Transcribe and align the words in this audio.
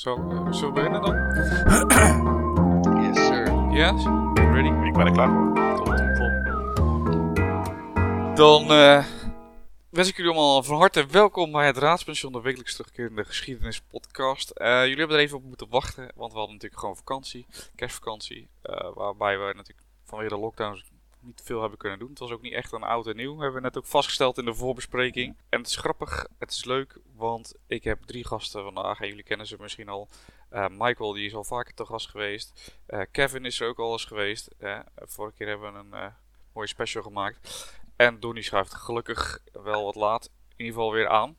Zo, 0.00 0.16
uh, 0.16 0.52
zullen 0.52 0.68
we 0.68 0.72
beginnen 0.72 1.02
dan? 1.02 1.14
yes, 3.02 3.26
sir. 3.26 3.70
Yes? 3.70 4.04
Ready? 4.34 4.86
Ik 4.86 4.92
ben 4.92 5.06
er 5.06 5.12
klaar 5.12 5.28
voor. 5.28 5.54
Top, 5.76 5.86
top, 5.86 6.14
top. 6.14 6.32
Dan 8.36 8.62
uh, 8.62 9.04
wens 9.88 10.08
ik 10.08 10.16
jullie 10.16 10.32
allemaal 10.32 10.62
van 10.62 10.78
harte 10.78 11.06
welkom 11.06 11.52
bij 11.52 11.66
het 11.66 11.76
Raadspension, 11.76 12.32
de 12.32 12.40
wekelijks 12.40 12.76
terugkerende 12.76 13.24
geschiedenispodcast. 13.24 14.52
Uh, 14.54 14.82
jullie 14.82 14.98
hebben 14.98 15.16
er 15.16 15.22
even 15.22 15.36
op 15.36 15.44
moeten 15.44 15.66
wachten, 15.70 16.12
want 16.14 16.32
we 16.32 16.38
hadden 16.38 16.54
natuurlijk 16.54 16.80
gewoon 16.80 16.96
vakantie, 16.96 17.46
kerstvakantie, 17.74 18.48
uh, 18.62 18.90
waarbij 18.94 19.38
we 19.38 19.44
natuurlijk 19.44 19.86
vanwege 20.04 20.34
de 20.34 20.40
lockdowns 20.40 20.89
niet 21.20 21.40
veel 21.44 21.60
hebben 21.60 21.78
kunnen 21.78 21.98
doen. 21.98 22.08
Het 22.08 22.18
was 22.18 22.30
ook 22.30 22.42
niet 22.42 22.52
echt 22.52 22.72
een 22.72 22.82
oud 22.82 23.06
en 23.06 23.16
nieuw. 23.16 23.38
Hebben 23.38 23.54
we 23.54 23.60
net 23.60 23.78
ook 23.78 23.86
vastgesteld 23.86 24.38
in 24.38 24.44
de 24.44 24.54
voorbespreking. 24.54 25.36
En 25.48 25.58
het 25.58 25.68
is 25.68 25.76
grappig, 25.76 26.26
het 26.38 26.50
is 26.50 26.64
leuk, 26.64 26.98
want 27.16 27.54
ik 27.66 27.84
heb 27.84 28.02
drie 28.02 28.26
gasten 28.26 28.62
vandaag. 28.62 29.00
En 29.00 29.08
jullie 29.08 29.22
kennen 29.22 29.46
ze 29.46 29.56
misschien 29.60 29.88
al. 29.88 30.08
Uh, 30.52 30.66
Michael, 30.68 31.12
die 31.12 31.26
is 31.26 31.34
al 31.34 31.44
vaker 31.44 31.74
te 31.74 31.84
gast 31.84 32.08
geweest. 32.08 32.72
Uh, 32.88 33.00
Kevin 33.10 33.44
is 33.44 33.60
er 33.60 33.68
ook 33.68 33.78
al 33.78 33.92
eens 33.92 34.04
geweest. 34.04 34.48
Uh, 34.58 34.78
vorige 34.96 35.36
keer 35.36 35.48
hebben 35.48 35.72
we 35.72 35.78
een 35.78 36.12
mooie 36.52 36.66
special 36.66 37.02
gemaakt. 37.02 37.72
En 37.96 38.20
Donnie 38.20 38.42
schuift 38.42 38.74
gelukkig 38.74 39.38
wel 39.52 39.84
wat 39.84 39.94
laat 39.94 40.24
in 40.24 40.64
ieder 40.64 40.74
geval 40.74 40.92
weer 40.92 41.08
aan. 41.08 41.36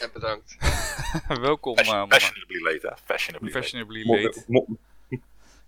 En 0.00 0.10
bedankt. 0.12 0.56
Welkom. 1.40 1.76
Fashion, 1.76 2.10
fashionably 2.10 2.60
late, 2.60 2.86
hè? 2.86 2.96
Fashionably, 3.04 3.50
fashionably 3.50 4.04
late. 4.04 4.44
late. 4.48 4.78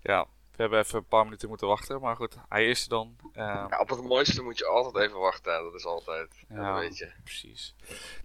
Ja, 0.01 0.27
we 0.55 0.61
hebben 0.61 0.79
even 0.79 0.97
een 0.97 1.07
paar 1.07 1.23
minuten 1.23 1.49
moeten 1.49 1.67
wachten, 1.67 2.01
maar 2.01 2.15
goed, 2.15 2.37
hij 2.49 2.69
is 2.69 2.83
er 2.83 2.89
dan. 2.89 3.15
Uh, 3.23 3.65
ja, 3.69 3.79
op 3.79 3.89
het 3.89 4.03
mooiste 4.03 4.41
moet 4.41 4.57
je 4.57 4.65
altijd 4.65 5.07
even 5.07 5.19
wachten, 5.19 5.63
dat 5.63 5.73
is 5.73 5.85
altijd, 5.85 6.45
ja, 6.49 6.73
dat 6.73 6.79
weet 6.79 6.97
je. 6.97 7.11
Precies. 7.23 7.75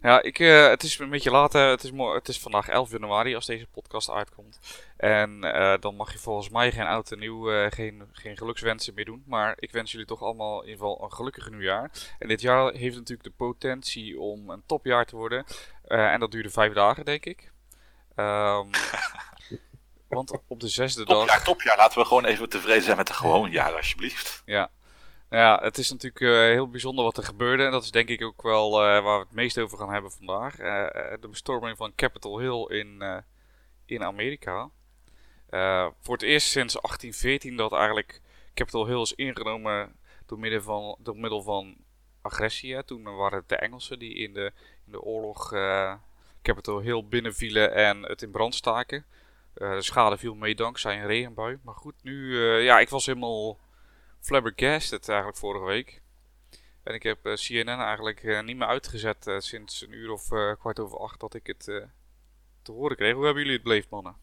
Ja, 0.02 0.22
ik, 0.22 0.38
uh, 0.38 0.68
het 0.68 0.82
is 0.82 0.98
een 0.98 1.10
beetje 1.10 1.30
later, 1.30 1.68
het 1.68 1.84
is, 1.84 1.90
het 2.14 2.28
is 2.28 2.40
vandaag 2.40 2.68
11 2.68 2.90
januari 2.90 3.34
als 3.34 3.46
deze 3.46 3.66
podcast 3.66 4.10
uitkomt. 4.10 4.60
En 4.96 5.44
uh, 5.44 5.74
dan 5.80 5.96
mag 5.96 6.12
je 6.12 6.18
volgens 6.18 6.48
mij 6.48 6.72
geen 6.72 6.86
oud 6.86 7.12
en 7.12 7.18
nieuw, 7.18 7.70
geen, 7.70 8.09
geen 8.12 8.37
gelukswensen 8.37 8.94
meer 8.94 9.04
doen. 9.04 9.24
Maar 9.26 9.54
ik 9.59 9.72
wens 9.72 9.90
jullie 9.90 10.06
toch 10.06 10.22
allemaal 10.22 10.62
in 10.62 10.68
ieder 10.68 10.80
geval 10.80 11.04
een 11.04 11.12
gelukkig 11.12 11.50
nieuwjaar. 11.50 11.90
En 12.18 12.28
dit 12.28 12.40
jaar 12.40 12.72
heeft 12.72 12.96
natuurlijk 12.96 13.28
de 13.28 13.44
potentie 13.44 14.20
om 14.20 14.50
een 14.50 14.62
topjaar 14.66 15.06
te 15.06 15.16
worden. 15.16 15.44
en 15.84 16.20
dat 16.20 16.30
duurde 16.30 16.50
vijf 16.50 16.72
dagen, 16.72 17.04
denk 17.04 17.26
ik. 17.26 17.52
Um, 18.16 18.70
Want 20.10 20.32
op 20.46 20.60
de 20.60 20.68
zesde 20.68 21.04
topjaar, 21.04 21.26
dag... 21.26 21.44
Topjaar, 21.44 21.76
laten 21.76 21.98
we 21.98 22.06
gewoon 22.06 22.24
even 22.24 22.48
tevreden 22.48 22.82
zijn 22.82 22.96
met 22.96 23.08
een 23.08 23.14
gewoon 23.14 23.50
jaar, 23.50 23.76
alsjeblieft. 23.76 24.42
Ja. 24.44 24.70
Ja, 25.30 25.60
het 25.62 25.78
is 25.78 25.90
natuurlijk 25.90 26.20
uh, 26.20 26.38
heel 26.38 26.68
bijzonder 26.68 27.04
wat 27.04 27.16
er 27.16 27.24
gebeurde. 27.24 27.64
En 27.64 27.70
dat 27.70 27.82
is 27.82 27.90
denk 27.90 28.08
ik 28.08 28.22
ook 28.22 28.42
wel 28.42 28.72
uh, 28.72 29.02
waar 29.02 29.18
we 29.18 29.24
het 29.24 29.34
meest 29.34 29.58
over 29.58 29.78
gaan 29.78 29.92
hebben 29.92 30.10
vandaag. 30.10 30.58
Uh, 30.60 30.86
de 31.20 31.28
bestorming 31.28 31.76
van 31.76 31.94
Capitol 31.94 32.38
Hill 32.38 32.78
in, 32.78 33.22
in 33.86 34.02
Amerika. 34.04 34.70
voor 36.00 36.14
het 36.14 36.22
eerst 36.22 36.48
sinds 36.48 36.74
1814 36.74 37.56
dat 37.56 37.72
eigenlijk 37.72 38.20
Capitol 38.54 38.86
Hill 38.86 39.00
is 39.00 39.14
ingenomen 39.14 39.96
door, 40.26 40.38
middel 40.38 40.62
van, 40.62 40.96
door 40.98 41.16
middel 41.16 41.42
van 41.42 41.76
agressie. 42.22 42.74
Hè. 42.74 42.84
Toen 42.84 43.16
waren 43.16 43.38
het 43.38 43.48
de 43.48 43.56
Engelsen 43.56 43.98
die 43.98 44.14
in 44.14 44.32
de, 44.32 44.52
in 44.86 44.92
de 44.92 45.00
oorlog 45.00 45.52
Capitol 46.42 46.80
Hill 46.80 47.04
binnenvielen 47.08 47.74
en 47.74 48.02
het 48.02 48.22
in 48.22 48.30
brand 48.30 48.54
staken. 48.54 49.04
Uh, 49.54 49.74
de 49.74 49.82
schade 49.82 50.18
viel 50.18 50.34
mee 50.34 50.54
dankzij 50.54 51.01
een 51.01 51.06
regenbui. 51.06 51.59
Maar 51.62 51.74
goed, 51.74 51.95
nu, 52.02 52.12
uh, 52.12 52.65
ja, 52.65 52.79
ik 52.79 52.88
was 52.88 53.06
helemaal 53.06 53.59
flabbergasted 54.20 55.09
eigenlijk 55.09 55.38
vorige 55.38 55.65
week. 55.65 56.02
En 56.82 56.95
ik 56.95 57.02
heb 57.02 57.26
uh, 57.26 57.34
CNN 57.34 57.80
eigenlijk 57.80 58.43
niet 58.45 58.56
meer 58.56 58.66
uitgezet 58.66 59.34
sinds 59.38 59.82
een 59.82 59.93
uur 59.93 60.10
of 60.12 60.28
kwart 60.59 60.80
over 60.80 60.98
acht 60.98 61.21
dat 61.21 61.34
ik 61.34 61.46
het 61.46 61.65
te 62.62 62.73
horen 62.73 62.96
kreeg. 62.96 63.15
Hoe 63.15 63.24
hebben 63.24 63.43
jullie 63.43 63.56
het 63.59 63.66
beleefd, 63.66 63.90
mannen? 63.90 64.16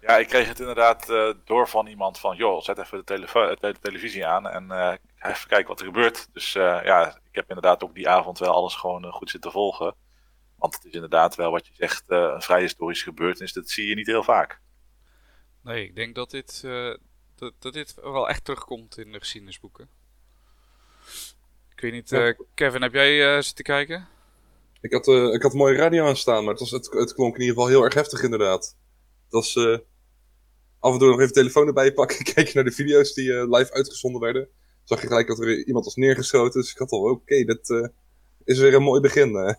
Ja, 0.00 0.16
ik 0.16 0.28
kreeg 0.28 0.48
het 0.48 0.60
inderdaad 0.60 1.06
door 1.44 1.68
van 1.68 1.86
iemand 1.86 2.18
van, 2.18 2.36
joh, 2.36 2.62
zet 2.62 2.78
even 2.78 3.02
de 3.06 3.76
televisie 3.80 4.26
aan 4.26 4.48
en 4.48 4.72
even 5.18 5.48
kijken 5.48 5.68
wat 5.68 5.80
er 5.80 5.86
gebeurt. 5.86 6.28
Dus 6.32 6.52
ja, 6.52 7.08
ik 7.08 7.34
heb 7.34 7.48
inderdaad 7.48 7.84
ook 7.84 7.94
die 7.94 8.08
avond 8.08 8.38
wel 8.38 8.52
alles 8.52 8.74
gewoon 8.74 9.12
goed 9.12 9.30
zitten 9.30 9.52
volgen. 9.52 9.94
Want 10.60 10.74
het 10.74 10.84
is 10.84 10.92
inderdaad 10.92 11.34
wel 11.34 11.50
wat 11.50 11.66
je 11.66 11.72
zegt, 11.74 12.04
uh, 12.08 12.32
een 12.34 12.42
vrij 12.42 12.60
historische 12.60 13.04
gebeurtenis. 13.04 13.52
Dat 13.52 13.70
zie 13.70 13.88
je 13.88 13.94
niet 13.94 14.06
heel 14.06 14.22
vaak. 14.22 14.60
Nee, 15.62 15.84
ik 15.84 15.94
denk 15.94 16.14
dat 16.14 16.30
dit, 16.30 16.62
uh, 16.64 16.94
dat, 17.34 17.52
dat, 17.58 17.72
dit 17.72 17.94
wel 17.94 18.28
echt 18.28 18.44
terugkomt 18.44 18.98
in 18.98 19.12
de 19.12 19.18
geschiedenisboeken. 19.18 19.88
Ik 21.74 21.80
weet 21.80 21.92
niet, 21.92 22.12
uh, 22.12 22.32
Kevin, 22.54 22.82
heb 22.82 22.92
jij 22.92 23.42
zitten 23.42 23.64
kijken? 23.64 24.08
Ik 24.80 24.92
had, 24.92 25.06
ik 25.08 25.42
had 25.42 25.52
een 25.52 25.58
mooie 25.58 25.76
radio 25.76 26.06
aanstaan, 26.06 26.44
maar 26.44 26.52
het, 26.52 26.60
was, 26.60 26.70
het, 26.70 26.90
het 26.92 27.14
klonk 27.14 27.34
in 27.34 27.40
ieder 27.40 27.54
geval 27.54 27.70
heel 27.70 27.84
erg 27.84 27.94
heftig 27.94 28.22
inderdaad. 28.22 28.76
Het 29.24 29.32
was 29.32 29.56
af 30.78 30.92
en 30.92 30.98
toe 30.98 31.08
nog 31.08 31.20
even 31.20 31.32
telefoon 31.32 31.66
erbij 31.66 31.92
pakken, 31.92 32.24
kijken 32.34 32.52
naar 32.54 32.64
de 32.64 32.72
video's 32.72 33.14
die 33.14 33.32
live 33.56 33.72
uitgezonden 33.72 34.20
werden. 34.20 34.48
Zag 34.84 35.00
je 35.00 35.06
gelijk 35.06 35.26
dat 35.26 35.40
er 35.40 35.66
iemand 35.66 35.84
was 35.84 35.96
neergeschoten, 35.96 36.60
dus 36.60 36.70
ik 36.70 36.78
had 36.78 36.90
al, 36.90 37.00
oké, 37.00 37.10
okay, 37.10 37.44
dat 37.44 37.92
is 38.44 38.58
weer 38.58 38.74
een 38.74 38.82
mooi 38.82 39.00
begin. 39.00 39.56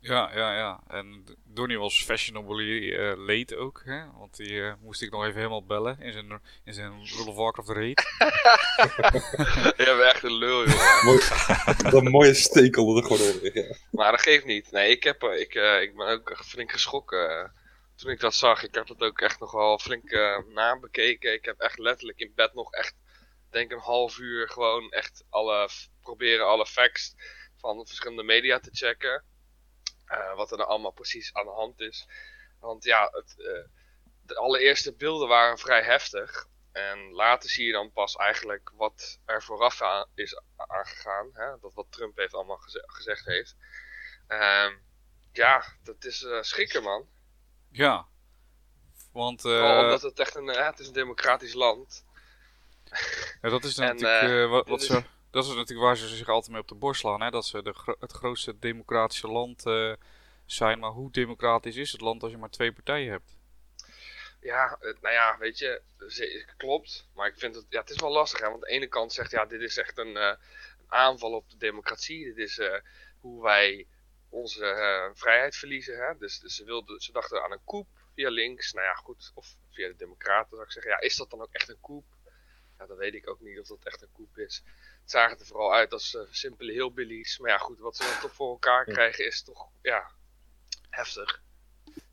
Ja, 0.00 0.30
ja, 0.34 0.56
ja. 0.56 0.80
En 0.88 1.24
Donnie 1.44 1.78
was 1.78 2.04
fashionably 2.04 2.64
uh, 2.64 3.12
late 3.16 3.56
ook, 3.56 3.82
hè? 3.84 4.12
Want 4.18 4.36
die 4.36 4.50
uh, 4.50 4.72
moest 4.80 5.02
ik 5.02 5.10
nog 5.10 5.24
even 5.24 5.36
helemaal 5.36 5.64
bellen 5.64 6.00
in 6.00 6.12
zijn, 6.12 6.40
in 6.64 6.74
zijn 6.74 6.90
World 6.90 7.26
of 7.26 7.34
Warcraft 7.34 7.68
raid. 7.68 8.00
Je 9.76 9.94
bent 9.96 10.12
echt 10.12 10.22
een 10.22 10.32
lul, 10.32 10.68
joh. 10.68 11.02
Mooi, 11.04 11.20
dat 11.90 12.02
mooie 12.02 12.34
stekel 12.34 12.96
er 12.96 13.02
gewoon 13.02 13.32
onder 13.32 13.58
ja. 13.58 13.76
Maar 13.90 14.10
dat 14.10 14.20
geeft 14.20 14.44
niet. 14.44 14.70
Nee, 14.70 14.90
ik, 14.90 15.02
heb, 15.02 15.22
ik, 15.22 15.54
uh, 15.54 15.82
ik 15.82 15.96
ben 15.96 16.06
ook 16.06 16.40
flink 16.44 16.72
geschrokken 16.72 17.52
toen 17.96 18.10
ik 18.10 18.20
dat 18.20 18.34
zag. 18.34 18.62
Ik 18.62 18.74
heb 18.74 18.88
het 18.88 19.00
ook 19.00 19.20
echt 19.20 19.40
nog 19.40 19.52
wel 19.52 19.78
flink 19.78 20.10
nabekeken. 20.54 21.32
Ik 21.32 21.44
heb 21.44 21.58
echt 21.58 21.78
letterlijk 21.78 22.18
in 22.18 22.32
bed 22.34 22.54
nog 22.54 22.72
echt, 22.72 22.94
denk 23.50 23.72
een 23.72 23.78
half 23.78 24.18
uur 24.18 24.48
gewoon 24.48 24.90
echt 24.90 25.24
alle, 25.30 25.68
proberen 26.02 26.46
alle 26.46 26.66
facts 26.66 27.14
van 27.56 27.86
verschillende 27.86 28.22
media 28.22 28.58
te 28.58 28.70
checken. 28.72 29.24
Uh, 30.10 30.34
wat 30.34 30.50
er 30.50 30.56
nou 30.56 30.68
allemaal 30.68 30.90
precies 30.90 31.34
aan 31.34 31.44
de 31.44 31.50
hand 31.52 31.80
is. 31.80 32.06
Want 32.60 32.84
ja, 32.84 33.08
het, 33.12 33.34
uh, 33.38 33.64
de 34.22 34.36
allereerste 34.36 34.94
beelden 34.94 35.28
waren 35.28 35.58
vrij 35.58 35.82
heftig. 35.82 36.48
En 36.72 37.12
later 37.12 37.50
zie 37.50 37.66
je 37.66 37.72
dan 37.72 37.92
pas 37.92 38.16
eigenlijk 38.16 38.72
wat 38.74 39.18
er 39.24 39.42
vooraf 39.42 39.82
aan 39.82 40.06
is 40.14 40.40
aangegaan. 40.56 41.30
Hè? 41.32 41.58
Dat 41.60 41.74
wat 41.74 41.86
Trump 41.90 42.16
heeft 42.16 42.34
allemaal 42.34 42.56
geze 42.56 42.84
gezegd 42.86 43.24
heeft. 43.24 43.56
Uh, 44.28 44.70
ja, 45.32 45.64
dat 45.82 46.04
is 46.04 46.22
uh, 46.22 46.42
schrikken 46.42 46.82
man. 46.82 47.08
Ja. 47.70 48.06
Want, 49.12 49.44
omdat 49.44 50.02
het 50.02 50.18
echt 50.18 50.34
een, 50.34 50.46
het 50.46 50.78
is 50.78 50.86
een 50.86 50.92
democratisch 50.92 51.54
land. 51.54 52.04
Ja, 53.40 53.48
dat 53.48 53.64
is 53.64 53.76
natuurlijk 53.78 54.22
en, 54.22 54.48
wat, 54.48 54.68
wat 54.68 54.82
ze 54.82 55.02
dat 55.30 55.44
is 55.44 55.54
natuurlijk 55.54 55.86
waar 55.86 55.96
ze 55.96 56.08
zich 56.08 56.28
altijd 56.28 56.52
mee 56.52 56.60
op 56.60 56.68
de 56.68 56.74
borst 56.74 57.00
slaan. 57.00 57.22
Hè? 57.22 57.30
Dat 57.30 57.46
ze 57.46 57.62
de, 57.62 57.96
het 57.98 58.12
grootste 58.12 58.58
democratische 58.58 59.28
land 59.28 59.66
uh, 59.66 59.92
zijn. 60.46 60.78
Maar 60.78 60.90
hoe 60.90 61.10
democratisch 61.10 61.76
is 61.76 61.92
het 61.92 62.00
land 62.00 62.22
als 62.22 62.32
je 62.32 62.38
maar 62.38 62.50
twee 62.50 62.72
partijen 62.72 63.10
hebt? 63.10 63.38
Ja, 64.40 64.78
nou 64.80 65.14
ja, 65.14 65.38
weet 65.38 65.58
je, 65.58 65.82
klopt. 66.56 67.08
Maar 67.14 67.28
ik 67.28 67.38
vind 67.38 67.54
het, 67.54 67.66
ja, 67.68 67.80
het 67.80 67.90
is 67.90 68.00
wel 68.00 68.12
lastig. 68.12 68.40
Hè? 68.40 68.44
Want 68.44 68.64
aan 68.64 68.68
de 68.68 68.74
ene 68.74 68.86
kant 68.86 69.12
zegt, 69.12 69.30
ja, 69.30 69.46
dit 69.46 69.60
is 69.60 69.76
echt 69.76 69.98
een, 69.98 70.16
een 70.16 70.36
aanval 70.86 71.32
op 71.32 71.50
de 71.50 71.56
democratie. 71.56 72.24
Dit 72.24 72.36
is 72.36 72.58
uh, 72.58 72.74
hoe 73.20 73.42
wij 73.42 73.86
onze 74.28 75.10
vrijheid 75.14 75.56
verliezen. 75.56 75.98
Hè? 75.98 76.18
Dus, 76.18 76.38
dus, 76.38 76.54
ze, 76.54 76.64
wilden, 76.64 77.00
ze 77.00 77.12
dachten 77.12 77.42
aan 77.42 77.52
een 77.52 77.64
coup 77.64 77.86
via 78.14 78.30
links. 78.30 78.72
Nou 78.72 78.86
ja, 78.86 78.94
goed. 78.94 79.30
Of 79.34 79.56
via 79.70 79.88
de 79.88 79.96
democraten 79.96 80.50
zou 80.50 80.62
ik 80.62 80.72
zeggen. 80.72 80.92
Ja, 80.92 81.00
is 81.00 81.16
dat 81.16 81.30
dan 81.30 81.40
ook 81.40 81.52
echt 81.52 81.68
een 81.68 81.80
coup? 81.80 82.04
Ja, 82.80 82.86
dan 82.86 82.96
weet 82.96 83.14
ik 83.14 83.30
ook 83.30 83.40
niet 83.40 83.60
of 83.60 83.66
dat 83.66 83.84
echt 83.84 84.02
een 84.02 84.12
coup 84.12 84.38
is 84.38 84.62
zagen 85.10 85.38
er 85.38 85.46
vooral 85.46 85.72
uit 85.72 85.92
als 85.92 86.14
uh, 86.14 86.22
simpele 86.30 86.72
hillbillies. 86.72 87.38
Maar 87.38 87.50
ja, 87.50 87.58
goed, 87.58 87.78
wat 87.78 87.96
ze 87.96 88.02
dan 88.02 88.20
toch 88.20 88.34
voor 88.34 88.50
elkaar 88.50 88.84
krijgen 88.84 89.26
is 89.26 89.42
toch, 89.42 89.68
ja, 89.82 90.10
heftig. 90.90 91.42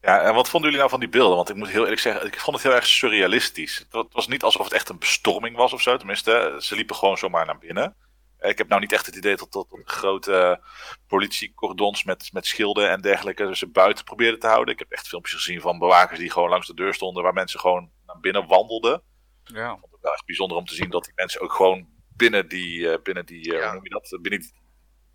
Ja, 0.02 0.22
en 0.22 0.34
wat 0.34 0.50
vonden 0.50 0.62
jullie 0.62 0.78
nou 0.78 0.90
van 0.90 1.00
die 1.00 1.10
beelden? 1.10 1.36
Want 1.36 1.50
ik 1.50 1.56
moet 1.56 1.68
heel 1.68 1.84
eerlijk 1.84 2.02
zeggen, 2.02 2.26
ik 2.26 2.40
vond 2.40 2.56
het 2.56 2.66
heel 2.66 2.76
erg 2.76 2.88
surrealistisch. 2.88 3.86
Het 3.90 4.14
was 4.14 4.28
niet 4.28 4.44
alsof 4.44 4.64
het 4.64 4.74
echt 4.74 4.90
een 4.90 5.00
bestorming 5.00 5.56
was 5.56 5.74
of 5.74 5.82
zo. 5.82 5.98
Tenminste, 5.98 6.58
ze 6.60 6.76
liepen 6.76 6.96
gewoon 6.96 7.18
zomaar 7.18 7.46
naar 7.46 7.58
binnen. 7.58 7.96
Ik 8.40 8.58
heb 8.58 8.68
nou 8.68 8.82
niet 8.82 8.92
echt 8.92 9.06
het 9.06 9.16
idee 9.16 9.36
dat 9.36 9.52
tot 9.52 9.68
grote 9.84 10.62
politiecordons 11.08 12.04
met, 12.04 12.34
met 12.34 12.46
schilden 12.46 12.90
en 12.90 13.02
dergelijke 13.02 13.56
ze 13.56 13.68
buiten 13.68 14.04
probeerden 14.04 14.40
te 14.40 14.48
houden. 14.48 14.74
Ik 14.74 14.80
heb 14.80 14.92
echt 14.92 15.08
filmpjes 15.08 15.36
gezien 15.36 15.62
van 15.62 15.80
bewakers 15.80 16.20
die 16.20 16.32
gewoon 16.32 16.50
langs 16.50 16.68
de 16.68 16.74
deur 16.74 16.94
stonden 16.94 17.24
waar 17.24 17.34
mensen 17.34 17.60
gewoon 17.60 17.92
naar 18.06 18.20
binnen 18.20 18.48
wandelden. 18.48 19.02
Ja. 19.44 19.80
Echt 20.14 20.26
bijzonder 20.26 20.58
om 20.58 20.66
te 20.66 20.76
zien 20.76 20.90
dat 20.90 21.04
die 21.04 21.14
mensen 21.16 21.42
ook 21.42 21.54
gewoon 21.54 21.88
binnen 22.16 22.48
die, 22.48 22.80
uh, 22.80 22.96
binnen 23.04 23.26
die 23.26 23.48
uh, 23.48 23.60
ja. 23.60 23.64
hoe 23.64 23.74
noem 23.74 23.84
je 23.84 23.90
dat? 23.90 24.18
Binnen 24.22 24.40
die 24.40 24.54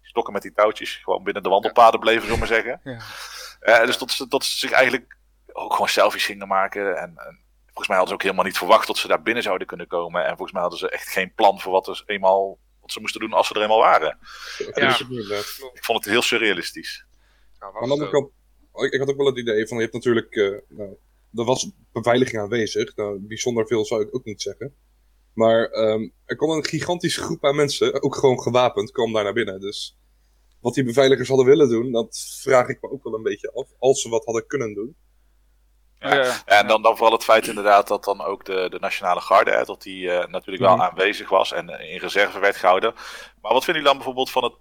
stokken 0.02 0.32
met 0.32 0.42
die 0.42 0.52
touwtjes. 0.52 0.94
Gewoon 0.94 1.24
binnen 1.24 1.42
de 1.42 1.48
wandelpaden 1.48 2.00
bleven, 2.00 2.22
zullen 2.22 2.34
we 2.34 2.46
maar 2.46 2.62
zeggen. 2.62 2.80
Ja. 2.84 3.80
Uh, 3.80 3.86
dus 3.86 3.96
tot, 3.96 4.10
ze, 4.10 4.28
tot 4.28 4.44
ze 4.44 4.58
zich 4.58 4.70
eigenlijk 4.70 5.16
ook 5.52 5.72
gewoon 5.72 5.88
selfies 5.88 6.24
gingen 6.24 6.48
maken. 6.48 6.96
En, 6.96 7.16
en, 7.16 7.40
volgens 7.64 7.88
mij 7.88 7.96
hadden 7.96 8.08
ze 8.08 8.14
ook 8.14 8.22
helemaal 8.22 8.44
niet 8.44 8.58
verwacht 8.58 8.86
dat 8.86 8.96
ze 8.96 9.08
daar 9.08 9.22
binnen 9.22 9.42
zouden 9.42 9.66
kunnen 9.66 9.86
komen. 9.86 10.22
En 10.22 10.28
volgens 10.28 10.52
mij 10.52 10.60
hadden 10.60 10.78
ze 10.78 10.90
echt 10.90 11.08
geen 11.08 11.34
plan 11.34 11.60
voor 11.60 11.72
wat, 11.72 11.86
er 11.86 12.02
eenmaal, 12.06 12.58
wat 12.80 12.92
ze 12.92 13.00
moesten 13.00 13.20
doen 13.20 13.32
als 13.32 13.46
ze 13.46 13.54
er 13.54 13.62
eenmaal 13.62 13.78
waren. 13.78 14.18
Ja, 14.74 14.86
dus, 14.88 15.00
ik 15.72 15.84
vond 15.84 16.04
het 16.04 16.12
heel 16.12 16.22
surrealistisch. 16.22 17.06
Ja, 17.60 17.66
aan 17.66 17.72
de 17.72 17.78
andere 17.78 18.10
kant 18.10 18.30
ik, 18.74 18.92
ik 18.92 18.98
had 18.98 19.08
ook 19.08 19.16
wel 19.16 19.26
het 19.26 19.38
idee 19.38 19.66
van, 19.66 19.76
je 19.76 19.82
hebt 19.82 19.94
natuurlijk, 19.94 20.34
eh, 20.34 20.58
nou, 20.68 20.96
er 21.34 21.44
was 21.44 21.70
beveiliging 21.92 22.42
aanwezig. 22.42 22.96
Nou, 22.96 23.18
bijzonder 23.20 23.66
veel 23.66 23.84
zou 23.84 24.02
ik 24.02 24.14
ook 24.14 24.24
niet 24.24 24.42
zeggen. 24.42 24.74
Maar 25.34 25.64
ehm, 25.70 26.08
er 26.24 26.36
kwam 26.36 26.50
een 26.50 26.64
gigantische 26.64 27.20
groep 27.20 27.44
aan 27.44 27.56
mensen, 27.56 28.02
ook 28.02 28.14
gewoon 28.14 28.40
gewapend, 28.40 28.90
kwam 28.90 29.12
daar 29.12 29.24
naar 29.24 29.32
binnen. 29.32 29.60
Dus 29.60 29.98
wat 30.60 30.74
die 30.74 30.84
beveiligers 30.84 31.28
hadden 31.28 31.46
willen 31.46 31.68
doen, 31.68 31.92
dat 31.92 32.18
vraag 32.40 32.68
ik 32.68 32.78
me 32.82 32.90
ook 32.90 33.04
wel 33.04 33.14
een 33.14 33.22
beetje 33.22 33.52
af. 33.52 33.68
Als 33.78 34.00
ze 34.02 34.08
wat 34.08 34.24
hadden 34.24 34.46
kunnen 34.46 34.74
doen. 34.74 34.96
Ja. 35.98 36.14
Ja, 36.14 36.42
En 36.44 36.66
dan, 36.66 36.82
dan 36.82 36.96
vooral 36.96 37.12
het 37.14 37.24
feit 37.24 37.46
inderdaad 37.48 37.88
dat 37.88 38.04
dan 38.04 38.20
ook 38.20 38.44
de, 38.44 38.66
de 38.70 38.78
Nationale 38.80 39.20
Garde, 39.20 39.50
hè, 39.50 39.64
dat 39.64 39.82
die 39.82 40.10
eh, 40.10 40.28
natuurlijk 40.28 40.64
wel 40.64 40.76
Mhm. 40.76 40.84
aanwezig 40.84 41.28
was 41.28 41.52
en 41.52 41.68
eh, 41.68 41.92
in 41.92 41.98
reserve 41.98 42.38
werd 42.38 42.56
gehouden. 42.56 42.92
Maar 43.40 43.52
wat 43.52 43.64
vinden 43.64 43.82
jullie 43.82 43.84
dan 43.84 43.96
bijvoorbeeld 43.96 44.30
van 44.30 44.44
het 44.44 44.54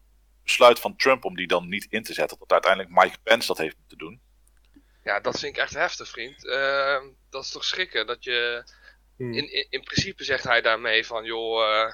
besluit 0.44 0.80
van 0.80 0.96
Trump 0.96 1.26
om 1.26 1.36
die 1.36 1.48
dan 1.48 1.70
niet 1.70 1.88
in 1.90 2.04
te 2.04 2.14
zetten? 2.14 2.38
Dat 2.40 2.52
uiteindelijk 2.52 2.94
Mike 3.04 3.18
Pence 3.24 3.48
dat 3.48 3.58
heeft 3.58 3.78
moeten 3.80 3.98
doen. 3.98 4.22
Ja, 5.04 5.20
dat 5.20 5.40
vind 5.40 5.56
ik 5.56 5.62
echt 5.62 5.74
heftig, 5.74 6.10
vriend. 6.10 6.48
Ehm, 6.48 7.06
dat 7.30 7.44
is 7.44 7.52
toch 7.52 7.64
schrikken 7.64 8.08
dat 8.08 8.24
je. 8.24 8.64
Hmm. 9.18 9.34
In, 9.34 9.54
in, 9.54 9.68
in 9.70 9.84
principe 9.84 10.24
zegt 10.24 10.44
hij 10.44 10.62
daarmee 10.62 11.06
van, 11.06 11.26
joh, 11.26 11.64
eh, 11.64 11.94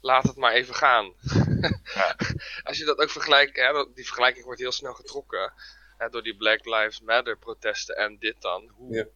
laat 0.00 0.24
het 0.24 0.36
maar 0.36 0.52
even 0.52 0.74
gaan. 0.74 1.14
Ja. 1.94 2.16
Als 2.68 2.78
je 2.78 2.84
dat 2.84 2.98
ook 2.98 3.10
vergelijkt, 3.10 3.56
hè, 3.56 3.92
die 3.94 4.04
vergelijking 4.04 4.44
wordt 4.44 4.60
heel 4.60 4.72
snel 4.72 4.94
getrokken. 4.94 5.52
Hè, 5.96 6.08
door 6.08 6.22
die 6.22 6.36
Black 6.36 6.64
Lives 6.64 7.00
Matter 7.00 7.38
protesten 7.38 7.96
en 7.96 8.18
dit 8.18 8.40
dan. 8.40 8.68
Hoe, 8.68 8.94
Ja. 8.94 9.06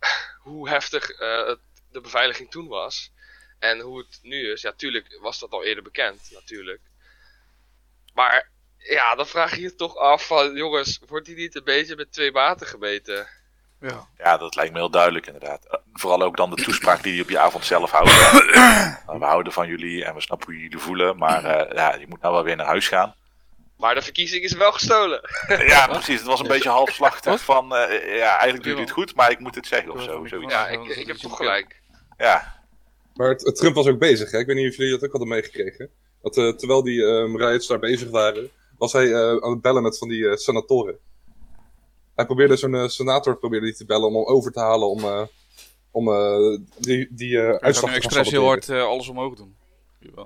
hoe 0.48 0.68
heftig 0.68 1.10
eh, 1.10 1.46
het, 1.46 1.60
de 1.90 2.00
beveiliging 2.00 2.50
toen 2.50 2.68
was. 2.68 3.12
En 3.58 3.80
hoe 3.80 3.98
het 3.98 4.18
nu 4.22 4.52
is. 4.52 4.62
Ja, 4.62 4.72
tuurlijk 4.72 5.18
was 5.20 5.38
dat 5.38 5.50
al 5.50 5.64
eerder 5.64 5.82
bekend, 5.82 6.30
natuurlijk. 6.30 6.80
Maar 8.14 8.50
ja, 8.82 9.14
dan 9.14 9.26
vraag 9.26 9.54
je 9.56 9.62
je 9.62 9.74
toch 9.74 9.96
af 9.96 10.26
van, 10.26 10.54
jongens, 10.54 11.00
wordt 11.08 11.26
hij 11.26 11.36
niet 11.36 11.54
een 11.54 11.64
beetje 11.64 11.96
met 11.96 12.12
twee 12.12 12.32
maten 12.32 12.66
gebeten? 12.66 13.26
ja. 13.80 14.08
Ja, 14.18 14.36
dat 14.36 14.54
lijkt 14.54 14.72
me 14.72 14.78
heel 14.78 14.90
duidelijk 14.90 15.26
inderdaad. 15.26 15.64
Eh, 15.66 15.78
Vooral 15.92 16.22
ook 16.22 16.36
dan 16.36 16.50
de 16.50 16.62
toespraak 16.62 17.02
die 17.02 17.12
hij 17.12 17.22
op 17.22 17.28
die 17.28 17.38
avond 17.38 17.64
zelf 17.64 17.90
houdt. 17.90 18.10
Eh, 18.10 18.98
we 19.18 19.24
houden 19.24 19.52
van 19.52 19.68
jullie 19.68 20.04
en 20.04 20.14
we 20.14 20.20
snappen 20.20 20.52
hoe 20.52 20.62
jullie 20.62 20.78
voelen, 20.78 21.16
maar 21.16 21.44
eh, 21.44 21.76
ja, 21.76 21.94
je 21.94 22.06
moet 22.08 22.20
nou 22.20 22.34
wel 22.34 22.44
weer 22.44 22.56
naar 22.56 22.66
huis 22.66 22.88
gaan. 22.88 23.14
Maar 23.76 23.94
de 23.94 24.02
verkiezing 24.02 24.42
is 24.42 24.52
wel 24.52 24.72
gestolen. 24.72 25.20
Ja, 25.66 25.86
precies. 25.86 26.18
Het 26.18 26.26
was 26.26 26.40
een 26.40 26.46
beetje 26.48 26.68
halfslachtig 26.68 27.40
van, 27.44 27.74
eh, 27.76 28.16
ja, 28.16 28.30
eigenlijk 28.30 28.64
doe 28.64 28.74
je 28.74 28.80
het 28.80 28.90
goed, 28.90 29.14
maar 29.14 29.30
ik 29.30 29.38
moet 29.38 29.54
het 29.54 29.66
zeggen 29.66 29.92
of 29.92 30.02
zo. 30.02 30.26
Zoiets. 30.26 30.52
Ja, 30.52 30.68
ik, 30.68 30.84
ik 30.84 31.06
heb 31.06 31.16
toch 31.16 31.36
gelijk. 31.36 31.80
Ja, 32.18 32.60
Maar 33.14 33.28
het, 33.28 33.42
het 33.44 33.56
Trump 33.56 33.74
was 33.74 33.86
ook 33.86 33.98
bezig, 33.98 34.30
hè? 34.30 34.38
Ik 34.38 34.46
weet 34.46 34.56
niet 34.56 34.70
of 34.70 34.76
jullie 34.76 34.92
dat 34.92 35.04
ook 35.04 35.10
hadden 35.10 35.28
meegekregen. 35.28 35.90
Dat, 36.22 36.36
eh, 36.36 36.48
terwijl 36.48 36.82
die 36.82 37.04
ehm 37.06 37.36
riots 37.36 37.66
daar 37.66 37.78
bezig 37.78 38.10
waren, 38.10 38.50
was 38.82 38.92
hij 38.92 39.12
eh, 39.12 39.36
aan 39.36 39.50
het 39.50 39.60
bellen 39.60 39.82
met 39.82 39.98
van 39.98 40.08
die 40.08 40.28
eh, 40.28 40.36
senatoren. 40.36 40.98
Hij 42.14 42.26
probeerde 42.26 42.56
zo'n 42.56 42.74
eh, 42.74 42.88
senator 42.88 43.36
probeerde 43.36 43.66
die 43.66 43.74
te 43.74 43.84
bellen 43.84 44.08
om 44.08 44.14
hem 44.14 44.24
over 44.24 44.52
te 44.52 44.60
halen 44.60 44.88
om, 44.88 44.98
eh, 44.98 45.22
om 45.90 46.08
eh, 46.08 46.58
die, 46.78 47.08
die 47.10 47.40
eh 47.40 47.54
uitslag 47.54 47.90
nu 47.90 47.98
te 47.98 48.04
expres 48.04 48.30
heel 48.30 48.44
hard 48.44 48.68
eh, 48.68 48.84
alles 48.84 49.08
omhoog 49.08 49.34
doen. 49.34 49.56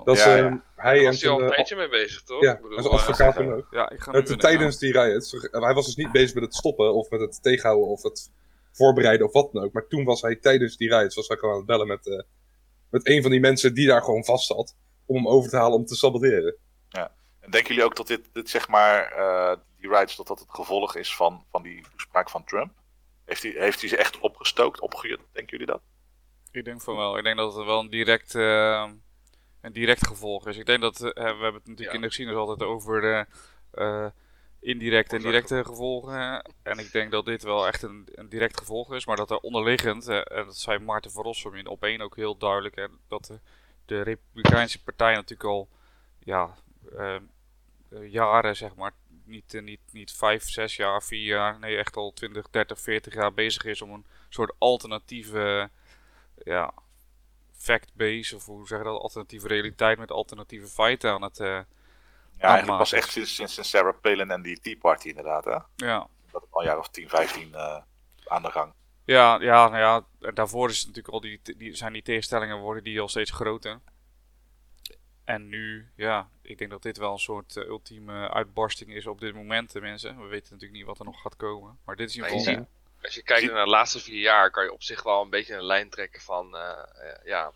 Dat 0.05 0.17
is 0.17 0.25
Ja, 0.25 0.37
eh, 0.37 0.43
ja. 0.43 0.63
hij 0.77 0.95
Daar 0.95 1.05
en 1.05 1.11
was 1.11 1.21
hij 1.21 1.31
al 1.31 1.43
een 1.43 1.51
tijdje 1.51 1.77
mee 1.77 1.89
bezig, 1.89 2.23
toch? 2.23 2.43
ja, 2.43 2.53
Ik 2.53 2.63
bedoel, 2.63 2.83
zijn 2.83 2.95
advocaat 2.95 3.39
ook. 3.39 3.67
Ja, 3.71 3.91
ik 3.91 4.01
ga 4.01 4.11
nu 4.11 4.19
Het, 4.19 4.29
winnen, 4.29 4.47
tijdens 4.47 4.79
die 4.79 4.93
riots, 4.93 5.33
hij 5.51 5.75
was 5.75 5.87
dus 5.87 5.97
niet 5.97 6.13
bezig 6.13 6.35
met 6.35 6.45
het 6.45 6.55
stoppen 6.55 6.95
of 6.95 7.11
met 7.11 7.21
het 7.21 7.43
tegenhouden 7.43 7.89
of 7.89 8.03
het 8.03 8.31
voorbereiden 8.73 9.27
of 9.27 9.33
wat 9.33 9.53
dan 9.53 9.65
ook. 9.65 9.73
Maar 9.73 9.87
toen 9.87 10.05
was 10.05 10.23
hij 10.23 10.37
tijdens 10.37 10.77
die 10.77 10.89
riots 10.89 11.15
was 11.15 11.29
hij 11.29 11.37
gewoon 11.37 11.53
aan 11.53 11.61
het 11.61 11.69
bellen 11.69 11.87
met, 11.87 12.07
eh, 12.07 12.23
met 12.91 13.09
een 13.09 13.23
van 13.23 13.31
die 13.31 13.41
mensen 13.41 13.75
die 13.75 13.87
daar 13.87 14.03
gewoon 14.03 14.25
vast 14.25 14.47
zat. 14.47 14.77
Om 15.07 15.17
hem 15.17 15.29
over 15.29 15.51
te 15.51 15.57
halen 15.57 15.79
om 15.79 15.87
te 15.87 15.97
saboteren. 15.97 16.57
En 17.47 17.53
denken 17.53 17.69
jullie 17.75 17.85
ook 17.91 17.97
dat 17.97 18.07
dit, 18.07 18.29
dit 18.33 18.51
zeg 18.51 18.69
maar, 18.69 19.03
eh, 19.13 19.57
die 19.79 19.89
rights, 19.89 20.17
dat 20.17 20.27
dat 20.27 20.39
het 20.39 20.51
gevolg 20.51 20.97
is 20.97 21.17
van, 21.17 21.45
van 21.51 21.63
die 21.63 21.85
toespraak 21.91 22.31
van 22.31 22.45
Trump? 22.45 22.73
Heeft 23.25 23.43
hij, 23.43 23.53
heeft 23.57 23.81
hij 23.81 23.89
ze 23.89 23.97
echt 23.97 24.19
opgestookt, 24.19 24.81
opgejut? 24.81 25.21
Denken 25.33 25.59
jullie 25.59 25.67
dat? 25.73 25.81
Ik 26.51 26.65
denk 26.65 26.83
van 26.83 26.97
wel. 26.97 27.19
Ik 27.19 27.25
denk 27.25 27.37
dat 27.37 27.55
het 27.55 27.65
wel 27.65 27.81
een 27.81 27.91
direct, 27.91 28.35
eh, 28.35 28.91
een 29.61 29.73
direct 29.73 30.07
gevolg 30.07 30.47
is. 30.47 30.57
Ik 30.57 30.67
denk 30.67 30.81
dat, 30.81 31.01
eh, 31.01 31.13
we 31.13 31.21
hebben 31.21 31.55
het 31.55 31.67
natuurlijk 31.67 31.89
Ja. 31.89 31.93
in 31.95 32.01
de 32.01 32.07
geschiedenis 32.07 32.41
altijd 32.41 32.63
over 32.63 33.01
de 33.01 33.27
indirecte 34.61 35.17
en 35.17 35.23
directe 35.23 35.65
gevolgen. 35.65 36.43
En 36.63 36.79
ik 36.79 36.93
denk 36.93 37.11
dat 37.11 37.25
dit 37.25 37.43
wel 37.43 37.67
echt 37.67 37.83
een, 37.83 38.09
een 38.15 38.29
direct 38.29 38.59
gevolg 38.59 38.95
is. 38.95 39.07
Maar 39.07 39.17
dat 39.17 39.31
er 39.31 39.39
onderliggend, 39.39 40.09
en 40.09 40.45
dat 40.45 40.57
zei 40.57 40.79
Maarten 40.79 41.11
van 41.11 41.23
Rossum 41.23 41.55
in 41.55 41.67
op 41.67 41.83
één 41.83 42.01
ook 42.01 42.17
heel 42.17 42.37
duidelijk, 42.37 42.75
hè, 42.77 42.87
dat 43.09 43.25
de, 43.25 43.41
de 43.85 44.03
Republikeinse 44.03 44.83
Partij 44.83 45.15
natuurlijk 45.15 45.49
al 45.49 45.69
ja, 46.19 46.55
jaren, 48.03 48.57
zeg 48.57 48.75
maar, 48.75 48.93
niet, 49.25 49.55
eh, 49.55 49.63
niet, 49.63 49.81
niet 49.91 50.13
vijf, 50.13 50.49
zes 50.49 50.77
jaar, 50.77 51.03
vier 51.03 51.25
jaar, 51.25 51.59
nee, 51.59 51.77
echt 51.77 51.97
al 51.97 52.13
20, 52.13 52.51
30, 52.51 52.81
40 52.81 53.15
jaar 53.15 53.35
bezig 53.35 53.65
is 53.65 53.83
om 53.83 53.93
een 53.93 54.07
soort 54.29 54.55
alternatieve 54.59 55.71
ja, 56.45 56.73
fact-base, 57.53 58.37
of 58.37 58.47
hoe 58.47 58.67
zeg 58.67 58.79
je 58.79 58.85
dat, 58.85 59.01
alternatieve 59.01 59.49
realiteit 59.49 59.99
met 59.99 60.11
alternatieve 60.11 60.67
feiten 60.67 61.11
aan 61.11 61.23
het, 61.23 61.41
eh, 61.41 61.61
Ja, 62.39 62.49
eigenlijk 62.49 62.79
pas 62.79 62.93
echt 62.93 63.11
sinds, 63.11 63.35
sinds 63.35 63.69
Sarah 63.69 64.01
Palin 64.01 64.31
en 64.31 64.43
die 64.43 64.61
Tea 64.61 64.77
Party 64.77 65.09
inderdaad, 65.09 65.45
hè? 65.45 65.87
ja. 65.87 66.07
Dat 66.31 66.47
al 66.51 66.61
een 66.61 66.67
jaar 66.67 66.79
of 66.79 66.89
10, 66.89 67.09
15 67.09 67.55
eh, 67.55 67.83
aan 68.27 68.43
de 68.43 68.51
gang. 68.51 68.73
Ja, 69.05 69.41
ja, 69.41 69.69
nou 69.69 69.79
ja, 70.21 70.31
daarvoor 70.33 70.69
is 70.69 70.79
het 70.79 70.87
natuurlijk 70.87 71.15
al 71.15 71.21
die, 71.21 71.41
die, 71.57 71.75
zijn 71.75 71.93
die 71.93 72.03
tegenstellingen 72.03 72.59
worden 72.59 72.85
die 72.85 73.01
al 73.01 73.09
steeds 73.09 73.31
groter. 73.31 73.81
En 75.27 75.49
nu, 75.49 75.89
ja, 75.97 76.29
ik 76.43 76.59
denk 76.59 76.71
dat 76.71 76.83
dit 76.83 76.97
wel 76.97 77.13
een 77.13 77.19
soort 77.19 77.57
eh, 77.57 77.65
ultieme 77.65 78.31
uitbarsting 78.31 78.95
is 78.95 79.07
op 79.07 79.21
dit 79.21 79.35
moment, 79.35 79.71
tenminste. 79.71 80.09
We 80.09 80.27
weten 80.27 80.53
natuurlijk 80.53 80.73
niet 80.73 80.87
wat 80.87 80.99
er 80.99 81.05
nog 81.05 81.21
gaat 81.21 81.37
komen, 81.37 81.79
maar 81.85 81.97
dit 81.97 82.09
is 82.09 82.17
in 82.17 82.23
ieder 82.23 82.39
geval... 82.39 82.69
Als 83.03 83.15
je 83.15 83.23
kijkt 83.23 83.53
naar 83.53 83.65
de 83.65 83.71
laatste 83.71 84.01
vier 84.01 84.21
jaar, 84.21 84.51
kan 84.51 84.65
je 84.65 84.73
op 84.73 84.83
zich 84.83 85.03
wel 85.03 85.23
een 85.23 85.31
beetje 85.31 85.55
een 85.55 85.65
lijn 85.65 85.91
trekken 85.91 86.23
van, 86.23 86.57
eh, 86.57 87.11
eh, 87.11 87.25
ja, 87.25 87.53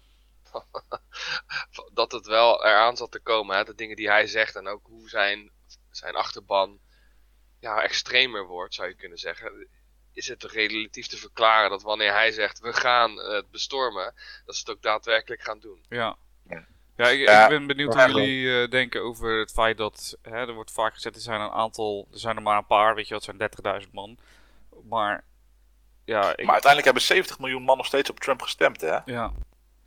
dat 1.93 2.13
het 2.13 2.27
wel 2.27 2.65
eraan 2.65 2.97
zat 2.97 3.11
te 3.11 3.21
komen. 3.21 3.57
Hè? 3.57 3.65
De 3.65 3.75
dingen 3.75 3.97
die 3.97 4.09
hij 4.09 4.27
zegt 4.27 4.57
en 4.57 4.67
ook 4.67 4.87
hoe 4.87 5.09
zijn, 5.09 5.51
zijn 5.91 6.15
achterban 6.15 6.79
ja, 7.61 7.83
extremer 7.83 8.47
wordt, 8.47 8.75
zou 8.75 8.89
je 8.89 8.95
kunnen 8.95 9.19
zeggen. 9.19 9.69
Is 10.13 10.29
het 10.29 10.45
relatief 10.45 11.07
te 11.07 11.17
verklaren 11.17 11.71
dat 11.71 11.83
wanneer 11.83 12.13
hij 12.13 12.33
zegt, 12.33 12.59
we 12.59 12.73
gaan 12.73 13.17
het 13.17 13.51
bestormen, 13.51 14.15
dat 14.45 14.55
ze 14.55 14.61
het 14.61 14.71
ook 14.71 14.83
daadwerkelijk 14.83 15.43
gaan 15.43 15.61
doen. 15.61 15.85
Ja. 15.89 16.17
Ja. 17.01 17.09
Ik, 17.09 17.29
Ja, 17.29 17.43
ik 17.43 17.49
ben 17.49 17.67
benieuwd 17.67 17.95
hoe 17.95 18.07
jullie 18.07 18.63
eh, 18.63 18.71
denken 18.71 19.03
over 19.03 19.39
het 19.39 19.51
feit 19.53 19.77
dat 19.79 20.19
hè, 20.23 20.31
er 20.37 20.53
wordt 20.55 20.71
vaak 20.73 20.95
gezegd 20.95 21.15
er 21.15 21.21
zijn 21.21 21.41
een 21.41 21.51
aantal, 21.51 22.09
er 22.13 22.19
zijn 22.19 22.37
er 22.37 22.43
maar 22.43 22.59
een 22.59 22.67
paar, 22.67 22.95
weet 22.95 23.09
je, 23.09 23.15
dat 23.15 23.25
zijn 23.25 23.83
30.000 23.85 23.91
man. 23.93 24.19
Maar 24.89 25.25
ja, 26.05 26.21
ik, 26.21 26.45
Maar 26.45 26.53
uiteindelijk 26.53 26.85
hebben 26.85 27.03
70 27.03 27.39
miljoen 27.39 27.63
man 27.63 27.77
nog 27.77 27.87
steeds 27.87 28.11
op 28.11 28.21
Trump 28.21 28.43
gestemd, 28.43 28.81
hè? 28.81 28.87
ja. 28.89 29.03
ja, 29.07 29.33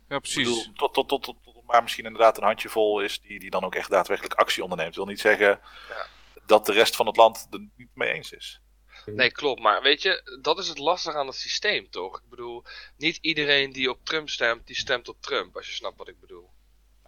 Ik 0.08 0.20
precies. 0.20 0.36
bedoel, 0.48 0.72
tot, 0.74 0.94
tot, 0.94 1.08
tot, 1.08 1.22
tot, 1.22 1.36
tot 1.44 1.62
maar 1.66 1.82
misschien 1.82 2.04
inderdaad 2.04 2.36
een 2.36 2.44
handjevol 2.44 3.00
is 3.00 3.20
die, 3.20 3.40
die 3.40 3.50
dan 3.50 3.64
ook 3.64 3.74
echt 3.74 3.90
daadwerkelijk 3.90 4.34
actie 4.34 4.62
onderneemt. 4.62 4.90
Ik 4.90 4.96
wil 4.96 5.06
niet 5.06 5.20
zeggen 5.20 5.60
Ja. 5.88 6.06
dat 6.46 6.66
de 6.66 6.72
rest 6.72 6.96
van 6.96 7.06
het 7.06 7.16
land 7.16 7.46
er 7.50 7.68
niet 7.76 7.88
mee 7.94 8.12
eens 8.12 8.32
is. 8.32 8.60
Nee, 9.06 9.30
klopt. 9.32 9.60
Maar 9.60 9.82
weet 9.82 10.02
je, 10.02 10.38
dat 10.40 10.58
is 10.58 10.68
het 10.68 10.78
lastige 10.78 11.16
aan 11.18 11.26
het 11.26 11.36
systeem, 11.36 11.90
toch? 11.90 12.16
Ik 12.16 12.28
bedoel, 12.28 12.64
niet 12.96 13.16
iedereen 13.20 13.72
die 13.72 13.90
op 13.90 14.04
Trump 14.04 14.28
stemt, 14.28 14.66
die 14.66 14.76
stemt 14.76 15.08
op 15.08 15.16
Trump, 15.20 15.56
als 15.56 15.66
je 15.66 15.72
snapt 15.72 15.96
wat 15.98 16.08
ik 16.08 16.20
bedoel. 16.20 16.50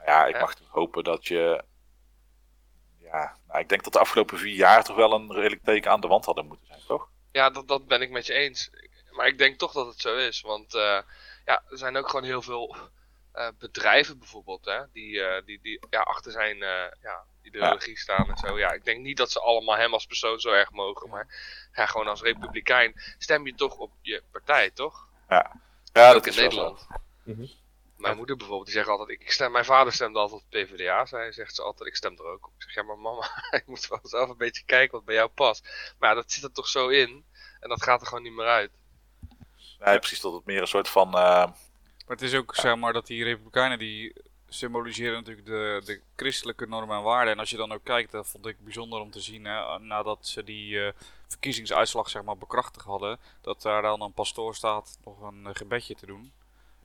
Ja, 0.07 0.27
ik 0.27 0.35
Ja. 0.35 0.41
mag 0.41 0.55
toch 0.55 0.69
hopen 0.71 1.05
dat 1.05 1.27
je... 1.27 1.65
Ja, 3.01 3.37
nou, 3.49 3.61
ik 3.61 3.69
denk 3.69 3.85
dat 3.85 3.93
de 3.93 3.99
afgelopen 3.99 4.39
vier 4.39 4.55
jaar 4.55 4.85
toch 4.85 4.97
wel 4.97 5.13
een 5.13 5.33
redelijk 5.33 5.65
teken 5.65 5.91
aan 5.91 6.01
de 6.01 6.07
wand 6.09 6.25
hadden 6.25 6.47
moeten 6.47 6.67
zijn, 6.67 6.81
toch? 6.87 7.09
Ja, 7.33 7.51
dat, 7.51 7.69
dat 7.69 7.87
ben 7.87 8.01
ik 8.03 8.11
met 8.11 8.27
je 8.27 8.33
eens. 8.33 8.71
Maar 9.11 9.27
ik 9.27 9.39
denk 9.39 9.59
toch 9.59 9.73
dat 9.73 9.87
het 9.87 10.01
zo 10.01 10.17
is. 10.17 10.41
Want 10.41 10.75
eh, 10.75 10.99
ja, 11.45 11.63
er 11.71 11.79
zijn 11.79 11.97
ook 11.97 12.09
gewoon 12.09 12.25
heel 12.25 12.43
veel 12.43 12.77
eh, 13.33 13.49
bedrijven 13.59 14.19
bijvoorbeeld, 14.19 14.65
hè, 14.65 14.81
die, 14.93 15.23
eh, 15.23 15.45
die, 15.45 15.61
die 15.63 15.81
ja, 15.91 16.01
achter 16.01 16.33
zijn 16.33 16.63
eh, 16.63 16.87
ja, 17.03 17.25
ideologie 17.43 17.99
staan 17.99 18.29
en 18.31 18.37
zo. 18.37 18.59
Ja, 18.59 18.73
ik 18.73 18.85
denk 18.85 19.01
niet 19.01 19.17
dat 19.17 19.31
ze 19.31 19.41
allemaal 19.41 19.77
hem 19.77 19.93
als 19.93 20.07
persoon 20.07 20.41
zo 20.41 20.51
erg 20.51 20.71
mogen. 20.71 21.09
Maar 21.09 21.27
ja, 21.73 21.87
gewoon 21.87 22.09
als 22.09 22.23
republikein 22.23 23.01
stem 23.19 23.47
je 23.47 23.55
toch 23.55 23.77
op 23.77 23.93
je 24.01 24.23
partij, 24.33 24.71
toch? 24.71 25.09
Ja, 25.29 25.53
ook 25.93 26.13
dat 26.13 26.27
in 26.27 26.31
is 26.33 26.37
wel 26.37 26.45
Nederland. 26.49 26.81
zo. 26.81 26.87
Mhm. 27.23 27.47
Mijn 27.97 28.17
moeder 28.17 28.37
bijvoorbeeld, 28.37 28.67
die 28.69 28.77
zegt 28.77 28.89
altijd, 28.89 29.21
ik, 29.21 29.33
stem, 29.33 29.53
mijn 29.53 29.65
vader 29.65 29.93
stemt 29.93 30.17
altijd 30.17 30.41
op 30.43 30.51
PvdA. 30.51 31.07
Zij 31.07 31.33
zegt 31.33 31.55
ze 31.55 31.63
altijd, 31.63 31.89
ik 31.89 31.97
stem 31.97 32.13
er 32.19 32.25
ook 32.25 32.47
op. 32.47 32.53
Ik 32.57 32.63
zeg, 32.63 32.75
ja 32.75 32.83
maar 32.83 32.99
mama, 32.99 33.31
ik 33.51 33.67
moet 33.67 33.89
wel 33.89 34.01
zelf 34.03 34.29
een 34.29 34.37
beetje 34.37 34.65
kijken 34.65 34.97
wat 34.97 35.05
bij 35.05 35.15
jou 35.15 35.29
past. 35.29 35.95
Maar 35.99 36.09
ja, 36.09 36.15
dat 36.15 36.33
zit 36.33 36.43
er 36.45 36.53
toch 36.53 36.69
zo 36.69 36.89
in. 36.89 37.25
En 37.61 37.69
dat 37.69 37.83
gaat 37.83 38.01
er 38.01 38.07
gewoon 38.07 38.23
niet 38.23 38.33
meer 38.33 38.47
uit. 38.47 38.71
Nee, 39.79 39.99
precies, 39.99 40.21
dat 40.21 40.33
het 40.33 40.45
meer 40.45 40.61
een 40.61 40.67
soort 40.67 40.89
van... 40.89 41.07
eh, 41.07 41.13
Maar 41.15 41.55
het 42.07 42.23
is 42.23 42.35
ook, 42.35 42.55
zeg 42.55 42.77
maar, 42.77 42.93
dat 42.93 43.07
die 43.07 43.25
republikeinen 43.25 43.79
die 43.79 44.13
symboliseren 44.49 45.13
natuurlijk 45.15 45.47
de, 45.47 45.83
de 45.85 46.01
christelijke 46.17 46.67
normen 46.67 46.97
en 46.97 47.03
waarden. 47.03 47.33
En 47.33 47.39
als 47.39 47.51
je 47.51 47.57
dan 47.57 47.73
ook 47.73 47.85
kijkt, 47.85 48.13
dat 48.13 48.29
vond 48.29 48.47
ik 48.47 48.57
bijzonder 48.65 49.01
om 49.01 49.11
te 49.11 49.21
zien, 49.21 49.45
hè, 49.45 49.79
nadat 49.79 50.27
ze 50.27 50.45
die 50.45 50.85
eh, 50.87 50.93
verkiezingsuitslag, 51.29 52.09
zeg 52.11 52.23
maar, 52.23 52.37
bekrachtigd 52.39 52.87
hadden, 52.87 53.19
dat 53.41 53.63
daar 53.63 53.83
dan 53.83 54.01
een 54.03 54.13
pastoor 54.13 54.55
staat 54.55 54.99
nog 55.05 55.21
een 55.21 55.47
eh, 55.47 55.55
gebedje 55.55 55.95
te 55.95 56.07
doen. 56.07 56.33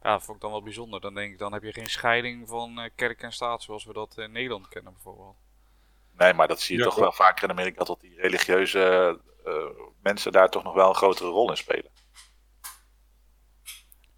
Ja, 0.01 0.11
dat 0.11 0.23
vond 0.23 0.35
ik 0.35 0.41
dan 0.43 0.51
wel 0.51 0.63
bijzonder. 0.63 1.01
Dan 1.01 1.13
denk 1.13 1.31
ik, 1.31 1.39
dan 1.39 1.53
heb 1.53 1.63
je 1.63 1.73
geen 1.73 1.89
scheiding 1.89 2.49
van 2.49 2.79
eh, 2.79 2.89
kerk 2.95 3.21
en 3.21 3.33
staat 3.33 3.63
zoals 3.63 3.85
we 3.85 3.93
dat 3.93 4.17
in 4.17 4.31
Nederland 4.31 4.67
kennen 4.67 4.93
bijvoorbeeld. 4.93 5.35
Nee, 6.17 6.33
maar 6.33 6.47
dat 6.47 6.61
zie 6.61 6.75
je 6.75 6.81
Ja, 6.81 6.87
toch 6.87 6.97
klopt. 6.97 7.17
wel 7.17 7.25
vaker 7.27 7.43
in 7.43 7.49
Amerika, 7.49 7.83
dat 7.83 8.01
die 8.01 8.15
religieuze 8.21 9.19
eh, 9.45 9.53
mensen 10.01 10.31
daar 10.31 10.49
toch 10.49 10.63
nog 10.63 10.73
wel 10.73 10.89
een 10.89 10.95
grotere 10.95 11.29
rol 11.29 11.49
in 11.49 11.57
spelen. 11.57 11.91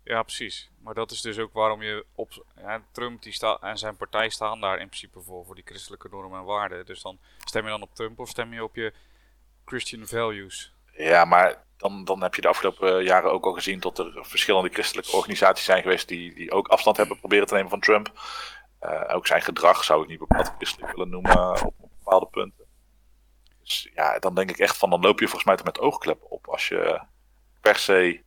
Ja, 0.04 0.24
precies. 0.24 0.70
Maar 0.80 0.94
dat 0.94 1.12
is 1.12 1.22
dus 1.22 1.40
ook 1.40 1.54
waarom 1.54 1.82
je 1.82 2.06
op. 2.16 2.46
Ja, 2.56 2.84
Trump 2.92 3.22
die 3.22 3.34
sta, 3.34 3.58
en 3.62 3.78
zijn 3.78 3.98
partij 3.98 4.30
staan 4.30 4.62
daar 4.62 4.80
in 4.80 4.88
principe 4.88 5.22
voor, 5.22 5.46
voor 5.46 5.56
die 5.56 5.64
christelijke 5.68 6.08
normen 6.12 6.40
en 6.40 6.46
waarden. 6.46 6.86
Dus 6.86 7.02
dan 7.02 7.20
stem 7.46 7.64
je 7.64 7.70
dan 7.70 7.82
op 7.82 7.96
Trump 7.96 8.20
of 8.20 8.30
stem 8.30 8.54
je 8.54 8.64
op 8.64 8.76
je 8.76 8.94
Christian 9.66 10.06
values? 10.08 10.74
Ja, 10.98 11.26
maar 11.26 11.64
dan, 11.84 12.04
dan 12.04 12.22
heb 12.22 12.36
je 12.36 12.42
de 12.42 12.48
afgelopen 12.48 13.04
jaren 13.04 13.32
ook 13.32 13.46
al 13.46 13.54
gezien 13.54 13.80
dat 13.80 14.00
er 14.00 14.26
verschillende 14.26 14.70
christelijke 14.70 15.12
organisaties 15.12 15.66
zijn 15.66 15.82
geweest 15.82 16.08
die, 16.08 16.34
die 16.34 16.52
ook 16.52 16.68
afstand 16.68 16.98
hebben 16.98 17.20
proberen 17.20 17.48
te 17.48 17.54
nemen 17.54 17.70
van 17.70 17.80
Trump. 17.80 18.12
Eh, 18.80 19.16
ook 19.16 19.28
zijn 19.28 19.42
gedrag 19.42 19.84
zou 19.84 20.04
ik 20.04 20.10
niet 20.10 20.20
bepaald 20.20 20.54
christelijk 20.58 20.92
willen 20.92 21.10
noemen 21.10 21.66
op, 21.66 21.74
bepaalde 21.80 22.26
punten. 22.26 22.66
Dus 23.62 23.90
ja, 23.96 24.20
dan 24.20 24.36
denk 24.36 24.50
ik 24.50 24.58
echt 24.58 24.78
van, 24.78 24.90
dan 24.90 25.02
loop 25.02 25.20
je 25.20 25.28
volgens 25.28 25.46
mij 25.46 25.60
met 25.64 25.80
oogkleppen 25.80 26.30
op 26.30 26.48
als 26.48 26.68
je 26.68 27.02
per 27.62 27.76
se 27.76 28.22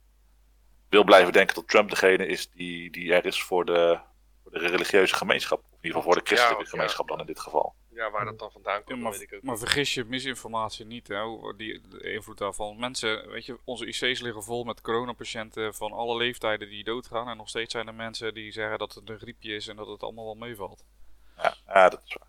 wil 0.88 1.04
blijven 1.04 1.32
denken 1.32 1.54
dat 1.54 1.68
Trump 1.68 1.90
degene 1.90 2.26
is 2.26 2.50
die, 2.50 2.90
die 2.90 3.14
er 3.14 3.26
is 3.26 3.42
voor 3.42 3.64
de, 3.64 3.98
voor 4.42 4.52
de 4.52 4.58
religieuze 4.58 5.14
gemeenschap. 5.14 5.58
Of 5.58 5.70
in 5.70 5.76
ieder 5.76 5.96
geval 5.96 6.12
voor 6.12 6.22
de 6.22 6.26
christelijke 6.26 6.62
Ja, 6.62 6.64
ja. 6.64 6.76
gemeenschap 6.76 7.08
dan 7.08 7.20
in 7.20 7.26
dit 7.26 7.40
geval. 7.40 7.74
Ja, 7.96 8.10
waar 8.10 8.24
dat 8.24 8.38
dan 8.38 8.50
vandaan 8.50 8.74
Ja, 8.74 8.80
komt, 8.80 9.02
maar, 9.02 9.12
weet 9.12 9.22
ik 9.22 9.32
ook 9.34 9.42
maar 9.42 9.54
niet. 9.54 9.62
vergis 9.62 9.94
je 9.94 10.04
misinformatie 10.04 10.84
niet, 10.84 11.08
hè, 11.08 11.24
die, 11.56 11.80
de 11.88 12.12
invloed 12.12 12.38
daarvan. 12.38 12.78
Mensen, 12.78 13.28
weet 13.28 13.46
je, 13.46 13.58
onze 13.64 13.86
IC's 13.86 14.20
liggen 14.20 14.42
vol 14.42 14.64
met 14.64 14.80
coronapatiënten 14.80 15.74
van 15.74 15.92
alle 15.92 16.16
leeftijden 16.16 16.68
die 16.68 16.84
doodgaan. 16.84 17.28
En 17.28 17.36
nog 17.36 17.48
steeds 17.48 17.72
zijn 17.72 17.86
er 17.86 17.94
mensen 17.94 18.34
die 18.34 18.52
zeggen 18.52 18.78
dat 18.78 18.94
het 18.94 19.08
een 19.08 19.18
griepje 19.18 19.54
is 19.54 19.68
en 19.68 19.76
dat 19.76 19.86
het 19.86 20.02
allemaal 20.02 20.24
wel 20.24 20.34
meevalt. 20.34 20.84
Ja, 21.36 21.54
ja 21.66 21.88
dat 21.88 22.02
is 22.04 22.16
waar. 22.18 22.28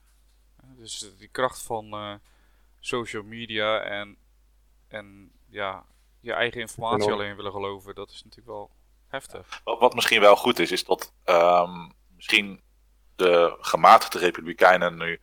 Dus 0.75 1.15
die 1.17 1.27
kracht 1.27 1.61
van 1.61 1.91
eh, 1.93 2.13
social 2.79 3.23
media 3.23 3.79
en, 3.79 4.17
en 4.87 5.31
ja, 5.49 5.85
je 6.19 6.33
eigen 6.33 6.61
informatie 6.61 7.11
alleen 7.11 7.35
willen 7.35 7.51
geloven, 7.51 7.95
dat 7.95 8.09
is 8.09 8.23
natuurlijk 8.23 8.47
wel 8.47 8.71
heftig. 9.07 9.61
Wat, 9.63 9.79
wat 9.79 9.95
misschien 9.95 10.21
wel 10.21 10.35
goed 10.35 10.59
is, 10.59 10.71
is 10.71 10.83
dat 10.83 11.13
ehm, 11.23 11.89
misschien 12.15 12.61
de 13.15 13.57
gematigde 13.59 14.19
republikeinen 14.19 14.97
nu 14.97 15.19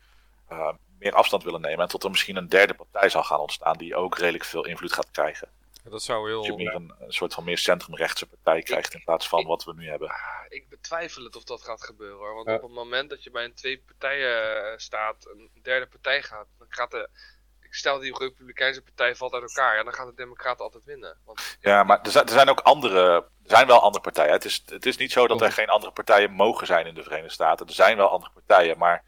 eh, 0.59 0.75
meer 0.99 1.13
afstand 1.13 1.45
willen 1.45 1.61
nemen. 1.61 1.79
En 1.81 1.89
tot 1.89 2.05
er 2.05 2.11
misschien 2.11 2.37
een 2.37 2.49
derde 2.49 2.75
partij 2.75 3.09
zal 3.09 3.23
gaan 3.23 3.39
ontstaan 3.41 3.77
die 3.77 3.97
ook 3.97 4.19
redelijk 4.19 4.45
veel 4.45 4.65
invloed 4.67 4.93
gaat 4.93 5.11
krijgen. 5.11 5.49
Ja, 5.85 5.91
dat 5.91 6.03
zou 6.03 6.31
Dat 6.31 6.45
je 6.45 6.47
heel... 6.47 6.57
meer 6.57 6.75
een, 6.75 6.95
een 6.99 7.13
soort 7.13 7.35
van 7.35 7.45
meer 7.45 7.59
centrumrechtse 7.59 8.27
partij 8.27 8.63
krijgt 8.63 8.95
in 8.95 9.05
plaats 9.05 9.29
van 9.29 9.45
wat 9.47 9.65
we 9.65 9.75
nu 9.75 9.89
hebben. 9.89 10.09
Ah, 10.09 10.17
ik 10.49 10.69
betwijfel 10.69 11.25
het 11.25 11.37
of 11.37 11.45
dat 11.45 11.63
gaat 11.63 11.83
gebeuren 11.85 12.19
hoor. 12.19 12.35
Want 12.35 12.49
Ja. 12.49 12.55
op 12.55 12.63
het 12.63 12.71
moment 12.71 13.11
dat 13.11 13.23
je 13.23 13.31
bij 13.31 13.45
een 13.45 13.55
twee 13.55 13.83
partijen 13.87 14.65
eh, 14.71 14.79
staat, 14.79 15.27
een 15.27 15.51
derde 15.63 15.87
partij 15.87 16.23
gaat, 16.23 16.47
dan 16.59 16.67
gaat 16.71 16.91
de. 16.91 17.09
Ik 17.61 17.75
stel 17.81 17.99
die 17.99 18.19
Republikeinse 18.19 18.83
partij 18.83 19.15
valt 19.17 19.33
uit 19.33 19.43
elkaar, 19.43 19.77
ja, 19.77 19.83
dan 19.83 19.93
gaan 19.93 20.07
de 20.07 20.15
Democraten 20.15 20.65
altijd 20.65 20.85
winnen. 20.85 21.19
Want 21.25 21.57
Ja, 21.61 21.83
maar 21.83 22.01
er 22.03 22.11
zijn, 22.11 22.25
er 22.25 22.33
zijn 22.33 22.49
ook 22.49 22.61
andere, 22.61 23.13
er 23.15 23.51
zijn 23.51 23.67
wel 23.67 23.81
andere 23.81 24.03
partijen. 24.03 24.33
Het 24.33 24.45
is, 24.45 24.63
het 24.67 24.87
is 24.87 24.97
niet 24.97 25.13
zo 25.13 25.27
dat 25.27 25.41
er 25.41 25.53
geen 25.53 25.69
andere 25.69 25.93
partijen 25.93 26.31
mogen 26.31 26.67
zijn 26.67 26.87
in 26.87 26.95
de 26.95 27.03
Verenigde 27.03 27.33
Staten. 27.33 27.67
Er 27.67 27.73
zijn 27.73 27.97
wel 27.97 28.09
andere 28.09 28.33
partijen, 28.33 28.79
maar 28.79 29.05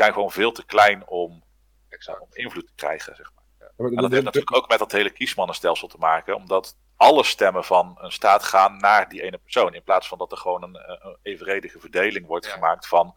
zijn 0.00 0.12
gewoon 0.12 0.30
veel 0.30 0.52
te 0.52 0.64
klein 0.64 1.06
om, 1.06 1.44
exact. 1.88 2.20
om 2.20 2.28
invloed 2.32 2.66
te 2.66 2.72
krijgen, 2.74 3.16
zeg 3.16 3.30
maar. 3.34 3.44
Ja, 3.58 3.72
maar 3.76 3.88
En 3.88 3.94
dat 3.96 4.04
de- 4.08 4.14
heeft 4.14 4.24
natuurlijk 4.24 4.56
ook 4.56 4.68
met 4.68 4.78
dat 4.78 4.92
hele 4.92 5.10
kiesmannenstelsel 5.10 5.88
te 5.88 5.98
maken, 5.98 6.34
omdat 6.34 6.76
alle 6.96 7.24
stemmen 7.24 7.64
van 7.64 7.96
een 8.00 8.12
staat 8.12 8.42
gaan 8.42 8.76
naar 8.76 9.08
die 9.08 9.22
ene 9.22 9.38
persoon. 9.38 9.74
In 9.74 9.82
plaats 9.82 10.08
van 10.08 10.18
dat 10.18 10.32
er 10.32 10.38
gewoon 10.38 10.62
een, 10.62 10.76
eh, 10.76 10.96
een 11.04 11.16
evenredige 11.22 11.80
verdeling 11.80 12.26
wordt 12.26 12.46
Ja. 12.46 12.52
gemaakt 12.52 12.86
van 12.88 13.14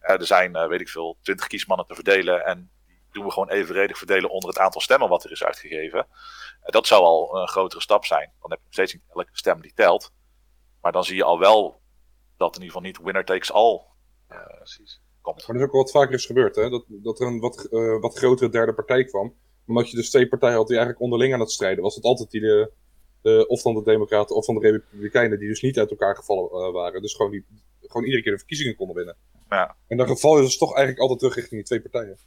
eh, 0.00 0.14
er 0.14 0.26
zijn, 0.26 0.56
eh, 0.56 0.66
weet 0.68 0.80
ik 0.80 0.88
veel, 0.88 1.18
twintig 1.22 1.46
kiesmannen 1.46 1.86
te 1.86 1.94
verdelen 1.94 2.44
en 2.44 2.70
die 2.86 2.98
doen 3.12 3.24
we 3.24 3.30
gewoon 3.30 3.50
evenredig 3.50 3.98
verdelen 3.98 4.30
onder 4.30 4.48
het 4.48 4.58
aantal 4.58 4.80
stemmen 4.80 5.08
wat 5.08 5.24
er 5.24 5.30
is 5.30 5.44
uitgegeven. 5.44 6.06
Dat 6.64 6.86
zou 6.86 7.02
al 7.04 7.36
een 7.40 7.48
grotere 7.48 7.80
stap 7.80 8.04
zijn. 8.04 8.32
Dan 8.40 8.50
heb 8.50 8.58
je 8.58 8.64
nog 8.64 8.72
steeds 8.72 8.92
niet 8.92 9.02
elke 9.08 9.28
stem 9.32 9.60
die 9.60 9.72
telt. 9.74 10.12
Maar 10.80 10.92
dan 10.92 11.04
zie 11.04 11.16
je 11.16 11.24
al 11.24 11.38
wel 11.38 11.80
dat 12.36 12.56
in 12.56 12.62
ieder 12.62 12.66
geval 12.76 12.82
niet 12.82 12.98
winner 12.98 13.24
takes 13.24 13.52
all 13.52 13.80
Ja, 14.28 14.42
precies. 14.56 15.00
Komt. 15.26 15.46
Maar 15.46 15.46
dat 15.46 15.56
is 15.56 15.62
ook 15.62 15.72
wel 15.72 15.82
wat 15.82 15.90
vaker 15.90 16.14
is 16.14 16.26
gebeurd, 16.26 16.56
hè? 16.56 16.70
Dat, 16.70 16.84
dat 16.88 17.20
er 17.20 17.26
een 17.26 17.40
wat, 17.40 17.64
eh, 17.64 18.00
wat 18.00 18.18
grotere 18.18 18.50
derde 18.50 18.74
partij 18.74 19.04
kwam. 19.04 19.34
Omdat 19.66 19.90
je 19.90 19.96
dus 19.96 20.10
twee 20.10 20.28
partijen 20.28 20.56
had 20.56 20.66
die 20.66 20.76
eigenlijk 20.76 21.04
onderling 21.04 21.34
aan 21.34 21.40
het 21.40 21.50
strijden 21.50 21.82
was. 21.82 21.94
Het 21.94 22.04
altijd 22.04 22.30
die 22.30 22.40
de, 22.40 22.70
de, 23.22 23.44
of 23.48 23.60
van 23.60 23.74
de 23.74 23.82
Democraten 23.82 24.36
of 24.36 24.44
van 24.44 24.54
de 24.54 24.60
Republikeinen, 24.60 25.38
die 25.38 25.48
dus 25.48 25.62
niet 25.62 25.78
uit 25.78 25.90
elkaar 25.90 26.16
gevallen 26.16 26.50
eh, 26.50 26.72
waren. 26.72 27.02
Dus 27.02 27.14
gewoon, 27.14 27.30
die, 27.30 27.44
gewoon 27.80 28.04
iedere 28.04 28.22
keer 28.22 28.32
de 28.32 28.38
verkiezingen 28.38 28.76
konden 28.76 28.96
winnen. 28.96 29.16
Ja. 29.50 29.76
En 29.88 29.96
dan 29.96 30.06
geval 30.08 30.38
is 30.38 30.48
het 30.48 30.58
toch 30.58 30.74
eigenlijk 30.74 31.00
altijd 31.00 31.18
terug 31.18 31.34
richting 31.34 31.54
die 31.56 31.64
twee 31.64 31.80
partijen. 31.90 32.18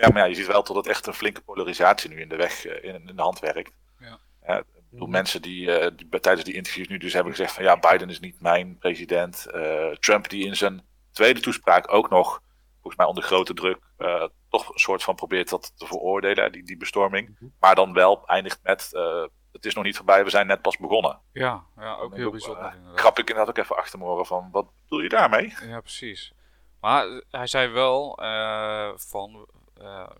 Ja, 0.00 0.08
maar 0.08 0.18
ja, 0.18 0.24
je 0.24 0.34
ziet 0.34 0.46
wel 0.46 0.64
dat 0.64 0.76
het 0.76 0.86
echt 0.86 1.06
een 1.06 1.14
flinke 1.14 1.40
polarisatie 1.40 2.10
nu 2.10 2.20
in 2.20 2.28
de 2.28 2.36
weg, 2.36 2.66
eh, 2.66 2.94
in, 2.94 3.08
in 3.08 3.16
de 3.16 3.22
hand 3.22 3.38
werkt. 3.38 3.72
Ja. 4.00 4.18
Hè, 4.40 4.58
ik 4.58 4.64
bedoel, 4.90 5.08
mensen 5.08 5.42
die, 5.42 5.72
eh, 5.72 5.96
die 5.96 6.06
bij- 6.06 6.20
tijdens 6.20 6.44
die 6.44 6.54
interviews 6.54 6.88
nu 6.88 6.98
dus 6.98 7.12
hebben 7.12 7.32
gezegd 7.32 7.52
van 7.52 7.64
ja, 7.64 7.78
Biden 7.78 8.10
is 8.10 8.20
niet 8.20 8.40
mijn 8.40 8.78
president. 8.78 9.46
Eh, 9.50 9.90
Trump 9.90 10.28
die 10.28 10.44
in 10.46 10.56
zijn 10.56 10.82
tweede 11.12 11.40
toespraak 11.40 11.92
ook 11.92 12.10
nog, 12.10 12.42
volgens 12.88 12.96
mij 12.96 13.06
onder 13.06 13.22
grote 13.22 13.54
druk, 13.54 13.78
eh, 13.96 14.24
toch 14.50 14.68
een 14.68 14.78
soort 14.78 15.02
van 15.02 15.14
probeert 15.14 15.48
dat 15.48 15.72
te 15.76 15.86
veroordelen, 15.86 16.52
die, 16.52 16.64
die 16.64 16.76
bestorming. 16.76 17.28
Mhm. 17.28 17.50
Maar 17.60 17.74
dan 17.74 17.92
wel 17.92 18.26
eindigt 18.26 18.60
met, 18.62 18.92
eh, 18.94 19.24
het 19.52 19.66
is 19.66 19.74
nog 19.74 19.84
niet 19.84 19.96
voorbij, 19.96 20.24
we 20.24 20.30
zijn 20.30 20.46
net 20.46 20.62
pas 20.62 20.76
begonnen. 20.76 21.20
Ja, 21.32 21.64
ja 21.76 21.94
ook 21.94 22.14
heel 22.16 22.30
bijzonder 22.30 22.64
eh, 22.64 22.74
inderdaad. 22.74 23.00
Krap 23.00 23.18
ik 23.18 23.28
inderdaad 23.28 23.48
ook 23.48 23.64
even 23.64 23.76
achter 23.76 24.26
van, 24.26 24.48
wat 24.52 24.66
bedoel 24.82 25.00
je 25.00 25.08
daarmee? 25.08 25.54
Ja, 25.66 25.80
precies. 25.80 26.32
Maar 26.80 27.06
eh, 27.06 27.20
hij 27.30 27.46
zei 27.46 27.68
wel 27.68 28.18
eh, 28.18 28.90
van 28.96 29.46
eh, 29.80 30.10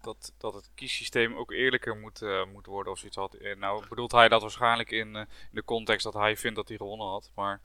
dat, 0.00 0.32
dat 0.38 0.54
het 0.54 0.70
kiessysteem 0.74 1.36
ook 1.36 1.52
eerlijker 1.52 1.96
moet, 1.96 2.22
eh, 2.22 2.44
moet 2.52 2.66
worden 2.66 2.92
of 2.92 2.98
zoiets 2.98 3.16
had. 3.16 3.34
Eh, 3.34 3.56
nou 3.56 3.88
bedoelt 3.88 4.12
hij 4.12 4.28
dat 4.28 4.40
waarschijnlijk 4.42 4.90
in, 4.90 5.16
eh, 5.16 5.20
in 5.22 5.26
de 5.50 5.64
context 5.64 6.04
dat 6.04 6.14
hij 6.14 6.36
vindt 6.36 6.56
dat 6.56 6.68
hij 6.68 6.76
gewonnen 6.76 7.06
had. 7.06 7.30
Maar 7.34 7.60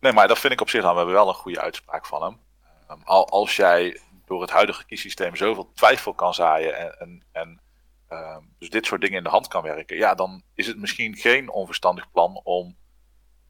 Nee, 0.00 0.12
maar 0.12 0.28
dat 0.28 0.38
vind 0.38 0.52
ik 0.52 0.60
op 0.60 0.68
zich 0.70 0.82
dan 0.82 0.90
we 0.90 0.96
hebben 0.96 1.14
wel 1.14 1.28
een 1.28 1.34
goede 1.34 1.60
uitspraak 1.60 2.06
van 2.06 2.22
hem. 2.22 2.40
Ehm, 2.88 3.00
al, 3.04 3.28
als 3.28 3.56
jij 3.56 4.00
door 4.24 4.40
het 4.40 4.50
huidige 4.50 4.86
kiessysteem 4.86 5.36
zoveel 5.36 5.72
twijfel 5.74 6.14
kan 6.14 6.34
zaaien 6.34 6.76
en, 6.76 6.98
en, 6.98 7.22
en 7.32 7.60
ehm, 8.08 8.42
dus 8.58 8.70
dit 8.70 8.86
soort 8.86 9.00
dingen 9.00 9.16
in 9.16 9.24
de 9.24 9.30
hand 9.30 9.48
kan 9.48 9.62
werken, 9.62 9.96
ja, 9.96 10.14
dan 10.14 10.42
is 10.54 10.66
het 10.66 10.78
misschien 10.78 11.16
geen 11.16 11.50
onverstandig 11.50 12.10
plan 12.10 12.40
om, 12.44 12.76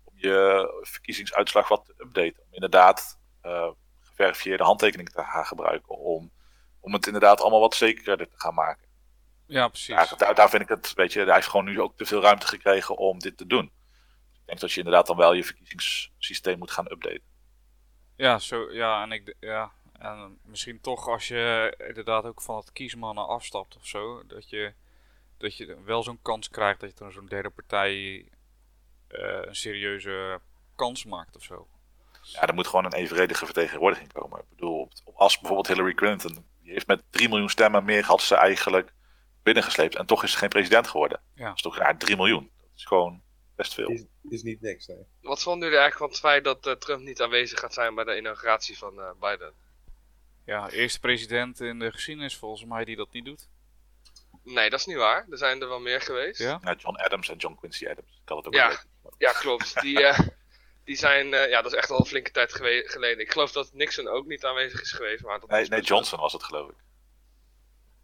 om 0.05 0.13
je 0.15 0.79
verkiezingsuitslag 0.83 1.69
wat 1.69 1.85
te 1.85 1.95
updaten. 1.97 2.43
Om 2.43 2.55
inderdaad 2.55 3.19
eh, 3.41 3.71
geverifieerde 4.01 4.65
handtekeningen 4.65 5.13
te 5.13 5.23
gaan 5.23 5.47
gebruiken 5.47 5.99
om, 5.99 6.31
om 6.81 6.93
het 6.93 7.07
inderdaad 7.07 7.41
allemaal 7.41 7.61
wat 7.61 7.75
zekerder 7.75 8.29
te 8.29 8.41
gaan 8.41 8.55
maken. 8.55 8.89
ja, 9.47 9.69
precies. 9.69 9.89
Ja, 9.89 10.17
daar, 10.17 10.35
daar 10.35 10.51
vind 10.51 10.63
ik 10.63 10.69
het, 10.69 10.93
weet 10.95 11.13
je, 11.13 11.25
hij 11.25 11.35
heeft 11.35 11.49
gewoon 11.49 11.65
nu 11.65 11.81
ook 11.81 11.97
te 11.97 12.07
veel 12.07 12.21
ruimte 12.23 12.47
gekregen 12.47 12.97
om 12.97 13.19
dit 13.19 13.37
te 13.37 13.47
doen. 13.47 13.65
Ik 14.33 14.47
denk 14.55 14.61
dat 14.61 14.73
je 14.73 14.79
inderdaad 14.79 15.07
dan 15.07 15.17
wel 15.17 15.33
je 15.33 15.45
verkiezingssysteem 15.45 16.59
moet 16.59 16.71
gaan 16.71 16.91
updaten. 16.91 17.28
Ja, 18.19 18.39
zo, 18.39 18.73
ja, 18.73 19.03
en 19.03 19.13
ik, 19.13 19.35
ja, 19.41 19.73
en 19.93 20.39
misschien 20.43 20.81
toch 20.81 21.09
als 21.09 21.29
je 21.29 21.75
inderdaad 21.89 22.25
ook 22.25 22.41
van 22.41 22.57
het 22.57 22.73
kiesmannen 22.73 23.27
afstapt 23.27 23.77
of 23.77 23.87
zo, 23.87 24.23
dat 24.27 24.51
je, 24.51 24.73
dat 25.37 25.57
je 25.57 25.83
wel 25.85 26.03
zo'n 26.03 26.23
kans 26.23 26.49
krijgt 26.49 26.81
dat 26.81 26.91
je 26.91 26.97
dan 26.97 27.13
zo'n 27.13 27.27
derde 27.27 27.51
partij 27.51 28.27
eh, 29.09 29.41
een 29.43 29.57
serieuze 29.57 30.41
kans 30.75 31.05
maakt 31.05 31.37
of 31.37 31.43
zo. 31.43 31.69
Ja, 32.23 32.47
er 32.47 32.55
moet 32.55 32.67
gewoon 32.67 32.85
een 32.85 32.93
evenredige 32.93 33.45
vertegenwoordiging 33.45 34.13
komen. 34.13 34.39
Ik 34.39 34.49
bedoel, 34.49 34.89
als 35.15 35.39
bijvoorbeeld 35.39 35.69
Hillary 35.69 35.95
Clinton, 35.95 36.45
die 36.63 36.73
heeft 36.73 36.87
met 36.87 37.03
3 37.11 37.29
miljoen 37.29 37.49
stemmen 37.49 37.85
meer 37.85 38.05
had 38.05 38.23
ze 38.23 38.35
eigenlijk 38.35 38.93
binnengesleept. 39.43 39.97
En 39.97 40.07
toch 40.07 40.23
is 40.23 40.33
ze 40.33 40.39
geen 40.39 40.49
president 40.49 40.89
geworden. 40.89 41.21
Ja. 41.35 41.47
Dat 41.47 41.57
is 41.57 41.63
toch 41.63 41.79
ja, 41.79 41.97
3 41.97 42.17
miljoen. 42.17 42.51
Dat 42.61 42.71
is 42.77 42.85
gewoon 42.85 43.23
best 43.59 43.75
veel. 43.75 43.89
Is, 43.89 44.05
is 44.29 44.43
niet 44.43 44.61
niks, 44.61 44.87
nee. 44.87 45.07
Wat 45.21 45.43
vonden 45.43 45.69
jullie 45.69 45.83
eigenlijk 45.83 45.99
van 45.99 46.09
het 46.09 46.19
feit 46.33 46.45
dat 46.45 46.67
eh, 46.67 46.73
Trump 46.73 47.03
niet 47.03 47.21
aanwezig 47.23 47.59
gaat 47.61 47.75
zijn 47.75 47.95
bij 47.95 48.05
de 48.05 48.17
inauguratie 48.17 48.79
van 48.79 49.01
eh, 49.01 49.11
Biden? 49.21 49.53
Ja, 50.45 50.71
eerste 50.71 51.01
president 51.01 51.61
in 51.61 51.79
de 51.79 51.93
geschiedenis 51.93 52.37
volgens 52.37 52.65
mij 52.65 52.85
die 52.85 52.97
dat 52.97 53.13
niet 53.13 53.25
doet. 53.25 53.49
Nee, 54.45 54.71
dat 54.71 54.79
is 54.81 54.87
niet 54.87 54.97
waar. 54.97 55.27
Er 55.31 55.39
zijn 55.39 55.61
er 55.63 55.69
wel 55.69 55.81
meer 55.81 56.01
geweest. 56.01 56.39
Ja? 56.39 56.59
Ja, 56.63 56.75
John 56.75 56.97
Adams 56.97 57.29
en 57.29 57.37
John 57.37 57.55
Quincy 57.55 57.87
Adams. 57.89 58.21
Ik 58.23 58.29
had 58.29 58.37
het 58.37 58.47
ook 58.47 58.55
Ja. 58.55 58.83
Ja, 59.19 59.33
klopt. 59.33 59.81
Die, 59.81 60.03
eh, 60.05 60.19
die 60.85 60.97
zijn, 60.97 61.35
eh, 61.35 61.49
ja, 61.51 61.63
dat 61.63 61.73
is 61.73 61.79
echt 61.79 61.91
al 61.91 61.99
een 61.99 62.07
flinke 62.07 62.31
tijd 62.31 62.55
gewe- 62.55 62.83
geleden. 62.87 63.21
Ik 63.25 63.33
geloof 63.33 63.53
dat 63.53 63.73
Nixon 63.73 64.09
ook 64.09 64.27
niet 64.27 64.45
aanwezig 64.45 64.81
is 64.81 64.93
geweest. 64.93 65.23
Maar 65.25 65.41
dat 65.41 65.49
Nee, 65.49 65.61
was 65.61 65.69
nee, 65.69 65.81
Johnson 65.81 66.21
was 66.21 66.33
het 66.33 66.43
geloof 66.43 66.71
ik. 66.71 66.77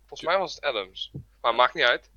Volgens 0.06 0.28
mij 0.28 0.38
was 0.38 0.54
het 0.54 0.64
Adams. 0.64 1.10
Maar 1.40 1.54
maakt 1.54 1.74
niet 1.74 1.84
uit. 1.84 2.10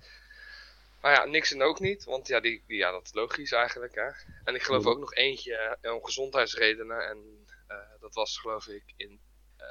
Maar 1.02 1.12
ja, 1.14 1.26
Nixon 1.26 1.62
ook 1.62 1.80
niet. 1.80 2.04
Want 2.04 2.28
ja, 2.28 2.40
die, 2.40 2.64
die- 2.68 2.78
ja 2.78 2.92
dat 2.92 3.06
is 3.06 3.14
logisch 3.14 3.52
eigenlijk. 3.52 3.96
Hè. 3.96 4.10
En 4.44 4.56
ik 4.56 4.64
geloof 4.64 4.86
ook 4.86 5.00
nog 5.00 5.14
eentje 5.14 5.78
eh, 5.82 5.94
om 5.94 6.04
gezondheidsredenen. 6.04 7.08
En 7.10 7.48
eh, 7.68 7.78
dat 8.00 8.14
was 8.14 8.38
geloof 8.40 8.68
ik 8.68 8.84
in 8.96 9.20
eh, 9.58 9.66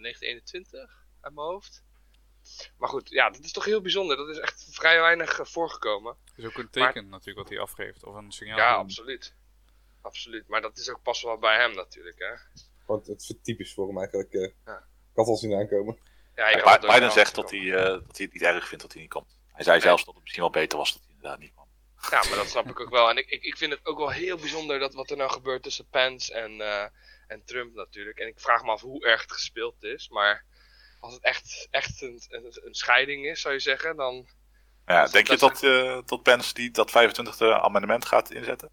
1921 0.00 1.04
uit 1.20 1.34
mijn 1.34 1.46
hoofd. 1.46 1.84
Maar 2.78 2.88
goed, 2.88 3.08
ja, 3.10 3.30
dat 3.30 3.44
is 3.44 3.52
toch 3.52 3.64
heel 3.64 3.80
bijzonder. 3.80 4.16
Dat 4.16 4.28
is 4.28 4.38
echt 4.38 4.66
vrij 4.70 5.00
weinig 5.00 5.38
eh, 5.38 5.44
voorgekomen. 5.46 6.16
is 6.36 6.44
ook 6.44 6.58
een 6.58 6.70
teken 6.70 7.08
natuurlijk 7.08 7.38
wat 7.38 7.48
hij 7.48 7.58
afgeeft. 7.60 8.04
Of 8.04 8.14
een 8.14 8.32
signaal. 8.32 8.58
Ja, 8.58 8.74
absoluut. 8.74 9.34
Absoluut. 10.02 10.48
Maar 10.48 10.60
dat 10.60 10.78
is 10.78 10.90
ook 10.90 11.02
pas 11.02 11.22
wel 11.22 11.38
bij 11.38 11.56
hem 11.60 11.74
natuurlijk. 11.74 12.18
Hè. 12.18 12.34
Want 12.86 13.06
het 13.06 13.20
is 13.20 13.34
typisch 13.42 13.74
voor 13.74 13.86
hem 13.86 13.98
eigenlijk. 13.98 14.32
eh. 14.32 14.50
Ja. 14.64 14.76
Ik 14.78 15.16
had 15.22 15.26
al 15.26 15.36
zien 15.36 15.54
aankomen. 15.54 15.98
Ja, 16.34 16.46
ik 16.48 16.64
het 16.64 16.80
Biden 16.80 17.12
zegt 17.12 17.34
dat 17.34 17.50
hij, 17.50 17.60
eh, 17.74 17.82
dat 17.84 18.16
hij 18.16 18.24
het 18.26 18.32
niet 18.32 18.42
erg 18.42 18.68
vindt 18.68 18.82
dat 18.82 18.92
hij 18.92 19.02
niet 19.02 19.10
komt. 19.10 19.35
Hij 19.56 19.64
zei 19.64 19.80
zelfs 19.80 20.04
dat 20.04 20.14
het 20.14 20.22
misschien 20.22 20.42
wel 20.42 20.52
beter 20.52 20.78
was 20.78 20.92
dat 20.92 21.02
hij 21.02 21.14
inderdaad 21.14 21.38
niet 21.38 21.52
kwam. 21.52 21.68
Ja, 22.10 22.28
maar 22.28 22.38
dat 22.38 22.48
snap 22.48 22.70
ik 22.70 22.80
ook 22.80 22.90
wel. 22.90 23.10
En 23.10 23.16
ik, 23.16 23.26
ik, 23.28 23.42
ik 23.42 23.56
vind 23.56 23.72
het 23.72 23.86
ook 23.86 23.98
wel 23.98 24.10
heel 24.10 24.36
bijzonder 24.36 24.78
dat 24.78 24.94
wat 24.94 25.10
er 25.10 25.16
nou 25.16 25.30
gebeurt 25.30 25.62
tussen 25.62 25.88
Pence 25.88 26.34
en, 26.34 26.60
eh, 26.60 26.86
en 27.26 27.44
Trump 27.44 27.74
natuurlijk. 27.74 28.18
En 28.18 28.26
ik 28.26 28.40
vraag 28.40 28.62
me 28.62 28.70
af 28.70 28.80
hoe 28.80 29.04
erg 29.04 29.22
het 29.22 29.32
gespeeld 29.32 29.82
is. 29.82 30.08
Maar 30.08 30.44
als 31.00 31.14
het 31.14 31.22
echt, 31.22 31.68
echt 31.70 32.02
een, 32.02 32.22
een, 32.28 32.58
een 32.64 32.74
scheiding 32.74 33.26
is, 33.26 33.40
zou 33.40 33.54
je 33.54 33.60
zeggen, 33.60 33.96
dan... 33.96 34.28
Ja, 34.86 35.06
denk 35.06 35.26
je 35.26 35.36
dat 35.36 35.50
dat, 35.50 35.62
eh 35.62 35.98
dat 36.04 36.22
Pence 36.22 36.54
die, 36.54 36.70
dat 36.70 36.90
25e 36.90 37.60
amendement 37.60 38.04
gaat 38.04 38.30
inzetten? 38.30 38.70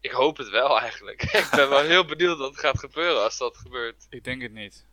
Ik 0.00 0.10
hoop 0.10 0.36
het 0.36 0.48
wel 0.48 0.80
eigenlijk. 0.80 1.22
ik 1.42 1.48
ben 1.50 1.68
wel 1.68 1.82
heel 1.82 2.04
benieuwd 2.04 2.38
wat 2.38 2.54
er 2.54 2.60
gaat 2.60 2.78
gebeuren 2.78 3.22
als 3.22 3.38
dat 3.38 3.56
gebeurt. 3.56 4.06
Ik 4.08 4.24
denk 4.24 4.42
het 4.42 4.52
niet. 4.52 4.86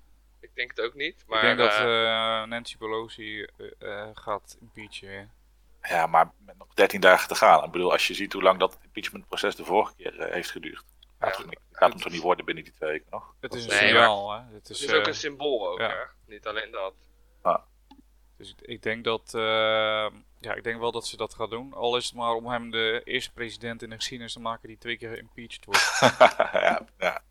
Ik 0.54 0.60
denk 0.60 0.70
het 0.76 0.86
ook 0.86 0.94
niet. 0.94 1.24
Maar, 1.28 1.38
ik 1.38 1.58
denk 1.58 1.58
dat 1.58 1.80
eh, 1.80 2.42
eh, 2.42 2.48
Nancy 2.48 2.78
Pelosi 2.78 3.48
eh, 3.80 4.10
gaat 4.14 4.58
impeachen. 4.60 5.32
Ja, 5.82 6.08
maar 6.08 6.32
met 6.38 6.58
nog 6.58 6.74
13 6.74 7.02
dagen 7.02 7.28
te 7.28 7.36
gaan. 7.36 7.64
Ik 7.64 7.72
bedoel, 7.72 7.92
als 7.92 8.08
je 8.08 8.14
ziet 8.14 8.34
hoe 8.34 8.42
lang 8.42 8.60
dat 8.60 8.80
impeachmentproces 8.84 9.56
de 9.56 9.66
vorige 9.66 9.96
keer 9.96 10.34
heeft 10.34 10.52
geduurd. 10.52 10.84
Ja, 11.20 11.30
Gaat, 11.30 11.38
het 11.38 11.60
gaat 11.72 11.92
hem 11.92 12.02
toch 12.02 12.12
niet 12.12 12.22
worden 12.22 12.46
binnen 12.46 12.64
die 12.64 12.74
twee 12.74 12.90
weken 12.90 13.08
nog? 13.10 13.36
Het 13.40 13.54
is 13.54 13.64
een 13.64 13.70
Nee, 13.70 13.80
signaal, 13.80 14.32
hè. 14.32 14.38
Het 14.38 14.68
het 14.68 14.70
is, 14.70 14.94
ook 14.94 15.08
een 15.08 15.16
symbool 15.16 15.70
ook, 15.70 15.80
ja. 15.80 15.88
hè? 15.88 16.34
Niet 16.34 16.48
alleen 16.48 16.72
dat. 16.72 16.94
Dus 18.44 18.52
ik, 18.52 18.62
ik 18.62 18.84
denk 18.84 19.04
dat, 19.04 19.34
eh, 19.34 20.08
ja, 20.40 20.54
ik 20.56 20.64
denk 20.64 20.80
wel 20.80 20.92
dat 20.92 21.08
ze 21.08 21.18
dat 21.18 21.34
gaat 21.34 21.50
doen. 21.50 21.74
Al 21.74 21.98
is 21.98 22.06
het 22.06 22.16
maar 22.16 22.34
om 22.34 22.48
hem 22.48 22.72
de 22.72 23.02
eerste 23.04 23.32
president 23.32 23.82
in 23.82 23.90
de 23.90 23.96
geschiedenis 23.96 24.34
te 24.34 24.40
maken 24.40 24.68
die 24.68 24.78
twee 24.78 24.98
keer 24.98 25.10
geïmpeached 25.10 25.66
wordt. 25.66 26.00
ja, 26.54 26.86
ja. 26.98 27.22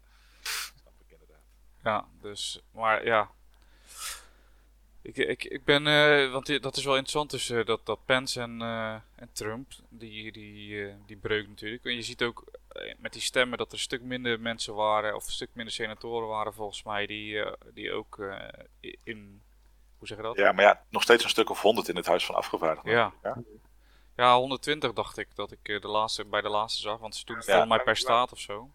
Ja, 1.85 2.07
dus, 2.21 2.61
maar 2.71 3.05
ja. 3.05 3.31
Ik, 5.03 5.17
ik, 5.17 5.45
ik 5.45 5.65
ben, 5.65 5.87
eh, 5.87 6.33
want 6.33 6.47
die- 6.47 6.61
dat 6.61 6.77
is 6.77 6.85
wel 6.85 6.93
interessant 6.95 7.31
tussen 7.31 7.67
dat, 7.67 7.87
dat 7.87 8.05
Pence 8.05 8.41
en, 8.41 8.63
eh, 8.63 8.93
en 9.15 9.29
Trump, 9.33 9.73
die, 9.89 10.33
die, 10.33 10.87
eh, 10.87 10.95
die 11.07 11.17
breuk 11.17 11.49
natuurlijk. 11.49 11.85
En 11.85 11.95
je 11.95 12.03
ziet 12.03 12.23
ook 12.23 12.45
eh, 12.69 12.95
met 12.99 13.13
die 13.13 13.23
stemmen 13.23 13.59
dat 13.59 13.67
er 13.67 13.73
een 13.73 13.79
stuk 13.79 14.03
minder 14.03 14.41
mensen 14.41 14.75
waren, 14.75 15.15
of 15.17 15.27
een 15.27 15.33
stuk 15.33 15.49
minder 15.53 15.75
senatoren 15.75 16.29
waren 16.29 16.55
volgens 16.55 16.83
mij, 16.83 17.07
die, 17.07 17.43
eh, 17.43 17.53
die 17.75 17.93
ook 17.93 18.19
eh, 18.19 18.49
in, 19.05 19.43
hoe 19.99 20.07
zeg 20.09 20.17
je 20.17 20.23
dat? 20.23 20.37
Ja, 20.37 20.53
maar 20.53 20.65
ja, 20.65 20.83
nog 20.91 21.03
steeds 21.03 21.25
een 21.25 21.31
stuk 21.31 21.51
of 21.51 21.61
100 21.63 21.89
in 21.89 21.97
het 21.97 22.07
Huis 22.07 22.25
van 22.27 22.35
Afgevaardigden. 22.35 22.93
Ja. 22.93 23.13
ja. 23.23 23.37
Ja, 24.17 24.37
120 24.37 24.93
dacht 24.93 25.19
ik 25.19 25.29
dat 25.35 25.53
ik 25.53 25.69
eh, 25.69 25.81
de 25.81 25.89
laatste, 25.89 26.25
bij 26.25 26.41
de 26.41 26.49
laatste 26.49 26.81
zag. 26.81 26.99
Want 26.99 27.15
ze 27.17 27.25
doen 27.25 27.37
het 27.37 27.47
Ja. 27.47 27.53
volgens 27.53 27.75
mij 27.77 27.85
per 27.85 27.97
staat 27.97 28.33
of 28.33 28.39
zo. 28.39 28.71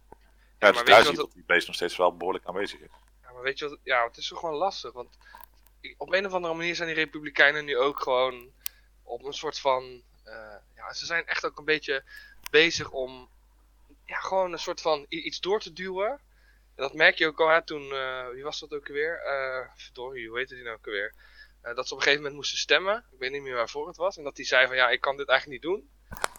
Ja, 0.59 0.71
maar 0.71 0.71
dus 0.71 0.81
weet 0.81 0.87
daar 0.87 1.01
zie 1.03 1.11
je 1.11 1.17
dat 1.17 1.31
die 1.33 1.43
beest 1.45 1.67
nog 1.67 1.75
steeds 1.75 1.97
wel 1.97 2.17
behoorlijk 2.17 2.45
aanwezig 2.45 2.79
is. 2.79 2.91
Ja, 3.21 3.31
maar 3.31 3.41
weet 3.41 3.59
je 3.59 3.69
wat? 3.69 3.79
Ja, 3.83 4.03
het 4.07 4.17
is 4.17 4.27
toch 4.27 4.39
gewoon 4.39 4.55
lastig. 4.55 4.91
Want 4.91 5.17
op 5.97 6.13
een 6.13 6.25
of 6.25 6.33
andere 6.33 6.53
manier 6.53 6.75
zijn 6.75 6.87
die 6.87 6.97
Republikeinen 6.97 7.65
nu 7.65 7.77
ook 7.77 7.99
gewoon 8.01 8.51
op 9.03 9.23
een 9.23 9.33
soort 9.33 9.59
van. 9.59 10.03
eh, 10.23 10.55
ja, 10.75 10.93
ze 10.93 11.05
zijn 11.05 11.25
echt 11.27 11.45
ook 11.45 11.57
een 11.57 11.65
beetje 11.65 12.03
bezig 12.51 12.89
om. 12.91 13.29
Ja, 14.05 14.19
gewoon 14.19 14.51
een 14.51 14.59
soort 14.59 14.81
van 14.81 15.05
iets 15.09 15.39
door 15.39 15.59
te 15.59 15.73
duwen. 15.73 16.09
En 16.75 16.83
dat 16.83 16.93
merk 16.93 17.17
je 17.17 17.27
ook 17.27 17.39
al, 17.41 17.47
hè, 17.49 17.63
toen. 17.65 17.91
eh, 17.91 18.27
wie 18.29 18.43
was 18.43 18.59
dat 18.59 18.73
ook 18.73 18.87
alweer? 18.87 19.21
Eh 19.23 19.69
verdorie, 19.75 20.27
hoe 20.27 20.37
heette 20.37 20.55
die 20.55 20.63
nou 20.63 20.75
ook 20.75 20.85
alweer? 20.85 21.13
Eh, 21.61 21.75
dat 21.75 21.87
ze 21.87 21.93
op 21.93 21.97
een 21.99 22.03
gegeven 22.03 22.17
moment 22.17 22.35
moesten 22.35 22.57
stemmen. 22.57 23.05
Ik 23.11 23.19
weet 23.19 23.31
niet 23.31 23.41
meer 23.41 23.55
waarvoor 23.55 23.87
het 23.87 23.97
was. 23.97 24.17
En 24.17 24.23
dat 24.23 24.37
hij 24.37 24.45
zei 24.45 24.67
van 24.67 24.75
ja, 24.75 24.89
ik 24.89 25.01
kan 25.01 25.17
dit 25.17 25.27
eigenlijk 25.29 25.63
niet 25.63 25.71
doen. 25.71 25.89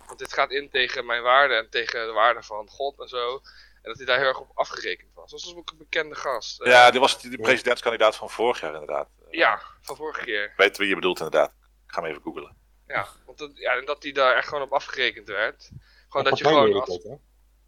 Want 0.06 0.18
dit 0.18 0.32
gaat 0.32 0.50
in 0.50 0.70
tegen 0.70 1.06
mijn 1.06 1.22
waarden 1.22 1.58
en 1.58 1.70
tegen 1.70 2.06
de 2.06 2.12
waarden 2.12 2.44
van 2.44 2.68
God 2.68 3.00
en 3.00 3.08
zo. 3.08 3.40
En 3.88 3.94
dat 3.94 4.06
hij 4.06 4.06
daar 4.06 4.18
heel 4.18 4.28
erg 4.28 4.40
op 4.40 4.50
afgerekend 4.54 5.14
was. 5.14 5.30
Dat 5.30 5.42
was 5.42 5.54
ook 5.54 5.70
een 5.70 5.76
bekende 5.78 6.14
gast. 6.14 6.60
Eh, 6.60 6.70
Ja, 6.72 6.90
die 6.90 7.00
was 7.00 7.20
die 7.20 7.40
presidentskandidaat 7.40 8.16
van 8.16 8.30
vorig 8.30 8.60
jaar 8.60 8.72
inderdaad. 8.72 9.08
Eh, 9.20 9.38
ja, 9.38 9.62
van 9.80 9.96
vorige 9.96 10.24
keer. 10.24 10.52
Weet 10.56 10.76
wie 10.76 10.88
je 10.88 10.94
bedoelt 10.94 11.18
inderdaad. 11.18 11.50
Ik 11.86 11.92
ga 11.94 12.00
hem 12.00 12.10
even 12.10 12.22
googlen. 12.22 12.56
Ja, 12.86 13.08
want 13.26 13.38
dat, 13.38 13.50
ja, 13.58 13.72
en 13.76 13.84
dat 13.84 14.02
hij 14.02 14.12
daar 14.12 14.36
echt 14.36 14.48
gewoon 14.48 14.62
op 14.62 14.72
afgerekend 14.72 15.28
werd. 15.28 15.70
Gewoon 16.08 16.24
dat 16.24 16.38
je 16.38 16.44
gewoon 16.44 16.72
als, 16.80 17.06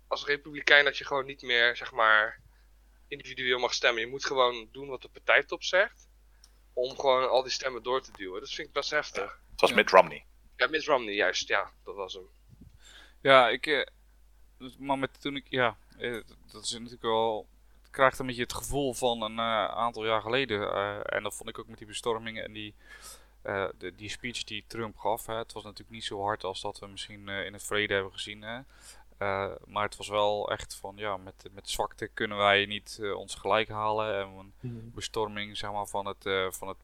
als 0.08 0.24
republikein 0.26 0.84
dat 0.84 0.98
je 0.98 1.04
gewoon 1.04 1.26
niet 1.26 1.42
meer, 1.42 1.76
zeg 1.76 1.92
maar, 1.92 2.40
individueel 3.08 3.58
mag 3.58 3.74
stemmen. 3.74 4.00
Je 4.02 4.08
moet 4.08 4.24
gewoon 4.24 4.68
doen 4.72 4.88
wat 4.88 5.02
de 5.02 5.08
partijtop 5.08 5.62
zegt. 5.62 6.08
Om 6.72 6.98
gewoon 6.98 7.28
al 7.28 7.42
die 7.42 7.52
stemmen 7.52 7.82
door 7.82 8.02
te 8.02 8.12
duwen. 8.16 8.40
Dat 8.40 8.50
vind 8.50 8.68
ik 8.68 8.72
best 8.74 8.90
heftig. 8.90 9.40
Het 9.50 9.60
was 9.60 9.70
Ja. 9.70 9.76
Mitt 9.76 9.90
Romney. 9.90 10.26
Ja, 10.56 10.66
Mitt 10.66 10.84
Romney, 10.84 11.14
juist. 11.14 11.48
Ja, 11.48 11.70
dat 11.84 11.94
was 11.94 12.12
hem. 12.14 12.28
Ja, 13.22 13.48
ik. 13.48 13.66
eh, 13.66 13.86
dus- 14.58 14.76
maar 14.78 14.98
met 14.98 15.20
toen 15.20 15.36
ik. 15.36 15.46
Ja, 15.48 15.76
dat 16.52 16.62
is 16.62 16.72
natuurlijk 16.72 17.02
wel. 17.02 17.46
Het 17.82 17.90
krijgt 17.90 18.18
een 18.18 18.26
beetje 18.26 18.42
het 18.42 18.52
gevoel 18.52 18.94
van 18.94 19.22
een 19.22 19.38
eh, 19.38 19.64
aantal 19.64 20.04
jaar 20.06 20.22
geleden. 20.22 20.72
eh, 20.72 21.00
en 21.16 21.22
dat 21.22 21.34
vond 21.34 21.48
ik 21.48 21.58
ook 21.58 21.68
met 21.68 21.78
die 21.78 21.86
bestormingen 21.86 22.44
en 22.44 22.52
die. 22.52 22.74
eh, 23.42 23.68
de, 23.78 23.94
die 23.94 24.08
speech 24.08 24.44
die 24.44 24.64
Trump 24.66 24.98
gaf. 24.98 25.26
Hè. 25.26 25.34
Het 25.34 25.52
was 25.52 25.62
natuurlijk 25.62 25.90
niet 25.90 26.04
zo 26.04 26.22
hard 26.22 26.44
als 26.44 26.60
dat 26.60 26.78
we 26.78 26.86
misschien 26.86 27.28
eh, 27.28 27.44
in 27.44 27.52
het 27.52 27.62
verleden 27.62 27.94
hebben 27.96 28.12
gezien. 28.12 28.42
Hè. 28.42 28.60
Eh, 29.18 29.50
maar 29.66 29.84
het 29.84 29.96
was 29.96 30.08
wel 30.08 30.50
echt 30.50 30.74
van 30.74 30.96
ja, 30.96 31.16
met, 31.16 31.44
met 31.52 31.70
zwakte 31.70 32.06
kunnen 32.08 32.36
wij 32.38 32.66
niet 32.66 32.98
eh, 33.02 33.12
ons 33.16 33.34
gelijk 33.34 33.68
halen. 33.68 34.14
En 34.20 34.52
een 34.62 34.92
bestorming 34.94 35.56
zeg 35.56 35.72
maar, 35.72 35.86
van, 35.86 36.06
het, 36.06 36.26
eh, 36.26 36.50
van 36.50 36.68
het 36.68 36.76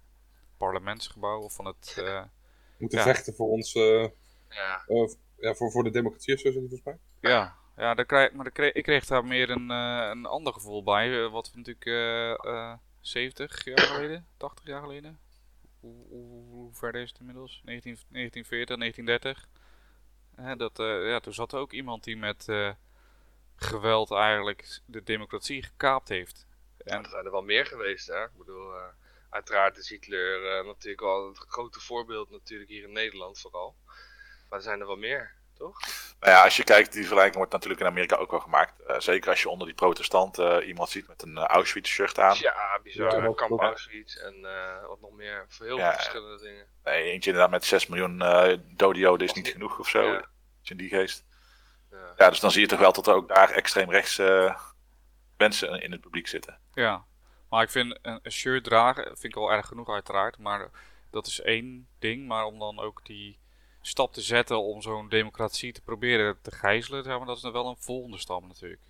parlementsgebouw 0.56 1.40
of 1.40 1.54
van 1.54 1.64
het. 1.64 1.94
eh, 1.98 2.04
We 2.22 2.82
moeten 2.82 2.98
Ja. 2.98 3.04
vechten 3.04 3.34
voor 3.34 3.48
ons, 3.48 3.74
eh, 3.74 4.08
Ja, 4.50 4.84
eh, 4.86 5.08
ja, 5.38 5.54
voor, 5.54 5.70
voor 5.70 5.84
de 5.84 5.90
democratie 5.90 6.34
of 6.34 6.40
zo, 6.40 6.50
volgens 6.52 6.82
mij. 6.84 6.98
Ja, 7.20 7.56
ja 7.76 7.94
daar 7.94 8.04
krijg, 8.04 8.32
maar 8.32 8.44
daar 8.44 8.52
kreeg, 8.52 8.72
ik 8.72 8.82
kreeg 8.82 9.04
daar 9.06 9.24
meer 9.24 9.50
een, 9.50 9.70
eh, 9.70 10.08
een 10.10 10.26
ander 10.26 10.52
gevoel 10.52 10.82
bij. 10.82 11.24
eh, 11.24 11.30
wat 11.30 11.50
we 11.50 11.58
natuurlijk 11.58 11.86
eh, 11.86 12.32
eh, 12.52 12.78
70 13.00 13.64
jaar 13.64 13.78
geleden, 13.78 14.26
80 14.36 14.66
jaar 14.66 14.80
geleden. 14.80 15.18
Hoe, 15.80 16.06
hoe, 16.08 16.44
hoe 16.48 16.74
ver 16.74 16.94
is 16.94 17.08
het 17.08 17.18
inmiddels? 17.18 17.62
19, 17.64 17.98
1940, 18.08 18.76
1930. 18.76 19.48
Hè, 20.34 20.56
dat, 20.56 20.76
ja, 21.06 21.20
toen 21.20 21.34
zat 21.34 21.52
er 21.52 21.58
ook 21.58 21.72
iemand 21.72 22.04
die 22.04 22.16
met 22.16 22.48
geweld 23.56 24.10
eigenlijk 24.10 24.80
de 24.86 25.02
democratie 25.02 25.62
gekaapt 25.62 26.08
heeft. 26.08 26.46
en 26.78 27.02
er 27.04 27.10
zijn 27.10 27.24
er 27.24 27.30
wel 27.30 27.42
meer 27.42 27.66
geweest, 27.66 28.06
hè. 28.06 28.24
Ik 28.24 28.36
bedoel, 28.36 28.72
uiteraard 29.30 29.76
is 29.76 29.88
Hitler 29.88 30.64
natuurlijk 30.64 31.00
wel 31.00 31.28
het 31.28 31.38
grote 31.38 31.80
voorbeeld 31.80 32.30
natuurlijk 32.30 32.70
hier 32.70 32.82
in 32.84 32.92
Nederland 32.92 33.40
vooral. 33.40 33.76
Maar 34.48 34.58
er 34.58 34.64
zijn 34.64 34.80
er 34.80 34.86
wel 34.86 34.96
meer, 34.96 35.34
toch? 35.56 35.80
Nou 36.20 36.32
ja, 36.32 36.42
als 36.44 36.56
je 36.56 36.64
kijkt, 36.64 36.92
die 36.92 37.00
vergelijking 37.00 37.36
wordt 37.36 37.52
natuurlijk 37.52 37.80
in 37.80 37.86
Amerika 37.86 38.16
ook 38.16 38.30
wel 38.30 38.40
gemaakt. 38.40 38.80
Eh, 38.82 38.98
zeker 39.00 39.30
als 39.30 39.42
je 39.42 39.48
onder 39.48 39.66
die 39.66 39.76
protestanten 39.76 40.60
eh, 40.60 40.68
iemand 40.68 40.88
ziet 40.88 41.08
met 41.08 41.22
een 41.22 41.36
eh, 41.36 41.44
Auschwitz-shirt 41.44 42.18
aan. 42.18 42.36
Ja, 42.40 42.80
bizar. 42.82 43.22
Ja, 43.22 43.32
Kamp 43.34 43.60
Auschwitz 43.60 44.16
en 44.16 44.34
eh, 44.44 44.86
wat 44.88 45.00
nog 45.00 45.12
meer. 45.12 45.46
Voor 45.48 45.66
heel 45.66 45.76
Ja. 45.76 45.88
veel 45.90 45.94
verschillende 45.98 46.42
dingen. 46.42 46.66
Nee, 46.84 47.02
eentje 47.02 47.30
inderdaad 47.30 47.52
met 47.52 47.64
6 47.64 47.86
miljoen 47.86 48.22
eh 48.22 48.56
dode 48.66 48.98
joden 48.98 49.26
is 49.26 49.32
niet 49.32 49.48
genoeg 49.48 49.78
of 49.78 49.88
zo. 49.88 50.02
Ja. 50.12 50.24
In 50.62 50.76
die 50.76 50.88
geest. 50.88 51.24
Ja. 51.90 52.12
Ja, 52.16 52.28
dus 52.30 52.40
dan 52.40 52.50
zie 52.50 52.60
je 52.60 52.66
toch 52.66 52.78
wel 52.78 52.92
dat 52.92 53.06
er 53.06 53.14
ook 53.14 53.28
daar 53.28 53.50
extreem 53.50 53.90
rechts 53.90 54.18
eh, 54.18 54.60
mensen 55.36 55.82
in 55.82 55.92
het 55.92 56.00
publiek 56.00 56.26
zitten. 56.26 56.58
ja, 56.72 57.04
maar 57.50 57.62
ik 57.62 57.70
vind 57.70 57.98
een, 58.02 58.20
een 58.22 58.32
shirt 58.32 58.64
dragen, 58.64 59.04
vind 59.04 59.24
ik 59.24 59.34
wel 59.34 59.52
erg 59.52 59.66
genoeg 59.66 59.88
uiteraard. 59.88 60.38
Maar 60.38 60.70
dat 61.10 61.26
is 61.26 61.40
één 61.40 61.88
ding. 61.98 62.26
Maar 62.26 62.44
om 62.44 62.58
dan 62.58 62.78
ook 62.80 63.04
die 63.04 63.38
stap 63.86 64.12
te 64.12 64.20
zetten 64.20 64.62
om 64.62 64.82
zo'n 64.82 65.08
democratie 65.08 65.72
te 65.72 65.80
proberen 65.80 66.38
te 66.42 66.50
gijzelen, 66.50 67.04
zeg 67.04 67.16
maar, 67.16 67.26
dat 67.26 67.36
is 67.36 67.42
dan 67.42 67.52
wel 67.52 67.66
een 67.66 67.76
volgende 67.78 68.18
stap 68.18 68.46
natuurlijk. 68.46 68.80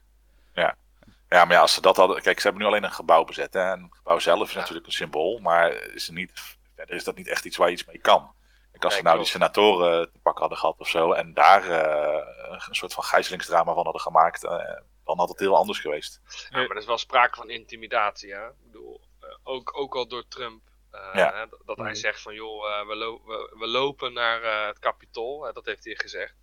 Ja, 1.28 1.44
maar 1.44 1.52
ja, 1.54 1.60
als 1.60 1.74
ze 1.74 1.80
dat 1.80 1.96
hadden. 1.96 2.22
Kijk, 2.22 2.36
ze 2.40 2.46
hebben 2.46 2.62
nu 2.62 2.68
alleen 2.68 2.84
een 2.84 2.90
gebouw 2.92 3.24
bezet. 3.24 3.54
Hè? 3.54 3.60
En 3.72 3.82
het 3.82 3.94
gebouw 3.96 4.18
zelf 4.18 4.46
is 4.48 4.52
Ja. 4.52 4.58
natuurlijk 4.58 4.86
een 4.86 4.92
symbool. 4.92 5.38
Maar 5.38 5.72
is 5.72 6.08
niet, 6.08 6.32
verder 6.74 6.94
is 6.96 7.04
dat 7.04 7.16
niet 7.16 7.26
echt 7.28 7.44
iets 7.44 7.56
waar 7.56 7.66
je 7.68 7.72
iets 7.74 7.84
mee 7.84 7.98
kan. 7.98 8.32
Kijk, 8.70 8.84
als 8.84 8.94
ze 8.94 9.02
nou 9.02 9.16
die 9.18 9.26
senatoren 9.26 10.12
te 10.12 10.18
pakken 10.18 10.40
hadden 10.40 10.58
gehad 10.58 10.78
of 10.78 10.88
zo. 10.88 11.12
En 11.12 11.34
daar 11.34 11.68
eh, 11.70 12.58
een 12.68 12.74
soort 12.74 12.94
van 12.94 13.04
gijzelingsdrama 13.04 13.74
van 13.74 13.84
hadden 13.84 14.00
gemaakt. 14.02 14.44
eh, 14.44 14.80
dan 15.04 15.18
had 15.18 15.28
het 15.28 15.38
heel 15.38 15.56
anders 15.56 15.78
geweest. 15.80 16.20
Ja, 16.50 16.56
maar 16.58 16.70
er 16.70 16.76
is 16.76 16.86
wel 16.86 16.98
sprake 16.98 17.36
van 17.36 17.50
intimidatie, 17.50 18.32
hè? 18.34 18.46
Ik 18.48 18.54
bedoel, 18.64 19.00
eh, 19.20 19.28
ook, 19.42 19.78
ook 19.78 19.94
al 19.94 20.06
door 20.08 20.24
Trump. 20.28 20.62
Eh, 20.96 21.14
Ja. 21.14 21.34
hè, 21.34 21.46
dat 21.64 21.76
hij 21.76 21.86
Mhm. 21.86 21.94
zegt 21.94 22.20
van, 22.22 22.34
joh, 22.34 22.70
eh, 22.70 22.86
we, 22.86 22.94
lo- 22.96 23.20
we, 23.26 23.54
we 23.58 23.66
lopen 23.66 24.12
naar 24.12 24.42
eh, 24.42 24.66
het 24.66 24.78
Capitool. 24.78 25.42
hè, 25.44 25.52
dat 25.52 25.64
heeft 25.66 25.84
hij 25.84 25.94
gezegd. 25.94 26.34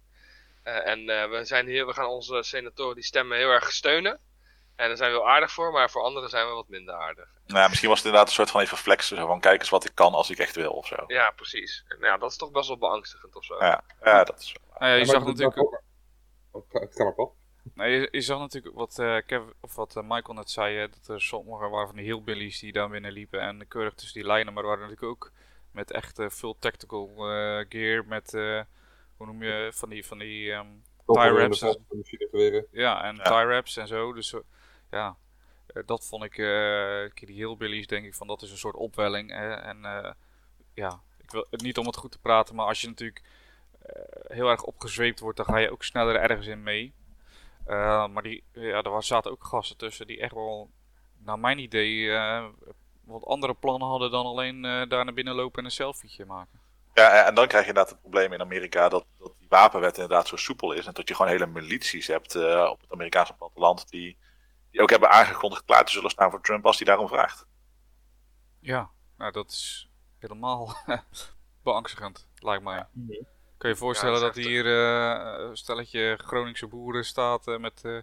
Eh, 0.63 0.87
en 0.87 1.09
eh, 1.09 1.29
we, 1.29 1.45
zijn 1.45 1.67
hier, 1.67 1.85
we 1.85 1.93
gaan 1.93 2.05
onze 2.07 2.43
senatoren 2.43 2.95
die 2.95 3.03
stemmen 3.03 3.37
heel 3.37 3.49
erg 3.49 3.71
steunen. 3.71 4.19
En 4.75 4.87
daar 4.87 4.97
zijn 4.97 5.11
we 5.11 5.17
heel 5.17 5.29
aardig 5.29 5.51
voor, 5.51 5.71
maar 5.71 5.89
voor 5.89 6.01
anderen 6.01 6.29
zijn 6.29 6.47
we 6.47 6.53
wat 6.53 6.67
minder 6.67 6.95
aardig. 6.95 7.27
Nou, 7.45 7.59
ja, 7.59 7.67
misschien 7.67 7.89
was 7.89 7.97
het 7.97 8.05
inderdaad 8.07 8.29
een 8.29 8.35
soort 8.35 8.51
van 8.51 8.61
even 8.61 8.77
flexen. 8.77 9.17
Zo 9.17 9.25
van, 9.27 9.39
kijk 9.39 9.59
eens 9.59 9.69
wat 9.69 9.85
ik 9.85 9.95
kan 9.95 10.13
als 10.13 10.29
ik 10.29 10.37
echt 10.37 10.55
wil 10.55 10.71
of 10.71 10.87
zo. 10.87 10.95
Ja, 11.07 11.31
precies. 11.31 11.83
En, 11.87 11.97
ja, 11.99 12.17
dat 12.17 12.31
is 12.31 12.37
toch 12.37 12.51
best 12.51 12.67
wel 12.67 12.77
beangstigend 12.77 13.35
of 13.35 13.43
zo. 13.45 13.55
Ja, 13.59 13.83
ja 14.03 14.23
dat 14.23 14.39
is 14.39 14.51
wel. 14.53 14.77
Nou 14.79 14.91
ja, 14.91 14.97
je 14.97 15.05
Ja, 15.05 15.11
zag 15.11 15.25
natuurlijk 15.25 15.55
dat- 15.55 15.81
Oh, 16.51 16.71
maar, 16.97 17.13
Paul. 17.13 17.35
Nee, 17.73 17.91
je, 17.99 18.07
je 18.11 18.21
zag 18.21 18.39
natuurlijk 18.39 18.75
wat, 18.75 18.99
eh, 18.99 19.17
Kev, 19.25 19.41
of 19.59 19.75
wat 19.75 19.95
eh, 19.95 20.03
Michael 20.03 20.33
net 20.33 20.49
zei, 20.49 20.75
hè, 20.77 20.89
dat 20.89 21.07
er 21.07 21.21
sommigen 21.21 21.69
waren 21.69 21.87
van 21.87 21.95
die 21.95 22.05
hillbillies 22.05 22.59
die 22.59 22.71
daar 22.71 22.89
binnen 22.89 23.11
liepen 23.11 23.39
en 23.41 23.67
keurig 23.67 23.93
tussen 23.93 24.19
die 24.19 24.27
lijnen, 24.29 24.53
maar 24.53 24.63
er 24.63 24.69
waren 24.69 24.83
natuurlijk 24.89 25.11
ook 25.11 25.31
met 25.71 25.91
echt 25.91 26.19
eh, 26.19 26.29
full 26.29 26.55
tactical 26.59 27.09
eh, 27.09 27.65
gear, 27.69 28.05
met, 28.05 28.33
eh, 28.33 28.61
hoe 29.17 29.25
noem 29.25 29.43
je, 29.43 29.71
van 29.73 29.89
die, 29.89 30.05
van 30.05 30.17
die, 30.17 30.51
ehm, 30.51 30.67
machine 31.97 32.27
geweren. 32.31 32.65
ja, 32.71 33.03
en 33.03 33.15
Ja. 33.15 33.23
tie 33.23 33.45
wraps 33.45 33.77
en 33.77 33.87
zo, 33.87 34.13
dus 34.13 34.35
ja. 34.91 35.17
eh, 35.67 35.83
dat 35.85 36.05
vond 36.07 36.23
ik, 36.23 36.37
eh 36.37 37.09
die 37.27 37.35
Hillbillies, 37.35 37.87
denk 37.87 38.05
ik 38.05 38.13
van 38.13 38.27
dat 38.27 38.41
is 38.41 38.51
een 38.51 38.57
soort 38.57 38.75
opwelling. 38.75 39.31
Hè? 39.31 39.53
En 39.53 39.85
eh, 39.85 40.11
ja, 40.73 41.01
ik 41.21 41.31
wil 41.31 41.47
het 41.49 41.61
niet 41.61 41.77
om 41.77 41.85
het 41.85 41.95
goed 41.97 42.11
te 42.11 42.19
praten, 42.19 42.55
maar 42.55 42.65
als 42.67 42.81
je 42.81 42.87
natuurlijk 42.87 43.21
eh, 43.81 44.01
heel 44.35 44.49
erg 44.49 44.63
opgezweept 44.63 45.19
wordt, 45.19 45.37
dan 45.37 45.45
ga 45.45 45.57
je 45.57 45.71
ook 45.71 45.83
sneller 45.83 46.15
ergens 46.15 46.47
in 46.47 46.63
mee. 46.63 46.93
Eh, 47.65 48.07
maar 48.07 48.23
die, 48.23 48.43
ja, 48.51 48.81
er 48.81 49.03
zaten 49.03 49.31
ook 49.31 49.43
gasten 49.43 49.77
tussen 49.77 50.07
die 50.07 50.19
echt 50.19 50.33
wel, 50.33 50.71
naar 51.17 51.39
mijn 51.39 51.59
idee, 51.59 52.11
eh, 52.11 52.45
wat 53.03 53.25
andere 53.25 53.53
plannen 53.53 53.87
hadden 53.87 54.11
dan 54.11 54.25
alleen 54.25 54.65
eh, 54.65 54.89
daar 54.89 55.05
naar 55.05 55.13
binnen 55.13 55.35
lopen 55.35 55.59
en 55.59 55.65
een 55.65 55.71
selfietje 55.71 56.25
maken. 56.25 56.61
Ja, 56.93 57.25
en 57.25 57.35
dan 57.35 57.47
krijg 57.47 57.63
je 57.63 57.69
inderdaad 57.69 57.91
het 57.91 58.01
probleem 58.01 58.33
in 58.33 58.41
Amerika 58.41 58.89
dat, 58.89 59.05
dat 59.17 59.33
die 59.39 59.47
wapenwet 59.49 59.95
inderdaad 59.95 60.27
zo 60.27 60.35
soepel 60.35 60.71
is. 60.71 60.85
En 60.85 60.93
dat 60.93 61.07
je 61.07 61.15
gewoon 61.15 61.31
hele 61.31 61.45
milities 61.45 62.07
hebt 62.07 62.35
eh, 62.35 62.67
op 62.71 62.81
het 62.81 62.91
Amerikaanse 62.91 63.33
platteland 63.33 63.89
die, 63.89 64.17
die 64.71 64.81
ook 64.81 64.89
hebben 64.89 65.11
aangekondigd 65.11 65.65
klaar 65.65 65.85
te 65.85 65.91
zullen 65.91 66.09
staan 66.09 66.29
voor 66.29 66.41
Trump 66.41 66.65
als 66.65 66.77
hij 66.77 66.85
daarom 66.85 67.07
vraagt. 67.07 67.45
Ja, 68.59 68.89
nou 69.17 69.31
dat 69.31 69.49
is 69.49 69.89
helemaal 70.19 70.75
beangstigend, 71.63 72.27
lijkt 72.35 72.63
mij. 72.63 72.85
Kan 73.63 73.71
je 73.71 73.77
je 73.77 73.83
voorstellen 73.83 74.19
Ja, 74.19 74.25
dat 74.25 74.35
hier 74.35 74.65
eh, 74.65 75.45
een 75.49 75.57
stelletje 75.57 76.17
Groningse 76.25 76.67
boeren 76.67 77.05
staat 77.05 77.47
eh, 77.47 77.57
met 77.57 77.81
eh, 77.83 77.97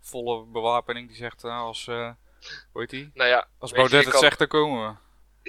volle 0.00 0.44
bewapening 0.44 1.08
die 1.08 1.16
zegt 1.16 1.44
eh, 1.44 1.58
als, 1.58 1.86
eh 1.88 2.10
hoe 2.72 2.80
heet 2.80 2.90
die? 2.90 3.10
Nou 3.14 3.28
ja, 3.28 3.48
Als 3.58 3.70
je, 3.70 3.76
Baudet 3.76 3.98
je 3.98 4.04
het 4.04 4.12
kan- 4.12 4.20
zegt, 4.20 4.38
dan 4.38 4.48
komen 4.48 4.88
we. 4.88 4.96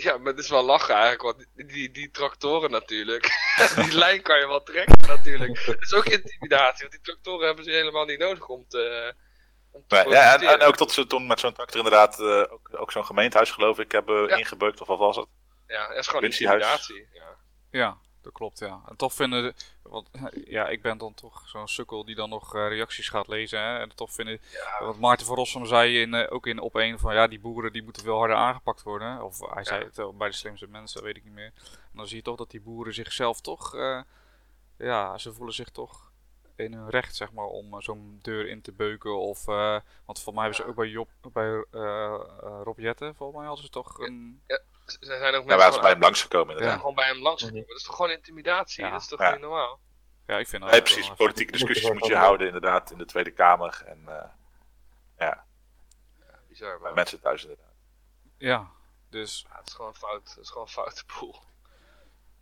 Ja, 0.02 0.18
maar 0.18 0.34
het 0.34 0.44
is 0.44 0.50
wel 0.50 0.64
lachen 0.64 0.96
eigenlijk, 0.96 1.22
want 1.22 1.48
die, 1.56 1.66
die, 1.66 1.92
die 1.92 2.12
tractoren 2.12 2.72
natuurlijk. 2.72 3.30
die 3.84 3.94
lijn 3.98 4.22
kan 4.22 4.40
je 4.40 4.48
wel 4.48 4.64
trekken 4.64 5.08
natuurlijk. 5.08 5.66
Dat 5.66 5.82
is 5.82 5.94
ook 5.94 6.06
intimidatie, 6.06 6.80
want 6.80 6.92
die 6.92 7.02
tractoren 7.02 7.46
hebben 7.46 7.66
ze 7.66 7.72
helemaal 7.72 8.06
niet 8.06 8.20
nodig 8.20 8.48
om 8.48 8.66
te. 8.68 9.14
Om 9.72 9.84
te 9.88 9.96
Maar, 9.96 10.10
ja, 10.10 10.42
en, 10.42 10.62
ook 10.62 10.78
dat 10.78 10.92
ze 10.92 11.08
toen 11.08 11.28
met 11.28 11.40
zo'n 11.40 11.54
tractor 11.54 11.78
inderdaad 11.78 12.20
eh, 12.20 12.26
ook, 12.54 12.70
ook 12.72 12.92
zo'n 12.92 13.06
gemeentehuis 13.06 13.52
geloof 13.52 13.80
ik 13.80 13.92
hebben 13.92 14.28
Ja. 14.28 14.36
ingebeukt 14.36 14.82
of 14.82 14.88
wat 14.88 15.00
was 15.00 15.16
het? 15.16 15.28
Ja, 15.68 15.88
dat 15.88 15.98
is 15.98 16.08
gewoon 16.08 16.24
intimidatie. 16.24 17.08
Ja. 17.14 17.38
Ja, 17.72 17.98
dat 18.26 18.34
klopt, 18.34 18.60
ja. 18.60 18.82
En 18.88 18.96
toch 18.96 19.14
vinden, 19.14 19.44
de- 19.44 19.54
want 19.82 20.10
ja, 20.46 20.68
ik 20.68 20.82
ben 20.82 20.98
dan 20.98 21.14
toch 21.14 21.48
zo'n 21.48 21.68
sukkel 21.68 22.06
die 22.06 22.16
dan 22.16 22.30
nog 22.30 22.56
eh, 22.56 22.68
reacties 22.68 23.10
gaat 23.10 23.28
lezen. 23.28 23.60
Hè, 23.60 23.78
en 23.80 23.96
toch 23.96 24.14
vinden, 24.14 24.40
Ja. 24.52 24.86
wat 24.86 25.00
Maarten 25.00 25.26
van 25.26 25.36
Rossum 25.36 25.66
zei 25.66 26.02
in, 26.02 26.14
eh, 26.14 26.34
ook 26.34 26.48
in 26.48 26.60
op 26.60 26.76
een 26.76 27.00
van, 27.00 27.14
ja, 27.14 27.28
die 27.28 27.40
boeren 27.40 27.74
die 27.74 27.84
moeten 27.84 28.04
veel 28.04 28.18
harder 28.18 28.38
aangepakt 28.38 28.84
worden. 28.84 29.24
Of 29.24 29.40
hij 29.54 29.64
zei 29.64 29.80
Ja. 29.94 30.04
het 30.04 30.18
bij 30.18 30.28
de 30.30 30.36
slimste 30.36 30.68
mensen, 30.68 31.04
weet 31.04 31.18
ik 31.18 31.24
niet 31.24 31.34
meer. 31.34 31.52
En 31.72 31.92
dan 31.98 32.08
zie 32.08 32.18
je 32.18 32.24
toch 32.24 32.36
dat 32.38 32.52
die 32.52 32.62
boeren 32.62 32.94
zichzelf 32.94 33.42
toch, 33.42 33.76
eh, 33.76 34.02
ja, 34.78 35.18
ze 35.18 35.34
voelen 35.34 35.56
zich 35.56 35.70
toch 35.70 36.12
in 36.56 36.74
hun 36.74 36.90
recht, 36.90 37.16
zeg 37.16 37.32
maar, 37.32 37.46
om 37.46 37.82
zo'n 37.82 38.20
deur 38.22 38.48
in 38.48 38.62
te 38.62 38.72
beuken. 38.72 39.18
Of, 39.20 39.46
want 40.06 40.20
voor 40.20 40.34
mij 40.34 40.44
hebben 40.44 40.56
ze 40.56 40.62
Ja. 40.64 40.70
ook 40.70 40.76
bij, 40.76 40.88
Job, 40.88 41.10
bij 41.34 41.66
Rob 42.64 42.80
Jetten, 42.80 43.16
volgens 43.16 43.38
mij 43.38 43.48
hadden 43.48 43.66
ze 43.66 43.72
toch 43.72 44.00
een... 44.00 44.42
Z- 44.48 44.60
Er 44.86 44.98
zijn 45.00 45.22
ook 45.36 45.46
mensen 45.46 45.48
waren 45.48 45.62
ze 45.62 45.66
gewoon, 45.66 45.82
bij 45.82 45.92
hem 45.92 46.02
langsgekomen 46.02 46.48
ja. 46.48 46.54
inderdaad. 46.54 46.80
gewoon 46.80 46.96
bij 46.96 47.06
hem 47.06 47.22
langsgekomen. 47.22 47.68
Dat 47.68 47.78
is 47.78 47.84
toch 47.84 47.96
gewoon 47.96 48.12
intimidatie? 48.12 48.84
Ja. 48.84 48.90
Dat 48.92 49.02
is 49.02 49.08
toch 49.08 49.20
Ja. 49.20 49.32
niet 49.32 49.42
normaal? 49.42 49.80
Ja, 50.28 50.38
ik 50.38 50.48
vind 50.48 50.62
dat 50.62 50.72
Nee, 50.72 50.82
precies. 50.82 51.10
Politieke 51.14 51.52
discussies 51.52 51.92
moet 51.92 52.06
je 52.06 52.16
houden 52.16 52.48
inderdaad 52.48 52.92
in 52.92 52.98
de 52.98 53.06
Tweede 53.06 53.32
Kamer 53.32 53.84
en 53.86 54.08
eh, 54.08 55.32
Bizar, 56.48 56.72
bij 56.78 56.86
man. 56.86 56.94
mensen 56.96 57.20
thuis 57.22 57.42
inderdaad. 57.42 57.74
Ja, 58.38 58.70
dus 59.10 59.46
Ja, 59.50 59.58
het 59.58 59.68
is 59.68 59.74
gewoon 59.74 59.96
fout. 59.96 60.30
Het 60.30 60.38
is 60.44 60.50
gewoon 60.50 60.64
een 60.64 60.70
foute 60.74 61.04
boel. 61.20 61.36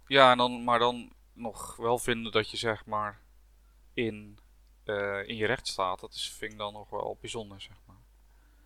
Ja, 0.07 0.31
en 0.31 0.37
dan, 0.37 0.63
maar 0.63 0.79
dan 0.79 1.13
nog 1.33 1.75
wel 1.75 1.97
vinden 1.97 2.31
dat 2.31 2.49
je 2.51 2.57
zeg 2.57 2.85
maar 2.85 3.21
in, 3.93 4.39
eh, 4.83 5.27
in 5.27 5.35
je 5.35 5.45
recht 5.45 5.67
staat. 5.67 5.99
Dat 5.99 6.13
is, 6.13 6.31
vind 6.37 6.51
ik 6.51 6.57
dan 6.57 6.73
nog 6.73 6.89
wel 6.89 7.17
bijzonder, 7.21 7.61
zeg 7.61 7.75
maar. 7.85 8.01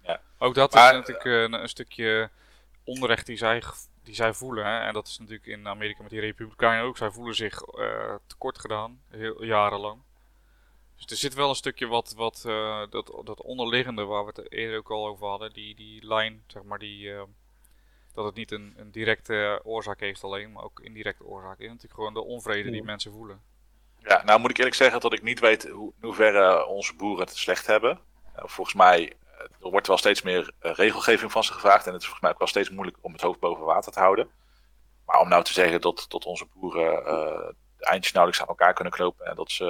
Ja. 0.01 0.21
Ook 0.37 0.55
dat 0.55 0.73
Maar, 0.73 0.89
is 0.91 0.97
natuurlijk 0.97 1.25
eh, 1.25 1.41
een, 1.41 1.53
een 1.53 1.69
stukje 1.69 2.29
onrecht 2.87 3.25
die 3.25 3.37
zij, 3.37 3.63
die 4.03 4.15
zij 4.15 4.33
voelen. 4.33 4.65
Hè? 4.65 4.79
En 4.79 4.93
dat 4.93 5.07
is 5.07 5.17
natuurlijk 5.17 5.47
in 5.47 5.67
Amerika 5.67 6.01
met 6.01 6.11
die 6.11 6.19
Republikeinen 6.19 6.83
ook. 6.85 6.97
Zij 6.97 7.11
voelen 7.11 7.35
zich 7.35 7.61
eh, 7.61 8.15
tekort 8.27 8.59
gedaan, 8.59 9.01
heel, 9.09 9.43
jarenlang. 9.43 10.01
Dus 10.95 11.05
er 11.05 11.17
zit 11.17 11.33
wel 11.33 11.49
een 11.49 11.55
stukje 11.55 11.87
wat, 11.87 12.13
wat 12.15 12.43
eh, 12.45 12.83
dat, 12.89 13.21
dat 13.23 13.41
onderliggende 13.41 14.03
waar 14.03 14.25
we 14.25 14.31
het 14.35 14.51
eerder 14.51 14.77
ook 14.77 14.91
al 14.91 15.07
over 15.07 15.27
hadden. 15.27 15.53
Die, 15.53 15.75
die 15.75 16.05
lijn, 16.05 16.43
zeg 16.47 16.63
maar, 16.63 16.79
die... 16.79 17.13
eh, 17.13 17.23
dat 18.13 18.25
het 18.25 18.35
niet 18.35 18.51
een, 18.51 18.73
een 18.77 18.91
directe 18.91 19.59
oorzaak 19.63 19.99
heeft 19.99 20.23
alleen, 20.23 20.51
maar 20.51 20.63
ook 20.63 20.79
indirecte 20.79 21.25
oorzaak. 21.25 21.59
is 21.59 21.67
natuurlijk 21.67 21.93
gewoon 21.93 22.13
de 22.13 22.23
onvrede 22.23 22.71
die 22.71 22.83
mensen 22.83 23.11
voelen. 23.11 23.41
Ja, 23.99 24.23
nou 24.23 24.39
moet 24.39 24.49
ik 24.49 24.57
eerlijk 24.57 24.75
zeggen 24.75 24.99
dat 24.99 25.13
ik 25.13 25.21
niet 25.21 25.39
weet 25.39 25.67
hoe, 25.69 25.93
in 26.01 26.07
hoeverre 26.07 26.65
onze 26.65 26.95
boeren 26.95 27.25
het 27.25 27.37
slecht 27.37 27.67
hebben. 27.67 27.99
Volgens 28.35 28.75
mij, 28.75 29.13
er 29.37 29.69
wordt 29.69 29.87
wel 29.87 29.97
steeds 29.97 30.21
meer 30.21 30.51
eh, 30.59 30.71
regelgeving 30.71 31.31
van 31.31 31.43
ze 31.43 31.53
gevraagd. 31.53 31.85
En 31.85 31.91
het 31.91 32.01
is 32.01 32.07
volgens 32.07 32.21
mij 32.21 32.31
ook 32.31 32.39
wel 32.39 32.47
steeds 32.47 32.69
moeilijker 32.69 33.03
om 33.03 33.11
het 33.11 33.21
hoofd 33.21 33.39
boven 33.39 33.65
water 33.65 33.91
te 33.91 33.99
houden. 33.99 34.29
Maar 35.05 35.19
om 35.19 35.29
nou 35.29 35.43
te 35.43 35.53
zeggen 35.53 35.81
dat, 35.81 36.05
dat 36.07 36.25
onze 36.25 36.47
boeren 36.53 37.05
eh, 37.05 37.49
de 37.77 37.85
eindjes 37.85 38.13
nauwelijks 38.13 38.41
aan 38.41 38.49
elkaar 38.49 38.73
kunnen 38.73 38.93
knopen 38.93 39.25
en 39.25 39.35
dat 39.35 39.51
ze, 39.51 39.65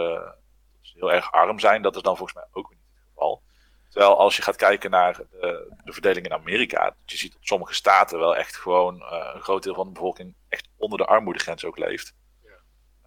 dat 0.74 0.82
ze 0.82 0.94
heel 0.98 1.12
erg 1.12 1.32
arm 1.32 1.60
zijn, 1.60 1.82
dat 1.82 1.96
is 1.96 2.02
dan 2.02 2.18
volgens 2.18 2.38
mij 2.38 2.48
ook 2.52 2.70
niet 2.70 2.80
het 2.80 3.08
geval. 3.08 3.42
Terwijl 3.90 4.18
als 4.18 4.36
je 4.36 4.42
gaat 4.42 4.56
kijken 4.56 4.92
naar 4.92 5.18
de, 5.18 5.76
de 5.84 5.94
verdeling 5.94 6.26
in 6.26 6.34
Amerika, 6.34 6.84
dat 6.84 7.12
je 7.12 7.18
ziet 7.18 7.34
dat 7.34 7.42
sommige 7.44 7.74
staten 7.74 8.20
wel 8.20 8.36
echt 8.36 8.56
gewoon 8.56 9.02
eh, 9.02 9.32
een 9.34 9.42
groot 9.42 9.64
deel 9.64 9.74
van 9.74 9.86
de 9.86 9.92
bevolking 9.92 10.36
echt 10.50 10.68
onder 10.78 10.98
de 10.98 11.06
armoedegrens 11.06 11.66
ook 11.66 11.78
leeft. 11.78 12.16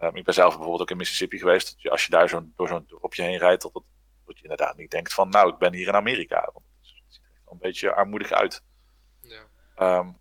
Um, 0.03 0.17
ik 0.17 0.25
ben 0.25 0.35
zelf 0.35 0.51
bijvoorbeeld 0.51 0.81
ook 0.81 0.91
in 0.91 0.97
Mississippi 0.97 1.39
geweest. 1.39 1.71
Dat 1.73 1.83
je, 1.83 1.91
als 1.91 2.05
je 2.05 2.11
daar 2.11 2.29
zo'n, 2.29 2.53
door 2.57 2.69
zo'n 2.69 2.85
dorpje 2.89 3.23
heen 3.23 3.39
rijdt, 3.39 3.63
dat, 3.63 3.75
het, 3.75 3.83
dat 4.31 4.43
je 4.43 4.49
inderdaad 4.51 4.77
niet 4.77 4.91
denkt 4.91 5.15
van, 5.15 5.29
nou, 5.29 5.53
ik 5.53 5.59
ben 5.59 5.73
hier 5.75 5.89
in 5.89 5.95
Amerika. 5.95 6.51
Want 6.53 6.65
het 6.79 6.87
ziet 6.87 7.21
er 7.47 7.53
een 7.53 7.59
beetje 7.59 7.95
armoedig 7.95 8.31
uit. 8.31 8.63
Ja. 9.21 9.43
Ehm, 9.75 10.13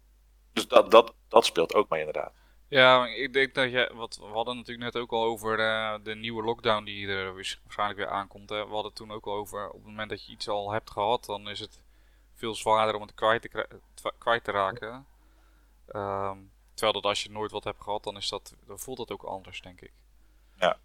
dus 0.53 0.67
dat, 0.67 0.91
dat, 0.91 1.13
dat 1.27 1.45
speelt 1.45 1.73
ook 1.73 1.89
mee 1.89 1.99
inderdaad. 1.99 2.33
Ja, 2.67 3.07
ik 3.07 3.33
denk 3.33 3.53
dat 3.53 3.71
je, 3.71 3.91
wat 3.93 4.17
we 4.17 4.25
hadden 4.25 4.55
natuurlijk 4.55 4.93
net 4.93 5.01
ook 5.01 5.11
al 5.11 5.23
over 5.23 5.59
eh, 5.59 5.95
de 6.03 6.15
nieuwe 6.15 6.43
lockdown 6.43 6.83
die 6.83 7.07
er 7.07 7.33
waarsch- 7.33 7.59
waarschijnlijk 7.63 7.99
weer 7.99 8.09
aankomt. 8.09 8.49
Hè. 8.49 8.55
We 8.55 8.71
hadden 8.71 8.85
het 8.85 8.95
toen 8.95 9.11
ook 9.11 9.25
al 9.25 9.33
over, 9.33 9.67
op 9.67 9.75
het 9.75 9.85
moment 9.85 10.09
dat 10.09 10.25
je 10.25 10.31
iets 10.31 10.47
al 10.47 10.71
hebt 10.71 10.89
gehad, 10.91 11.25
dan 11.25 11.49
is 11.49 11.59
het 11.59 11.81
veel 12.35 12.55
zwaarder 12.55 12.95
om 12.95 13.01
het 13.01 13.13
kwijt 13.13 13.41
te, 13.41 13.67
kwijt 14.17 14.43
te 14.43 14.51
raken. 14.51 15.05
Ehm, 15.87 16.37
terwijl 16.73 16.93
dat 16.93 17.03
als 17.03 17.23
je 17.23 17.29
nooit 17.31 17.51
wat 17.51 17.63
hebt 17.63 17.81
gehad, 17.81 18.03
dan, 18.03 18.17
is 18.17 18.29
dat, 18.29 18.55
dan 18.65 18.79
voelt 18.79 18.97
dat 18.97 19.11
ook 19.11 19.23
anders, 19.23 19.61
denk 19.61 19.81
ik. 19.81 19.93
Ja. 20.57 20.77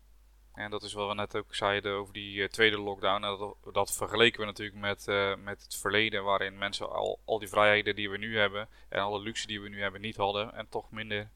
En 0.54 0.70
dat 0.70 0.82
is 0.82 0.92
wat 0.92 1.08
we 1.08 1.14
net 1.14 1.36
ook 1.36 1.54
zeiden 1.54 1.92
over 1.92 2.14
die 2.14 2.42
eh, 2.42 2.48
tweede 2.48 2.78
lockdown. 2.78 3.24
En 3.24 3.38
dat, 3.38 3.56
dat 3.72 3.92
vergeleken 3.92 4.40
we 4.40 4.46
natuurlijk 4.46 4.78
met, 4.78 5.08
eh, 5.08 5.36
met 5.36 5.62
het 5.62 5.76
verleden, 5.76 6.24
waarin 6.24 6.58
mensen 6.58 6.90
al, 6.90 7.18
al 7.24 7.38
die 7.38 7.48
vrijheden 7.48 7.94
die 7.94 8.10
we 8.10 8.18
nu 8.18 8.38
hebben 8.38 8.68
en 8.88 9.00
alle 9.00 9.20
luxe 9.20 9.46
die 9.46 9.60
we 9.60 9.68
nu 9.68 9.80
hebben 9.80 10.00
niet 10.00 10.16
hadden. 10.16 10.54
En 10.54 10.68
toch 10.68 10.90
minder, 10.90 11.30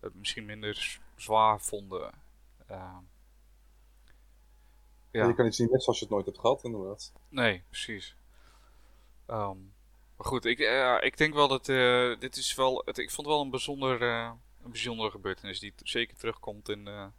het 0.00 0.14
misschien 0.14 0.44
minder 0.44 1.00
zwaar 1.16 1.60
vonden. 1.60 2.12
Ehm, 2.66 3.02
ja. 5.10 5.26
Je 5.26 5.34
kan 5.34 5.46
iets 5.46 5.58
niet 5.58 5.70
missen 5.70 5.88
als 5.88 5.98
je 5.98 6.04
het 6.04 6.14
nooit 6.14 6.26
hebt 6.26 6.38
gehad, 6.38 6.64
inderdaad. 6.64 7.12
Nee, 7.28 7.62
precies. 7.68 8.16
Ehm, 9.26 9.58
maar 10.16 10.26
goed, 10.26 10.44
ik, 10.44 10.58
eh, 10.58 10.96
ik 11.00 11.16
denk 11.16 11.34
wel 11.34 11.48
dat 11.48 11.64
dit 12.20 12.36
is 12.36 12.54
wel. 12.54 12.82
Het, 12.84 12.98
ik 12.98 13.10
vond 13.10 13.26
wel 13.26 13.40
een, 13.40 13.50
bijzonder, 13.50 14.02
een 14.02 14.70
bijzondere 14.70 15.10
gebeurtenis 15.10 15.60
die 15.60 15.72
zeker 15.76 16.16
terugkomt 16.16 16.68
in, 16.68 17.12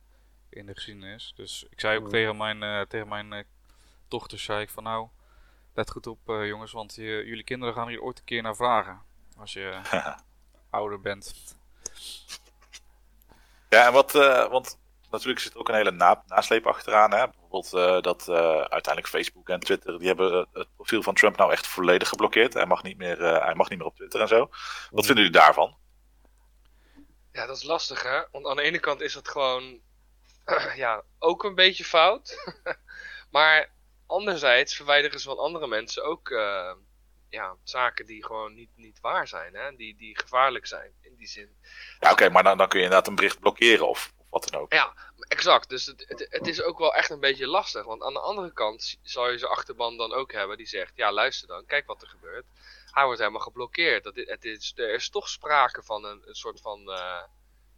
in 0.49 0.65
de 0.65 0.73
geschiedenis. 0.73 1.33
Dus 1.35 1.65
ik 1.69 1.79
zei 1.79 1.97
ook 1.97 2.09
tegen 2.09 2.37
mijn, 2.37 2.63
eh, 2.63 2.81
tegen 2.81 3.07
mijn 3.07 3.33
eh, 3.33 3.43
dochters: 4.07 4.43
zei 4.43 4.61
ik 4.61 4.69
van 4.69 4.83
nou, 4.83 5.07
let 5.73 5.91
goed 5.91 6.07
op, 6.07 6.29
eh, 6.29 6.47
jongens, 6.47 6.71
want 6.71 6.95
je, 6.95 7.23
jullie 7.25 7.43
kinderen 7.43 7.73
gaan 7.73 7.87
hier 7.87 8.01
ooit 8.01 8.19
een 8.19 8.25
keer 8.25 8.41
naar 8.41 8.55
vragen. 8.55 9.01
Als 9.37 9.53
je 9.53 9.81
ouder 10.69 11.01
bent. 11.01 11.55
Ja, 13.69 13.85
en 13.87 13.93
wat, 13.93 14.15
eh, 14.15 14.49
want 14.49 14.77
natuurlijk 15.15 15.43
zit 15.43 15.53
er 15.53 15.59
ook 15.59 15.69
een 15.69 15.75
hele 15.75 15.91
na 15.91 16.23
nasleep 16.27 16.67
achteraan. 16.67 17.11
Hè? 17.11 17.27
Bijvoorbeeld 17.27 17.73
eh, 17.73 18.01
dat 18.01 18.27
eh, 18.27 18.61
uiteindelijk 18.61 19.07
Facebook 19.07 19.49
en 19.49 19.59
Twitter, 19.59 19.99
die 19.99 20.07
hebben 20.07 20.47
het 20.53 20.67
profiel 20.75 21.03
van 21.03 21.13
Trump 21.13 21.37
nou 21.37 21.51
echt 21.51 21.67
volledig 21.67 22.09
geblokkeerd. 22.09 22.53
Hij 22.53 22.65
mag 22.65 22.83
niet 22.83 22.97
meer, 22.97 23.23
eh, 23.23 23.45
hij 23.45 23.55
mag 23.55 23.69
niet 23.69 23.77
meer 23.77 23.87
op 23.87 23.95
Twitter 23.95 24.21
en 24.21 24.27
zo. 24.27 24.49
Wat 24.91 25.05
vinden 25.05 25.23
jullie 25.23 25.39
daarvan? 25.39 25.77
Ja, 27.31 27.45
dat 27.45 27.57
is 27.57 27.63
lastig 27.63 28.03
hè. 28.03 28.23
Want 28.31 28.47
aan 28.47 28.55
de 28.55 28.61
ene 28.61 28.79
kant 28.79 29.01
is 29.01 29.13
het 29.13 29.27
gewoon 29.27 29.79
ja, 30.75 31.03
ook 31.19 31.43
een 31.43 31.55
beetje 31.55 31.83
fout. 31.85 32.53
maar 33.31 33.73
anderzijds 34.05 34.75
verwijderen 34.75 35.19
ze 35.19 35.27
van 35.27 35.37
andere 35.37 35.67
mensen 35.67 36.03
ook 36.03 36.29
eh, 36.29 36.71
ja, 37.29 37.55
zaken 37.63 38.05
die 38.05 38.25
gewoon 38.25 38.53
niet, 38.53 38.69
niet 38.75 38.99
waar 38.99 39.27
zijn. 39.27 39.55
Hè? 39.55 39.75
Die, 39.75 39.95
die 39.95 40.19
gevaarlijk 40.19 40.65
zijn 40.67 40.93
in 41.01 41.15
die 41.15 41.27
zin. 41.27 41.55
Ja, 41.99 42.11
oké, 42.11 42.29
maar 42.29 42.43
dan, 42.43 42.57
dan 42.57 42.67
kun 42.67 42.77
je 42.79 42.83
inderdaad 42.85 43.07
een 43.07 43.15
bericht 43.15 43.39
blokkeren 43.39 43.87
of, 43.87 44.13
of 44.17 44.29
wat 44.29 44.49
dan 44.49 44.61
ook. 44.61 44.73
Ja, 44.73 44.93
exact. 45.27 45.69
Dus 45.69 45.85
het, 45.85 46.05
het, 46.07 46.27
het 46.29 46.47
is 46.47 46.61
ook 46.61 46.77
wel 46.79 46.93
echt 46.93 47.09
een 47.09 47.19
beetje 47.19 47.47
lastig. 47.47 47.85
Want 47.85 48.03
aan 48.03 48.13
de 48.13 48.19
andere 48.19 48.53
kant 48.53 48.83
z- 48.83 48.95
zal 49.01 49.29
je 49.29 49.37
zijn 49.37 49.51
achterban 49.51 49.97
dan 49.97 50.13
ook 50.13 50.31
hebben 50.31 50.57
die 50.57 50.65
zegt: 50.67 50.91
Ja, 50.95 51.11
luister 51.11 51.47
dan, 51.47 51.65
kijk 51.65 51.85
wat 51.87 52.01
er 52.01 52.07
gebeurt. 52.07 52.45
Hij 52.91 53.03
wordt 53.05 53.19
helemaal 53.19 53.41
geblokkeerd. 53.41 54.03
Dat, 54.03 54.15
het 54.15 54.45
is, 54.45 54.73
er 54.75 54.93
is 54.93 55.09
toch 55.09 55.29
sprake 55.29 55.83
van 55.83 56.05
een, 56.05 56.23
een 56.27 56.35
soort 56.35 56.61
van. 56.61 56.91
eh, 56.91 57.23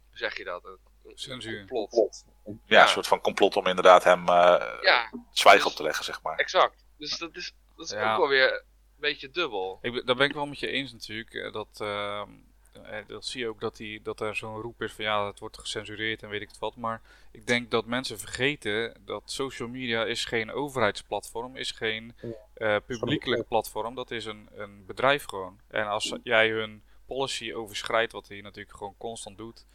hoe 0.08 0.18
zeg 0.18 0.36
je 0.36 0.44
dat? 0.44 0.64
Een 0.64 0.78
Censuur. 1.14 1.58
complot. 1.58 1.90
Plot. 1.90 2.24
Ja, 2.44 2.52
Ja. 2.66 2.82
een 2.82 2.88
soort 2.88 3.06
van 3.06 3.20
complot 3.20 3.56
om 3.56 3.66
inderdaad 3.66 4.04
hem 4.04 4.28
eh 4.28 4.78
Ja, 4.82 5.12
zwijgen 5.32 5.70
op 5.70 5.76
te 5.76 5.82
leggen, 5.82 6.04
zeg 6.04 6.22
maar. 6.22 6.36
exact. 6.38 6.84
Dus 6.98 7.18
dat 7.18 7.36
is, 7.36 7.54
dat 7.76 7.86
is 7.86 7.92
Ja. 7.92 8.12
ook 8.12 8.18
wel 8.18 8.28
weer 8.28 8.64
beetje 8.96 9.30
dubbel. 9.30 9.78
Ik, 9.82 9.92
ben- 9.92 10.06
daar 10.06 10.16
ben 10.16 10.28
ik 10.28 10.34
wel 10.34 10.46
met 10.46 10.58
je 10.60 10.66
eens 10.66 10.92
natuurlijk. 10.92 11.34
eh, 11.34 11.52
Dat, 11.52 11.68
ehm, 11.80 12.30
eh, 12.72 12.98
dat 13.06 13.24
zie 13.24 13.40
je 13.40 13.48
ook 13.48 13.60
dat, 13.60 13.76
die, 13.76 14.02
dat 14.02 14.20
er 14.20 14.36
zo'n 14.36 14.60
roep 14.60 14.82
is 14.82 14.92
van 14.92 15.04
ja, 15.04 15.26
het 15.26 15.38
wordt 15.38 15.58
gecensureerd 15.58 16.22
en 16.22 16.28
weet 16.28 16.40
ik 16.42 16.48
het 16.48 16.58
wat. 16.58 16.76
Maar 16.76 17.00
ik 17.32 17.46
denk 17.46 17.70
dat 17.70 17.86
mensen 17.86 18.18
vergeten 18.18 18.94
dat 19.04 19.22
social 19.24 19.68
media 19.68 20.04
is 20.04 20.24
geen 20.24 20.52
overheidsplatform, 20.52 21.56
is 21.56 21.70
geen 21.70 22.14
eh, 22.54 22.76
publiekelijk 22.86 23.48
platform. 23.48 23.94
Dat 23.94 24.10
is 24.10 24.24
een, 24.24 24.48
een 24.54 24.86
bedrijf 24.86 25.24
gewoon. 25.24 25.60
En 25.68 25.86
als 25.86 26.14
jij 26.22 26.48
hun 26.50 26.82
policy 27.06 27.52
overschrijdt, 27.52 28.12
wat 28.12 28.28
hij 28.28 28.40
natuurlijk 28.40 28.76
gewoon 28.76 28.94
constant 28.98 29.38
doet, 29.38 29.66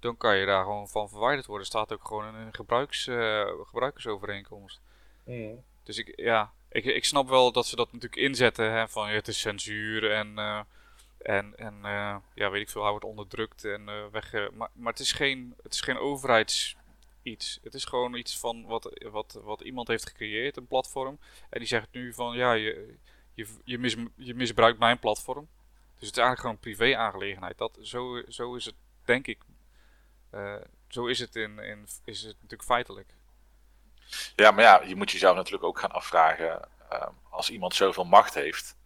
dan 0.00 0.16
kan 0.16 0.36
je 0.36 0.46
daar 0.46 0.62
gewoon 0.62 0.88
van 0.88 1.08
verwijderd 1.08 1.46
worden. 1.46 1.66
Staat 1.66 1.92
ook 1.92 2.06
gewoon 2.06 2.28
in 2.28 2.34
een 2.34 2.54
gebruiks, 2.54 3.06
eh, 3.06 3.50
gebruikersovereenkomst. 3.64 4.80
Mm. 5.24 5.64
Dus 5.82 5.98
ik, 5.98 6.12
ja, 6.16 6.52
ik, 6.68 6.84
ik 6.84 7.04
snap 7.04 7.28
wel 7.28 7.52
dat 7.52 7.66
ze 7.66 7.76
dat 7.76 7.92
natuurlijk 7.92 8.22
inzetten, 8.22 8.72
hè, 8.72 8.88
van 8.88 9.08
het 9.08 9.28
is 9.28 9.40
censuur 9.40 10.10
en, 10.10 10.38
eh, 10.38 10.60
en, 11.18 11.52
en 11.56 11.74
eh, 11.82 12.16
ja, 12.34 12.50
weet 12.50 12.62
ik 12.62 12.70
veel, 12.70 12.82
hij 12.82 12.90
wordt 12.90 13.06
onderdrukt 13.06 13.64
en 13.64 14.10
weg. 14.10 14.32
maar, 14.32 14.70
maar 14.72 14.92
het 14.92 15.02
is 15.02 15.12
geen, 15.12 15.54
het 15.62 15.72
is 15.72 15.80
geen 15.80 15.98
overheids 15.98 16.76
iets. 17.22 17.60
Het 17.62 17.74
is 17.74 17.84
gewoon 17.84 18.14
iets 18.14 18.38
van 18.38 18.66
wat, 18.66 19.00
wat, 19.10 19.40
wat 19.42 19.60
iemand 19.60 19.88
heeft 19.88 20.08
gecreëerd, 20.08 20.56
een 20.56 20.66
platform. 20.66 21.18
En 21.50 21.58
die 21.58 21.68
zegt 21.68 21.88
nu 21.92 22.12
van 22.12 22.36
ja, 22.36 22.52
je, 22.52 22.94
je, 23.34 23.46
je, 23.64 23.78
mis, 23.78 23.96
je 24.16 24.34
misbruikt 24.34 24.78
mijn 24.78 24.98
platform. 24.98 25.48
Dus 25.98 26.08
het 26.08 26.16
is 26.18 26.24
eigenlijk 26.24 26.40
gewoon 26.40 26.54
een 26.54 26.76
privé-aangelegenheid. 26.76 27.58
Dat, 27.58 27.78
zo, 27.82 28.22
zo 28.28 28.54
is 28.54 28.64
het, 28.64 28.74
denk 29.04 29.26
ik. 29.26 29.38
Eh, 30.30 30.54
zo 30.88 31.06
is 31.06 31.18
het, 31.18 31.36
in, 31.36 31.58
in, 31.58 31.88
is 32.04 32.22
het 32.22 32.34
natuurlijk 32.34 32.62
feitelijk. 32.64 33.14
Ja, 34.36 34.50
maar 34.50 34.64
ja, 34.64 34.82
je 34.82 34.96
moet 34.96 35.10
jezelf 35.10 35.36
natuurlijk 35.36 35.64
ook 35.64 35.78
gaan 35.78 35.90
afvragen. 35.92 36.68
ehm, 36.88 37.12
als 37.30 37.50
iemand 37.50 37.74
zoveel 37.74 38.04
macht 38.04 38.34
heeft, 38.34 38.76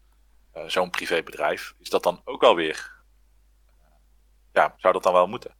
eh, 0.52 0.64
zo'n 0.66 0.90
privébedrijf, 0.90 1.74
is 1.78 1.90
dat 1.90 2.02
dan 2.02 2.20
ook 2.24 2.42
alweer. 2.42 2.92
ja, 4.52 4.74
zou 4.76 4.92
dat 4.92 5.02
dan 5.02 5.12
wel 5.12 5.26
moeten? 5.26 5.54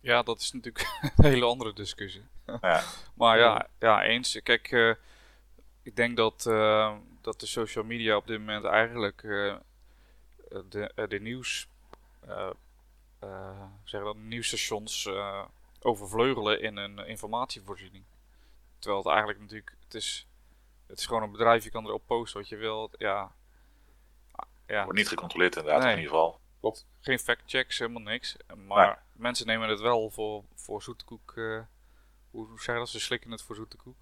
Ja, 0.00 0.22
dat 0.22 0.40
is 0.40 0.52
natuurlijk 0.52 0.86
een 1.16 1.24
hele 1.24 1.44
andere 1.44 1.72
discussie. 1.72 2.24
Ja. 2.60 2.82
Maar 3.14 3.38
ja, 3.38 3.68
ja 3.78 4.02
eens. 4.02 4.40
Kijk, 4.42 4.72
eh, 4.72 4.94
ik 5.82 5.96
denk 5.96 6.16
dat, 6.16 6.46
eh, 6.46 6.96
dat 7.20 7.40
de 7.40 7.46
social 7.46 7.84
media 7.84 8.16
op 8.16 8.26
dit 8.26 8.38
moment 8.38 8.64
eigenlijk 8.64 9.22
eh, 9.22 9.56
de, 10.68 10.92
eh, 10.94 11.08
de 11.08 11.20
nieuws, 11.20 11.68
eh 12.20 12.30
eh, 12.30 12.50
zeggen 13.84 14.04
dat, 14.12 14.16
nieuwsstations 14.16 15.06
eh, 15.06 15.44
overvleugelen 15.80 16.60
in 16.60 16.76
een 16.76 16.98
informatievoorziening. 16.98 18.04
Terwijl 18.78 19.02
het 19.02 19.10
eigenlijk 19.12 19.40
natuurlijk, 19.40 19.76
het 19.84 19.94
is, 19.94 20.26
het 20.86 20.98
is 20.98 21.06
gewoon 21.06 21.22
een 21.22 21.30
bedrijf, 21.30 21.64
je 21.64 21.70
kan 21.70 21.86
erop 21.86 22.06
posten 22.06 22.40
wat 22.40 22.48
je 22.48 22.56
wilt. 22.56 22.94
Ja, 22.98 23.32
ja 24.66 24.82
Wordt 24.84 24.98
niet 24.98 25.08
gecontroleerd 25.08 25.56
inderdaad, 25.56 25.82
Nee. 25.82 25.92
in 25.92 25.98
ieder 25.98 26.12
geval. 26.12 26.40
Klopt. 26.60 26.86
geen 27.00 27.18
factchecks, 27.18 27.78
helemaal 27.78 28.02
niks. 28.02 28.36
Maar 28.66 28.86
Nee. 28.86 28.96
mensen 29.12 29.46
nemen 29.46 29.68
het 29.68 29.80
wel 29.80 30.10
voor, 30.10 30.44
voor 30.54 30.82
zoete 30.82 31.04
koek. 31.04 31.32
eh, 31.36 31.60
hoe, 32.30 32.46
hoe 32.48 32.60
zeg 32.60 32.74
je 32.74 32.80
dat? 32.80 32.88
Ze 32.88 33.00
slikken 33.00 33.30
het 33.30 33.42
voor 33.42 33.54
zoete 33.54 33.76
koek. 33.76 33.96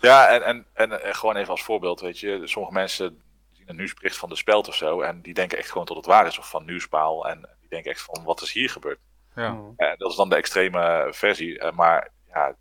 Ja, 0.00 0.28
en, 0.28 0.42
en, 0.44 0.66
en 0.72 1.02
eh, 1.02 1.14
gewoon 1.14 1.36
even 1.36 1.50
als 1.50 1.62
voorbeeld, 1.62 2.00
weet 2.00 2.18
je, 2.18 2.46
sommige 2.46 2.74
mensen 2.74 3.22
zien 3.52 3.68
een 3.68 3.76
nieuwsbericht 3.76 4.16
van 4.16 4.28
de 4.28 4.36
Speld 4.36 4.68
of 4.68 4.74
zo 4.74 5.00
en 5.00 5.20
die 5.22 5.34
denken 5.34 5.58
echt 5.58 5.70
gewoon 5.70 5.86
tot 5.86 5.96
het 5.96 6.06
waar 6.06 6.26
is, 6.26 6.38
of 6.38 6.48
van 6.50 6.64
Nieuwspaal, 6.64 7.28
en 7.28 7.48
die 7.68 7.76
denken 7.82 7.90
echt 7.90 8.02
van, 8.02 8.24
wat 8.24 8.42
is 8.42 8.52
hier 8.52 8.70
gebeurd? 8.70 8.98
Ja. 9.34 9.72
Dat 9.96 10.10
is 10.10 10.16
dan 10.16 10.28
de 10.28 10.36
extreme 10.36 11.08
versie, 11.10 11.58
eh, 11.58 11.72
maar 11.72 12.10
ja, 12.26 12.46
het 12.46 12.56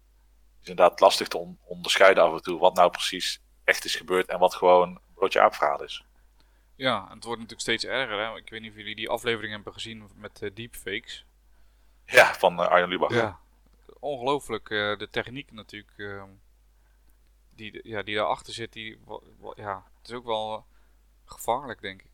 is 0.61 0.67
inderdaad 0.69 0.99
lastig 0.99 1.27
te 1.27 1.37
on- 1.37 1.59
onderscheiden 1.63 2.23
af 2.23 2.33
en 2.33 2.41
toe 2.41 2.59
wat 2.59 2.75
nou 2.75 2.89
precies 2.89 3.41
echt 3.63 3.85
is 3.85 3.95
gebeurd 3.95 4.27
en 4.27 4.39
wat 4.39 4.55
gewoon 4.55 4.89
een 4.89 4.99
broodje 5.13 5.41
aapverhaal 5.41 5.83
is. 5.83 6.05
ja, 6.75 6.95
en 7.09 7.15
het 7.15 7.23
wordt 7.23 7.41
natuurlijk 7.41 7.61
steeds 7.61 7.85
erger. 7.85 8.19
Hè? 8.19 8.35
Ik 8.37 8.49
weet 8.49 8.61
niet 8.61 8.71
of 8.71 8.77
jullie 8.77 8.95
die 8.95 9.09
aflevering 9.09 9.53
hebben 9.53 9.73
gezien 9.73 10.09
met 10.15 10.41
eh, 10.41 10.49
deepfakes. 10.53 11.25
Ja, 12.05 12.33
van 12.33 12.59
Arjen 12.59 12.89
Lubach. 12.89 13.13
Ja. 13.13 13.39
Ongelooflijk, 13.99 14.69
eh, 14.69 14.97
de 14.97 15.07
techniek 15.11 15.51
natuurlijk. 15.51 15.93
ehm, 15.97 16.29
die, 17.55 17.79
ja, 17.87 18.01
die 18.03 18.15
daarachter 18.15 18.53
zit, 18.53 18.73
die, 18.73 18.99
ja, 19.55 19.83
het 19.99 20.09
is 20.09 20.15
ook 20.15 20.25
wel 20.25 20.65
gevaarlijk, 21.25 21.81
denk 21.81 22.01
ik. 22.01 22.11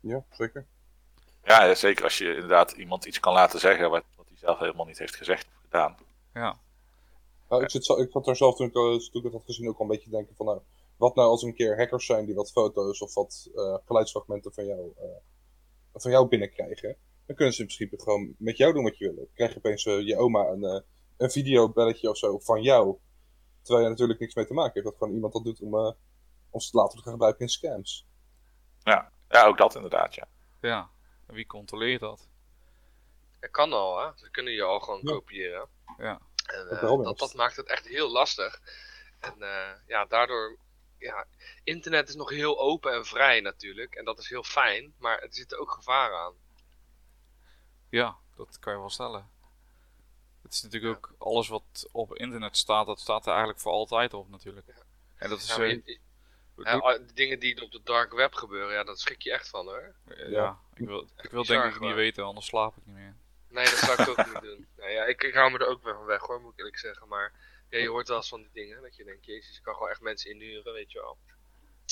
Ja, 0.00 0.24
zeker. 0.30 0.66
Ja, 1.44 1.74
zeker 1.74 2.04
als 2.04 2.18
je 2.18 2.34
inderdaad 2.34 2.72
iemand 2.72 3.04
iets 3.04 3.20
kan 3.20 3.32
laten 3.32 3.60
zeggen 3.60 3.90
wat, 3.90 4.04
wat 4.16 4.28
hij 4.28 4.36
zelf 4.36 4.58
helemaal 4.58 4.86
niet 4.86 4.98
heeft 4.98 5.16
gezegd 5.16 5.46
of 5.46 5.60
gedaan. 5.62 5.96
Ja, 6.34 6.58
Nou, 7.48 7.62
ik, 7.62 7.70
zit 7.70 7.84
zo, 7.84 8.00
ik 8.00 8.12
had 8.12 8.28
er 8.28 8.36
zelf 8.36 8.56
toen 8.56 8.66
ik, 8.66 8.74
eh, 8.74 8.82
toen 8.82 9.20
ik 9.20 9.22
het 9.22 9.32
had 9.32 9.44
gezien 9.44 9.68
ook 9.68 9.78
al 9.78 9.82
een 9.82 9.90
beetje 9.90 10.10
te 10.10 10.16
denken 10.16 10.36
van, 10.36 10.46
nou, 10.46 10.60
wat 10.96 11.14
nou 11.14 11.28
als 11.28 11.42
er 11.42 11.48
een 11.48 11.54
keer 11.54 11.76
hackers 11.76 12.06
zijn 12.06 12.26
die 12.26 12.34
wat 12.34 12.52
foto's 12.52 13.00
of 13.00 13.14
wat 13.14 13.50
eh, 13.54 13.76
geluidsfragmenten 13.84 14.52
van 14.52 14.66
jou, 14.66 14.92
eh, 14.96 15.04
van 15.94 16.10
jou 16.10 16.28
binnenkrijgen. 16.28 16.96
Dan 17.26 17.36
kunnen 17.36 17.54
ze 17.54 17.60
in 17.60 17.66
principe 17.66 18.02
gewoon 18.02 18.34
met 18.38 18.56
jou 18.56 18.72
doen 18.72 18.82
wat 18.82 18.98
je 18.98 19.04
wil. 19.04 19.14
Dan 19.14 19.26
krijg 19.34 19.50
je 19.50 19.56
opeens 19.56 19.82
je 19.82 20.16
oma 20.16 20.48
een, 20.48 20.64
eh, 20.64 20.80
een 21.16 21.30
videobelletje 21.30 22.10
of 22.10 22.16
zo 22.16 22.38
van 22.38 22.62
jou. 22.62 22.98
Terwijl 23.62 23.84
je 23.84 23.90
natuurlijk 23.90 24.20
niks 24.20 24.34
mee 24.34 24.46
te 24.46 24.54
maken 24.54 24.72
hebt. 24.72 24.84
Dat 24.84 24.96
gewoon 24.98 25.14
iemand 25.14 25.32
dat 25.32 25.44
doet 25.44 25.60
om 25.60 25.74
eh, 25.74 25.92
ons 26.50 26.70
te 26.70 26.76
laten 26.76 26.98
gaan 26.98 27.12
gebruiken 27.12 27.40
in 27.40 27.48
scams. 27.48 28.06
Ja, 28.82 29.12
ja 29.28 29.46
ook 29.46 29.58
dat 29.58 29.74
inderdaad, 29.74 30.14
ja. 30.14 30.28
ja. 30.60 30.90
En 31.26 31.34
wie 31.34 31.46
controleert 31.46 32.00
dat? 32.00 32.28
Dat 33.40 33.50
kan 33.50 33.72
al, 33.72 33.98
hè. 34.00 34.10
Ze 34.16 34.30
kunnen 34.30 34.52
je 34.52 34.62
al 34.62 34.80
gewoon 34.80 35.00
Ja. 35.02 35.10
kopiëren. 35.12 35.68
Ja. 35.98 36.20
En, 36.46 36.64
Dat 36.68 36.72
eh, 36.76 36.80
wel 36.80 37.02
dat, 37.02 37.18
dat 37.18 37.34
maakt 37.34 37.56
het 37.56 37.66
echt 37.66 37.86
heel 37.88 38.10
lastig. 38.10 38.60
En 39.20 39.42
eh, 39.42 39.70
ja, 39.86 40.04
daardoor... 40.04 40.56
Ja, 40.98 41.26
internet 41.64 42.08
is 42.08 42.14
nog 42.14 42.30
heel 42.30 42.60
open 42.60 42.92
en 42.92 43.04
vrij 43.04 43.40
natuurlijk. 43.40 43.94
En 43.94 44.04
dat 44.04 44.18
is 44.18 44.28
heel 44.28 44.42
fijn. 44.42 44.94
Maar 44.98 45.18
er 45.18 45.32
zitten 45.34 45.58
ook 45.58 45.70
gevaren 45.70 46.18
aan. 46.18 46.34
Ja, 47.88 48.16
dat 48.36 48.58
kan 48.58 48.72
je 48.72 48.78
wel 48.78 48.90
stellen. 48.90 49.30
Het 50.42 50.52
is 50.52 50.62
natuurlijk 50.62 50.96
ook 50.96 51.14
alles 51.18 51.48
wat 51.48 51.88
op 51.92 52.14
internet 52.16 52.56
staat, 52.56 52.86
dat 52.86 53.00
staat 53.00 53.22
er 53.22 53.28
eigenlijk 53.30 53.60
voor 53.60 53.72
altijd 53.72 54.14
op 54.14 54.28
natuurlijk. 54.28 54.66
En 55.16 55.28
dat 55.28 55.38
is... 55.38 55.46
Ja, 55.48 55.54
eh, 55.62 55.68
je- 55.70 55.82
je- 55.84 55.98
ja, 56.56 56.72
doet- 56.72 56.82
al- 56.82 57.06
de 57.06 57.12
dingen 57.14 57.38
die 57.38 57.62
op 57.62 57.70
de 57.72 57.80
dark 57.84 58.12
web 58.12 58.34
gebeuren, 58.34 58.74
ja, 58.74 58.84
dat 58.84 59.00
schrik 59.00 59.22
je 59.22 59.32
echt 59.32 59.48
van 59.48 59.66
hoor. 59.66 59.94
Ja. 60.28 60.58
Ik 60.74 60.86
wil, 60.86 61.08
ik 61.22 61.30
wil 61.30 61.44
denk 61.44 61.64
ik 61.74 61.80
niet 61.80 61.94
weten, 61.94 62.24
anders 62.24 62.46
slaap 62.46 62.76
ik 62.76 62.86
niet 62.86 62.94
meer. 62.94 63.16
Nee, 63.48 63.64
dat 63.64 63.74
zou 63.74 64.02
ik 64.02 64.08
ook 64.08 64.16
niet 64.32 64.42
doen. 64.42 64.66
Nou 64.76 64.90
ja, 64.90 65.04
ik, 65.04 65.22
ik 65.22 65.34
hou 65.34 65.50
me 65.52 65.58
er 65.58 65.66
ook 65.66 65.82
weer 65.82 65.94
van 65.94 66.04
weg 66.04 66.20
hoor, 66.22 66.40
moet 66.40 66.52
ik 66.52 66.58
eerlijk 66.58 66.78
zeggen. 66.78 67.08
Maar 67.08 67.32
ja, 67.68 67.78
je 67.78 67.88
hoort 67.88 68.08
wel 68.08 68.16
eens 68.16 68.28
van 68.28 68.40
die 68.40 68.50
dingen 68.52 68.82
dat 68.82 68.96
je 68.96 69.04
denkt, 69.04 69.24
jezus, 69.24 69.56
ik 69.56 69.62
kan 69.62 69.74
gewoon 69.74 69.88
echt 69.90 70.00
mensen 70.00 70.30
inhuren, 70.30 70.72
weet 70.72 70.92
je 70.92 71.00
wel. 71.00 71.18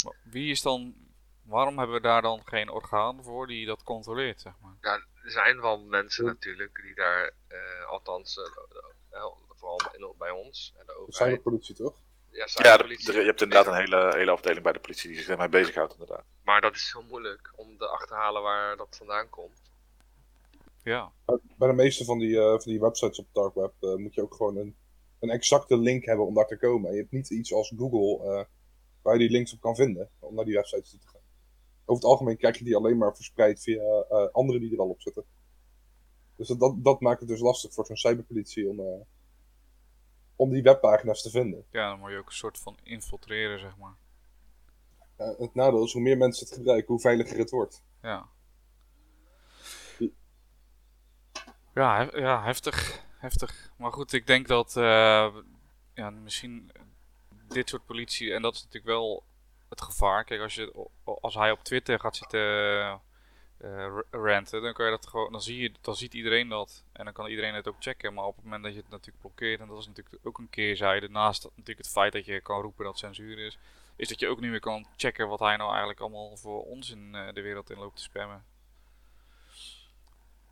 Maar 0.04 0.16
wie 0.22 0.50
is 0.50 0.62
dan... 0.62 0.94
Waarom 1.42 1.78
hebben 1.78 1.96
we 1.96 2.02
daar 2.02 2.22
dan 2.22 2.42
geen 2.44 2.68
orgaan 2.70 3.24
voor 3.24 3.46
die 3.46 3.66
dat 3.66 3.82
controleert, 3.82 4.40
zeg 4.40 4.52
maar? 4.60 4.76
Ja, 4.80 4.94
er 5.22 5.30
zijn 5.30 5.60
wel 5.60 5.78
mensen 5.80 6.24
natuurlijk 6.24 6.80
die 6.82 6.94
daar, 6.94 7.30
eh, 7.48 7.84
althans, 7.86 8.36
eh, 8.38 8.44
eh, 9.10 9.24
vooral 9.48 9.80
in- 9.92 10.14
bij 10.18 10.30
ons 10.30 10.72
en 10.76 10.86
de 10.86 10.92
De 10.92 10.98
overheid. 10.98 11.30
cyberpolitie 11.30 11.74
toch? 11.74 11.96
Ja, 12.64 12.76
de- 12.76 13.12
de- 13.12 13.12
je 13.20 13.24
hebt 13.26 13.42
inderdaad 13.42 13.66
een 13.74 13.80
hele, 13.80 14.16
hele 14.16 14.30
afdeling 14.30 14.62
bij 14.62 14.72
de 14.72 14.78
politie 14.80 15.08
die 15.08 15.18
zich 15.18 15.26
daarmee 15.26 15.48
bezighoudt 15.48 15.92
inderdaad. 15.92 16.24
Maar 16.44 16.60
dat 16.60 16.74
is 16.74 16.90
heel 16.92 17.02
moeilijk 17.08 17.52
om 17.56 17.76
te 17.78 17.86
achterhalen 17.86 18.42
waar 18.42 18.76
dat 18.76 18.96
vandaan 18.96 19.28
komt. 19.28 19.60
Ja, 20.82 21.12
Bij 21.56 21.68
de 21.68 21.74
meeste 21.74 22.04
van 22.04 22.18
die, 22.18 22.36
eh, 22.38 22.48
van 22.50 22.72
die 22.72 22.80
websites 22.80 23.18
op 23.18 23.24
het 23.24 23.34
dark 23.34 23.54
web 23.54 23.72
eh, 23.80 23.94
moet 23.94 24.14
je 24.14 24.22
ook 24.22 24.34
gewoon 24.34 24.56
een, 24.56 24.76
een 25.20 25.30
exacte 25.30 25.76
link 25.76 26.04
hebben 26.04 26.26
om 26.26 26.34
daar 26.34 26.46
te 26.46 26.56
komen. 26.58 26.92
Je 26.92 26.98
hebt 26.98 27.10
niet 27.12 27.30
iets 27.30 27.52
als 27.52 27.72
Google 27.76 28.24
eh, 28.38 28.44
waar 29.02 29.12
je 29.12 29.18
die 29.20 29.30
links 29.30 29.52
op 29.52 29.60
kan 29.60 29.74
vinden 29.76 30.10
om 30.18 30.34
naar 30.34 30.44
die 30.44 30.54
websites 30.54 30.90
toe 30.90 30.98
te 31.00 31.06
gaan. 31.08 31.20
Over 31.84 32.02
het 32.02 32.12
algemeen 32.12 32.36
krijg 32.36 32.58
je 32.58 32.64
die 32.64 32.76
alleen 32.76 32.98
maar 32.98 33.14
verspreid 33.14 33.62
via 33.62 34.04
eh, 34.08 34.26
anderen 34.32 34.60
die 34.60 34.72
er 34.72 34.78
al 34.80 34.88
op 34.88 35.00
zitten. 35.00 35.24
Dus 36.36 36.48
dat, 36.48 36.60
dat, 36.60 36.84
dat 36.84 37.00
maakt 37.00 37.20
het 37.20 37.28
dus 37.28 37.40
lastig 37.40 37.72
voor 37.74 37.86
zo'n 37.86 37.96
cyberpolitie 37.96 38.68
om, 38.68 38.80
eh, 38.80 39.00
om 40.40 40.50
die 40.50 40.62
webpagina's 40.62 41.22
te 41.22 41.30
vinden. 41.30 41.64
ja, 41.70 41.88
dan 41.90 41.98
moet 41.98 42.10
je 42.10 42.16
ook 42.18 42.26
een 42.26 42.32
soort 42.34 42.58
van 42.58 42.78
infiltreren, 42.82 43.58
zeg 43.58 43.76
maar. 43.76 43.94
Eh, 45.16 45.38
het 45.38 45.54
nadeel 45.54 45.84
is 45.84 45.92
hoe 45.92 46.02
meer 46.02 46.16
mensen 46.16 46.46
het 46.46 46.54
gebruiken, 46.56 46.86
hoe 46.88 47.00
veiliger 47.00 47.38
het 47.38 47.50
wordt. 47.50 47.82
Ja. 48.02 48.28
Ja, 51.74 51.96
hef- 51.96 52.16
ja 52.16 52.42
heftig. 52.44 53.02
Heftig. 53.18 53.70
Maar 53.76 53.92
goed, 53.92 54.12
ik 54.12 54.26
denk 54.26 54.48
dat 54.48 54.76
eh, 54.76 55.34
ja, 55.94 56.10
misschien 56.10 56.70
dit 57.48 57.68
soort 57.68 57.84
politie, 57.86 58.32
en 58.34 58.42
dat 58.42 58.54
is 58.54 58.58
natuurlijk 58.62 58.92
wel 58.92 59.24
het 59.68 59.80
gevaar. 59.82 60.24
Kijk, 60.24 60.40
als, 60.40 60.54
je, 60.54 60.88
als 61.04 61.34
hij 61.34 61.50
op 61.50 61.62
Twitter 61.64 62.00
gaat 62.00 62.16
zitten 62.16 62.40
ranten, 64.10 64.62
dan, 64.62 64.72
kan 64.72 64.84
je 64.84 64.90
dat 64.90 65.06
gewoon, 65.06 65.32
dan, 65.32 65.42
zie 65.42 65.62
je, 65.62 65.72
dan 65.80 65.96
ziet 65.96 66.14
iedereen 66.14 66.48
dat. 66.48 66.84
En 66.92 67.04
dan 67.04 67.12
kan 67.12 67.26
iedereen 67.26 67.54
het 67.54 67.68
ook 67.68 67.76
checken. 67.78 68.14
Maar 68.14 68.24
op 68.24 68.34
het 68.34 68.44
moment 68.44 68.62
dat 68.62 68.72
je 68.72 68.80
het 68.80 68.90
natuurlijk 68.90 69.20
blokkeert, 69.20 69.60
en 69.60 69.68
dat 69.68 69.78
is 69.78 69.86
natuurlijk 69.86 70.26
ook 70.26 70.38
een 70.38 70.50
keerzijde, 70.50 71.08
naast 71.08 71.42
dat, 71.42 71.50
natuurlijk 71.50 71.86
het 71.86 71.94
feit 71.94 72.12
dat 72.12 72.24
je 72.24 72.40
kan 72.40 72.60
roepen 72.60 72.84
dat 72.84 72.98
censuur 72.98 73.38
is, 73.38 73.58
is 73.96 74.08
dat 74.08 74.20
je 74.20 74.28
ook 74.28 74.40
niet 74.40 74.50
meer 74.50 74.60
kan 74.60 74.86
checken 74.96 75.28
wat 75.28 75.40
hij 75.40 75.56
nou 75.56 75.68
eigenlijk 75.70 76.00
allemaal 76.00 76.36
voor 76.36 76.64
ons 76.64 76.90
in 76.90 77.14
eh, 77.14 77.34
de 77.34 77.40
wereld 77.40 77.70
in 77.70 77.78
loopt 77.78 77.96
te 77.96 78.02
spammen. 78.02 78.44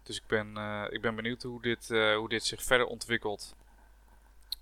Dus 0.03 0.17
ik 0.17 0.27
ben, 0.27 0.57
eh, 0.57 0.85
ik 0.89 1.01
ben 1.01 1.15
benieuwd 1.15 1.43
hoe 1.43 1.63
dit, 1.63 1.89
hoe 1.89 2.29
dit 2.29 2.45
zich 2.45 2.63
verder 2.63 2.87
ontwikkelt. 2.87 3.55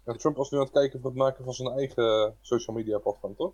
Ja, 0.04 0.12
Trump 0.12 0.36
was 0.36 0.50
nu 0.50 0.58
aan 0.58 0.64
het 0.64 0.72
kijken 0.72 1.00
voor 1.00 1.10
het 1.10 1.18
maken 1.18 1.44
van 1.44 1.52
zijn 1.52 1.68
eigen 1.68 2.36
social 2.40 2.76
media 2.76 2.98
platform, 2.98 3.36
toch? 3.36 3.52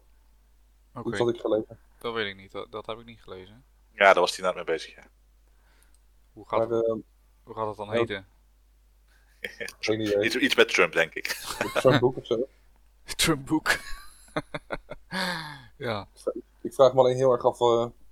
Oké, 0.95 1.09
Iets 1.09 1.19
wat 1.19 1.35
ik 1.35 1.41
gelezen. 1.41 1.79
dat 1.99 2.15
weet 2.15 2.27
ik 2.27 2.37
niet. 2.37 2.53
Dat, 2.53 2.73
dat 2.73 2.87
heb 2.87 2.99
ik 2.99 3.05
niet 3.05 3.23
gelezen. 3.23 3.65
Ja, 3.95 4.05
daar 4.13 4.21
was 4.21 4.37
hij 4.37 4.47
net 4.47 4.55
mee 4.55 4.65
bezig. 4.65 4.95
Ja. 4.95 5.07
Hoe 6.33 6.49
gaat, 6.49 6.69
Maar 6.69 6.81
eh, 6.81 6.95
hoe 7.43 7.55
gaat 7.55 7.67
het 7.69 7.77
dan 7.77 7.91
heten? 7.93 8.27
Iets, 10.25 10.37
iets 10.37 10.55
met 10.55 10.69
Trump, 10.69 10.93
denk 10.93 11.15
ik. 11.15 11.27
Trump 11.75 12.01
boek 12.01 12.17
of 12.17 12.27
zo. 12.27 12.47
Trumpboek. 13.17 13.77
ja, 15.79 16.09
Ik 16.61 16.75
vraag 16.75 16.93
me 16.95 16.99
alleen 17.01 17.17
heel 17.17 17.33
erg 17.33 17.45
af. 17.45 17.61
eh, 17.61 17.67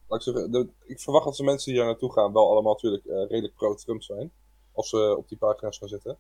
laat 0.06 0.18
ik, 0.18 0.22
zeggen, 0.22 0.50
de- 0.52 0.68
ik 0.86 1.00
verwacht 1.00 1.24
dat 1.24 1.36
de 1.36 1.42
mensen 1.44 1.70
die 1.72 1.80
hier 1.80 1.90
naartoe 1.90 2.12
gaan 2.12 2.32
wel 2.32 2.50
allemaal 2.50 2.72
natuurlijk 2.72 3.04
eh, 3.04 3.12
redelijk 3.12 3.54
pro-Trump 3.54 4.02
zijn. 4.02 4.32
Als 4.72 4.88
ze 4.88 5.14
op 5.16 5.28
die 5.28 5.38
pagina's 5.38 5.78
gaan 5.78 5.88
zitten. 5.88 6.18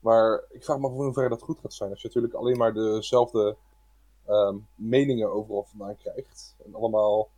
Maar 0.00 0.44
ik 0.50 0.64
vraag 0.64 0.78
me 0.78 0.86
af 0.86 0.92
in 0.92 0.98
hoeverre 0.98 1.28
dat 1.28 1.42
goed 1.42 1.58
gaat 1.60 1.74
zijn. 1.74 1.90
Als 1.90 2.00
je 2.02 2.06
natuurlijk 2.08 2.34
alleen 2.34 2.56
maar 2.56 2.72
dezelfde 2.74 3.56
ehm, 4.26 4.56
meningen 4.74 5.32
overal 5.32 5.64
vandaan 5.64 5.96
krijgt. 5.96 6.56
En 6.64 6.74
allemaal 6.74 7.30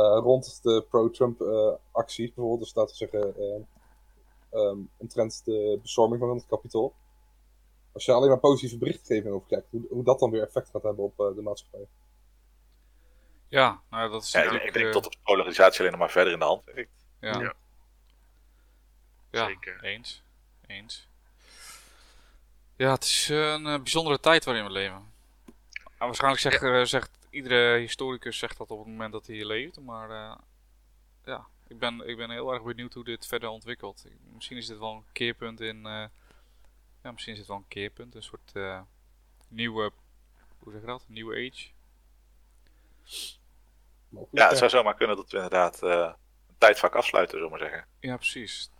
rond 0.00 0.62
de 0.62 0.84
pro-Trump 0.88 1.40
eh, 1.40 1.72
acties. 1.92 2.26
Bijvoorbeeld, 2.34 2.60
dus 2.60 2.74
laten 2.74 2.96
we 2.98 3.10
zeggen. 3.10 3.34
eh, 3.36 4.60
ehm, 4.60 4.78
omtrent 4.96 5.44
de 5.44 5.78
bestorming 5.82 6.20
van 6.20 6.30
het 6.36 6.46
kapitool. 6.46 6.94
Als 7.92 8.04
je 8.04 8.12
alleen 8.12 8.28
maar 8.28 8.38
positieve 8.38 8.78
berichtgeving 8.78 9.34
over 9.34 9.46
krijgt, 9.46 9.66
hoe, 9.70 9.86
hoe 9.90 10.04
dat 10.04 10.18
dan 10.18 10.30
weer 10.30 10.42
effect 10.42 10.68
gaat 10.70 10.82
hebben 10.82 11.04
op 11.04 11.20
eh, 11.20 11.34
de 11.34 11.42
maatschappij. 11.42 11.86
ja 13.48 13.80
nou, 13.90 14.10
dat 14.10 14.22
is 14.22 14.32
Ja, 14.32 14.38
ik, 14.38 14.44
natuurlijk... 14.44 14.74
ik 14.76 14.82
denk 14.82 14.94
eh, 14.94 15.02
dat 15.02 15.12
de 15.12 15.18
polarisatie 15.24 15.78
alleen 15.80 15.90
nog 15.90 16.00
maar 16.00 16.10
verder 16.10 16.32
in 16.32 16.38
de 16.38 16.44
hand 16.44 16.64
werkt. 16.64 17.06
ja. 17.20 17.40
Ja. 17.40 17.54
Ja, 19.30 19.46
Zeker. 19.46 19.82
eens. 19.84 20.22
Eens. 20.66 21.08
Ja, 22.76 22.90
het 22.92 23.04
is 23.04 23.30
eh, 23.30 23.50
een 23.52 23.66
eh, 23.66 23.74
bijzondere 23.76 24.20
tijd 24.20 24.44
waarin 24.44 24.64
we 24.64 24.70
leven. 24.70 25.12
En 25.98 26.06
waarschijnlijk 26.06 26.42
zegt, 26.42 26.62
eh, 26.62 26.82
zegt 26.84 27.15
iedere 27.36 27.78
historicus 27.78 28.38
zegt 28.38 28.58
dat 28.58 28.70
op 28.70 28.78
het 28.78 28.86
moment 28.88 29.12
dat 29.12 29.26
hij 29.26 29.36
hier 29.36 29.46
leeft, 29.46 29.80
maar 29.80 30.10
eh, 30.10 30.36
ja, 31.24 31.46
ik 31.68 31.78
ben, 31.78 32.08
ik 32.08 32.16
ben 32.16 32.30
heel 32.30 32.52
erg 32.52 32.62
benieuwd 32.62 32.94
hoe 32.94 33.04
dit 33.04 33.26
verder 33.26 33.48
ontwikkelt. 33.48 34.04
Ik- 34.06 34.12
Misschien 34.34 34.56
is 34.56 34.66
dit 34.66 34.78
wel 34.78 34.92
een 34.92 35.04
keerpunt 35.12 35.60
in, 35.60 35.86
eh, 35.86 36.04
ja, 37.02 37.12
misschien 37.12 37.32
is 37.32 37.38
dit 37.38 37.48
wel 37.48 37.56
een 37.56 37.68
keerpunt, 37.68 38.14
een 38.14 38.22
soort 38.22 38.50
eh, 38.54 38.80
nieuwe, 39.48 39.92
hoe 40.58 40.72
zeg 40.72 40.80
je 40.80 40.86
dat, 40.86 41.04
nieuwe 41.08 41.34
age. 41.34 41.68
Ja, 44.30 44.48
het 44.48 44.58
zou 44.58 44.70
zomaar 44.70 44.94
kunnen 44.94 45.16
dat 45.16 45.30
we 45.30 45.36
inderdaad 45.36 45.82
eh, 45.82 46.12
een 46.48 46.54
tijdvak 46.58 46.94
afsluiten, 46.94 47.38
zullen 47.38 47.52
we 47.52 47.58
maar 47.58 47.68
zeggen. 47.68 47.88
Ja, 48.00 48.16
precies. 48.16 48.70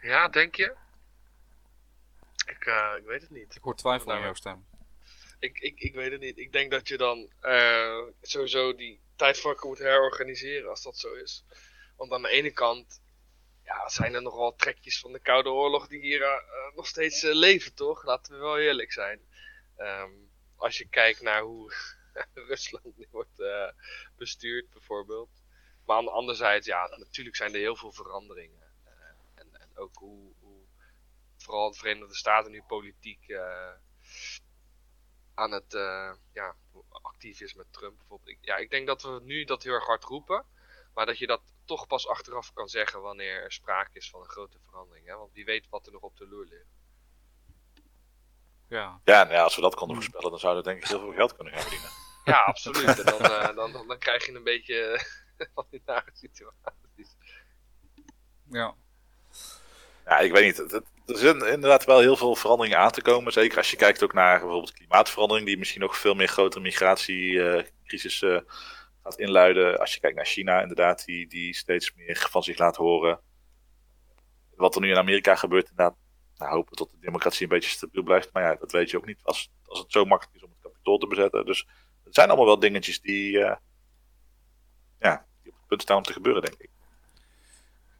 Ja, 0.00 0.28
denk 0.28 0.54
je? 0.54 0.74
Ik, 2.46 2.66
eh, 2.66 2.92
ik 2.98 3.04
weet 3.04 3.20
het 3.20 3.30
niet. 3.30 3.54
Ik 3.54 3.62
hoor 3.62 3.76
twijfel 3.76 4.06
in 4.06 4.12
Nou, 4.12 4.22
jouw 4.24 4.34
stem. 4.34 4.66
Ik, 5.38 5.58
ik, 5.58 5.80
ik 5.80 5.94
weet 5.94 6.12
het 6.12 6.20
niet. 6.20 6.38
Ik 6.38 6.52
denk 6.52 6.70
dat 6.70 6.88
je 6.88 6.96
dan 6.96 7.32
eh, 7.40 8.02
sowieso 8.22 8.74
die 8.74 9.00
tijdvakken 9.16 9.68
moet 9.68 9.78
herorganiseren 9.78 10.70
als 10.70 10.82
dat 10.82 10.98
zo 10.98 11.12
is. 11.12 11.44
Want 11.96 12.12
aan 12.12 12.22
de 12.22 12.28
ene 12.28 12.50
kant 12.50 13.00
ja, 13.64 13.88
zijn 13.88 14.14
er 14.14 14.22
nog 14.22 14.36
wel 14.36 14.54
trekjes 14.54 15.00
van 15.00 15.12
de 15.12 15.18
Koude 15.18 15.50
Oorlog 15.50 15.88
die 15.88 16.00
hier 16.00 16.22
eh, 16.22 16.32
eh, 16.32 16.76
nog 16.76 16.86
steeds 16.86 17.22
leven, 17.22 17.74
toch? 17.74 18.04
Laten 18.04 18.32
we 18.32 18.38
wel 18.38 18.58
eerlijk 18.58 18.92
zijn. 18.92 19.20
Ehm, 19.76 20.10
als 20.56 20.78
je 20.78 20.88
kijkt 20.88 21.20
naar 21.20 21.42
hoe 21.42 21.72
Rusland 22.48 22.96
nu 22.96 23.06
wordt 23.10 23.42
bestuurd, 24.16 24.70
bijvoorbeeld. 24.70 25.30
Maar 25.84 25.96
aan 25.96 26.04
de 26.04 26.10
andere 26.10 26.36
zijde, 26.36 26.66
ja, 26.66 26.96
natuurlijk 26.96 27.36
zijn 27.36 27.54
er 27.54 27.60
heel 27.60 27.76
veel 27.76 27.92
veranderingen. 27.92 28.72
En, 29.34 29.48
en 29.52 29.76
ook 29.76 29.96
hoe, 29.96 30.32
hoe 30.40 30.64
vooral 31.36 31.70
de 31.70 31.78
Verenigde 31.78 32.14
Staten 32.14 32.50
nu 32.50 32.62
politiek 32.62 33.26
aan 35.36 35.52
het 35.52 35.74
eh, 35.74 36.12
ja, 36.32 36.54
actief 36.90 37.40
is 37.40 37.54
met 37.54 37.72
Trump 37.72 37.96
bijvoorbeeld. 37.98 38.28
Ik, 38.28 38.38
ja, 38.40 38.56
ik 38.56 38.70
denk 38.70 38.86
dat 38.86 39.02
we 39.02 39.20
nu 39.22 39.44
dat 39.44 39.62
heel 39.62 39.72
erg 39.72 39.86
hard 39.86 40.04
roepen, 40.04 40.44
maar 40.94 41.06
dat 41.06 41.18
je 41.18 41.26
dat 41.26 41.42
toch 41.64 41.86
pas 41.86 42.08
achteraf 42.08 42.52
kan 42.52 42.68
zeggen 42.68 43.02
wanneer 43.02 43.42
er 43.42 43.52
sprake 43.52 43.98
is 43.98 44.10
van 44.10 44.20
een 44.20 44.28
grote 44.28 44.58
verandering. 44.60 45.06
Hè? 45.06 45.16
Want 45.16 45.32
wie 45.32 45.44
weet 45.44 45.68
wat 45.68 45.86
er 45.86 45.92
nog 45.92 46.02
op 46.02 46.16
de 46.16 46.28
loer 46.28 46.44
ligt. 46.44 46.74
Ja, 48.68 49.00
Ja, 49.04 49.22
nou 49.22 49.34
ja, 49.34 49.42
als 49.42 49.56
we 49.56 49.62
dat 49.62 49.74
konden 49.74 49.96
voorspellen, 49.96 50.30
dan 50.30 50.38
zouden 50.38 50.62
we 50.62 50.68
denk 50.68 50.82
ik 50.82 50.88
heel 50.88 51.00
veel 51.00 51.12
geld 51.12 51.34
kunnen 51.34 51.52
gaan 51.52 51.62
verdienen. 51.62 51.90
Ja, 52.24 52.38
absoluut. 52.38 52.98
En 52.98 53.04
dan, 53.04 53.20
eh, 53.20 53.54
dan, 53.54 53.72
dan, 53.72 53.86
dan 53.86 53.98
krijg 53.98 54.26
je 54.26 54.34
een 54.34 54.44
beetje 54.44 55.00
van 55.54 55.66
die 55.70 55.82
nare 55.84 56.10
situaties. 56.12 57.16
ja. 58.48 58.76
Ja, 60.06 60.18
ik 60.18 60.32
weet 60.32 60.44
niet. 60.44 60.72
Er 61.06 61.18
zijn 61.18 61.36
inderdaad 61.36 61.84
wel 61.84 62.00
heel 62.00 62.16
veel 62.16 62.34
veranderingen 62.34 62.78
aan 62.78 62.90
te 62.90 63.02
komen. 63.02 63.32
Zeker 63.32 63.58
als 63.58 63.70
je 63.70 63.76
kijkt 63.76 64.02
ook 64.02 64.12
naar 64.12 64.40
bijvoorbeeld 64.40 64.72
klimaatverandering, 64.72 65.46
die 65.46 65.58
misschien 65.58 65.80
nog 65.80 65.96
veel 65.96 66.14
meer 66.14 66.28
grotere 66.28 66.62
migratiecrisis 66.62 68.22
eh, 68.22 68.40
gaat 69.02 69.18
inluiden. 69.18 69.78
Als 69.78 69.94
je 69.94 70.00
kijkt 70.00 70.16
naar 70.16 70.26
China, 70.26 70.60
inderdaad, 70.60 71.04
die, 71.04 71.28
die 71.28 71.54
steeds 71.54 71.94
meer 71.94 72.26
van 72.30 72.42
zich 72.42 72.58
laat 72.58 72.76
horen. 72.76 73.20
Wat 74.54 74.74
er 74.74 74.80
nu 74.80 74.90
in 74.90 74.96
Amerika 74.96 75.34
gebeurt, 75.34 75.68
inderdaad. 75.68 75.96
Nou, 76.36 76.52
hopen 76.52 76.76
tot 76.76 76.90
de 76.90 76.98
democratie 77.00 77.42
een 77.42 77.48
beetje 77.48 77.70
stabiel 77.70 78.02
blijft. 78.02 78.32
Maar 78.32 78.42
ja, 78.42 78.54
dat 78.54 78.72
weet 78.72 78.90
je 78.90 78.96
ook 78.96 79.06
niet 79.06 79.20
als, 79.22 79.52
als 79.64 79.78
het 79.78 79.92
zo 79.92 80.04
makkelijk 80.04 80.36
is 80.36 80.42
om 80.42 80.50
het 80.50 80.60
kapitool 80.62 80.98
te 80.98 81.06
bezetten. 81.06 81.46
Dus 81.46 81.66
het 82.04 82.14
zijn 82.14 82.28
allemaal 82.28 82.46
wel 82.46 82.58
dingetjes 82.58 83.00
die, 83.00 83.44
eh, 83.44 83.56
ja, 84.98 85.26
die 85.42 85.52
op 85.52 85.58
het 85.58 85.66
punt 85.66 85.82
staan 85.82 85.96
om 85.96 86.02
te 86.02 86.12
gebeuren, 86.12 86.42
denk 86.42 86.54
ik. 86.58 86.70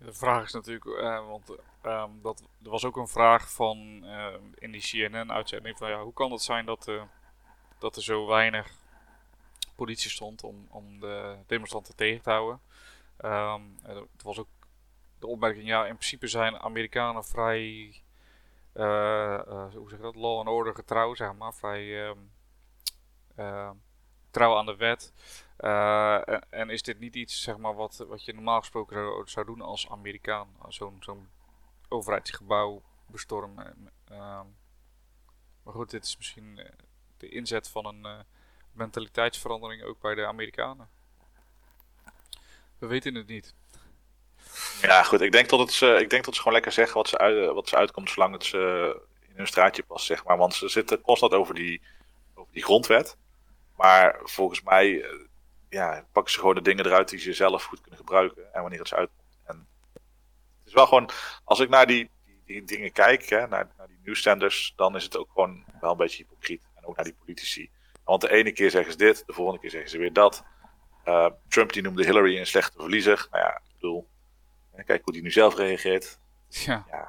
De 0.07 0.13
vraag 0.13 0.45
is 0.45 0.53
natuurlijk, 0.53 0.87
eh, 0.87 1.29
want 1.29 1.53
ehm, 1.83 2.11
dat, 2.23 2.41
er 2.65 2.71
was 2.71 2.85
ook 2.85 2.97
een 2.97 3.09
vraag 3.09 3.53
van 3.53 4.05
eh, 4.05 4.35
in 4.55 4.71
die 4.71 4.81
CNN-uitzending 4.81 5.79
van 5.79 5.89
ja, 5.89 6.03
hoe 6.03 6.13
kan 6.13 6.33
het 6.33 6.43
zijn 6.43 6.67
dat, 6.67 6.89
eh, 6.89 7.03
dat 7.79 7.97
er 7.97 8.03
zo 8.03 8.27
weinig 8.27 8.71
politie 9.75 10.11
stond 10.11 10.43
om, 10.43 10.67
om 10.71 11.01
de 11.01 11.37
demonstranten 11.47 11.97
tegen 11.97 12.23
te 12.23 12.31
houden? 12.31 12.61
Ehm, 13.17 13.63
en 13.83 13.97
het 13.97 14.23
was 14.23 14.39
ook 14.39 14.49
de 15.19 15.27
opmerking, 15.27 15.67
ja, 15.67 15.87
in 15.87 15.97
principe 15.97 16.27
zijn 16.27 16.59
Amerikanen 16.59 17.25
vrij, 17.25 18.03
hoe 18.73 19.87
zeg 19.89 20.01
dat, 20.01 20.15
law 20.15 20.39
and 20.39 20.49
order 20.49 20.75
getrouw, 20.75 21.15
zeg 21.15 21.35
maar, 21.35 21.55
vrij 21.55 22.07
ehm, 22.07 22.19
eh, 23.35 23.71
trouw 24.31 24.57
aan 24.57 24.67
de 24.67 24.77
wet. 24.77 25.13
Eh, 25.57 26.29
en, 26.29 26.47
en 26.51 26.71
is 26.71 26.83
dit 26.83 26.99
niet 26.99 27.15
iets 27.15 27.43
zeg 27.43 27.57
maar, 27.57 27.75
wat, 27.75 28.05
wat 28.09 28.25
je 28.25 28.35
normaal 28.35 28.59
gesproken 28.61 28.97
zou, 28.97 29.29
zou 29.29 29.47
doen 29.47 29.61
als 29.61 29.89
Amerikaan? 29.91 30.49
Zo'n 30.69 30.97
zo'n 31.01 31.29
overheidsgebouw 31.89 32.83
bestormen. 33.07 33.91
Ehm, 34.09 34.47
maar 35.63 35.75
goed, 35.75 35.91
dit 35.91 36.05
is 36.05 36.17
misschien 36.17 36.59
eh, 36.59 36.71
de 37.17 37.29
inzet 37.29 37.69
van 37.69 37.87
een 37.87 38.05
eh, 38.05 38.19
mentaliteitsverandering 38.73 39.83
ook 39.83 40.01
bij 40.01 40.15
de 40.15 40.27
Amerikanen. 40.27 40.89
We 42.79 42.87
weten 42.87 43.15
het 43.15 43.27
niet. 43.27 43.55
Ja, 44.83 45.03
goed. 45.03 45.21
Ik 45.21 45.33
denk 45.33 45.49
dat, 45.49 45.59
het, 45.59 45.73
ze- 45.73 45.99
ik 46.01 46.11
denk 46.11 46.25
dat 46.25 46.35
ze 46.35 46.39
gewoon 46.39 46.55
lekker 46.55 46.73
zeggen 46.73 46.97
wat 46.97 47.09
ze, 47.09 47.19
uit, 47.19 47.53
wat 47.53 47.69
ze 47.69 47.77
uitkomt, 47.77 48.11
zolang 48.11 48.33
het 48.33 48.45
ze 48.45 48.59
in 49.29 49.37
hun 49.37 49.47
straatje 49.47 49.83
past, 49.83 50.07
zeg 50.07 50.25
maar. 50.25 50.37
Want 50.37 50.55
ze 50.55 50.69
zitten 50.69 51.01
constant 51.01 51.33
over 51.33 51.55
die, 51.55 51.83
over 52.35 52.53
die 52.53 52.63
grondwet. 52.65 53.17
Maar 53.77 54.21
volgens 54.23 54.63
mij 54.63 55.05
ja, 55.69 56.05
pakken 56.13 56.33
ze 56.33 56.39
gewoon 56.39 56.55
de 56.55 56.63
dingen 56.63 56.87
eruit 56.87 57.09
die 57.09 57.19
ze 57.19 57.33
zelf 57.33 57.65
goed 57.65 57.81
kunnen 57.81 57.99
gebruiken. 57.99 58.55
En 58.55 58.61
wanneer 58.61 58.79
het 58.79 58.89
ze 58.89 58.97
uitkomt. 58.97 59.39
En 59.45 59.67
het 60.59 60.67
is 60.67 60.73
wel 60.73 60.87
gewoon, 60.87 61.11
als 61.45 61.61
ik 61.61 61.69
naar 61.69 61.87
die, 61.87 62.11
die, 62.25 62.41
die 62.45 62.65
dingen 62.65 62.93
kijk, 62.93 63.29
hè, 63.29 63.47
naar, 63.47 63.71
naar 63.77 63.87
die 63.87 63.99
nieuwszenders, 64.05 64.73
dan 64.77 64.97
is 64.97 65.05
het 65.05 65.17
ook 65.17 65.31
gewoon 65.33 65.65
wel 65.81 65.91
een 65.91 65.97
beetje 65.97 66.25
hypocriet. 66.25 66.63
En 66.75 66.87
ook 66.87 66.97
naar 66.97 67.05
die 67.05 67.15
politici. 67.19 67.71
Want 68.05 68.21
de 68.21 68.31
ene 68.31 68.53
keer 68.53 68.71
zeggen 68.71 68.93
ze 68.93 68.99
dit, 68.99 69.23
de 69.27 69.33
volgende 69.33 69.61
keer 69.61 69.71
zeggen 69.71 69.91
ze 69.91 69.99
weer 69.99 70.13
dat. 70.13 70.45
Eh, 71.05 71.27
Trump 71.49 71.73
die 71.73 71.83
noemde 71.83 72.05
Hillary 72.05 72.39
een 72.39 72.47
slechte 72.47 72.79
verliezer. 72.81 73.27
Nou 73.31 73.43
ja, 73.45 73.57
ik 73.57 73.73
bedoel, 73.75 74.09
kijk 74.85 75.05
hoe 75.05 75.13
die 75.13 75.23
nu 75.23 75.31
zelf 75.31 75.57
reageert. 75.57 76.19
Ja, 76.49 76.85
Ja, 76.91 77.09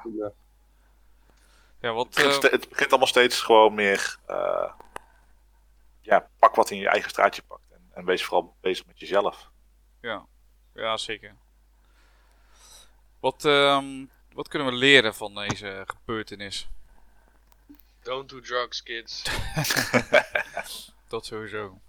Ja. 1.80 1.92
wat. 1.92 2.06
het, 2.06 2.14
begint, 2.14 2.44
eh, 2.44 2.50
het 2.50 2.68
begint 2.68 2.88
allemaal 2.90 3.08
steeds 3.08 3.40
gewoon 3.40 3.74
meer. 3.74 4.18
eh, 4.26 4.72
ja, 6.00 6.28
pak 6.38 6.54
wat 6.54 6.70
in 6.70 6.78
je 6.78 6.88
eigen 6.88 7.10
straatje 7.10 7.42
pakt. 7.42 7.62
En, 7.98 8.04
wees 8.04 8.24
vooral 8.24 8.56
bezig 8.60 8.86
met 8.86 8.98
jezelf. 8.98 9.50
ja. 10.00 10.26
ja, 10.74 10.96
zeker. 10.96 11.36
Wat, 13.20 13.44
ehm, 13.44 14.04
wat 14.32 14.48
kunnen 14.48 14.68
we 14.68 14.74
leren 14.74 15.14
van 15.14 15.34
deze 15.34 15.84
gebeurtenis? 15.86 16.68
Don't 18.02 18.28
do 18.28 18.40
drugs, 18.40 18.82
kids. 18.82 19.22
Dat 21.08 21.26
sowieso. 21.26 21.80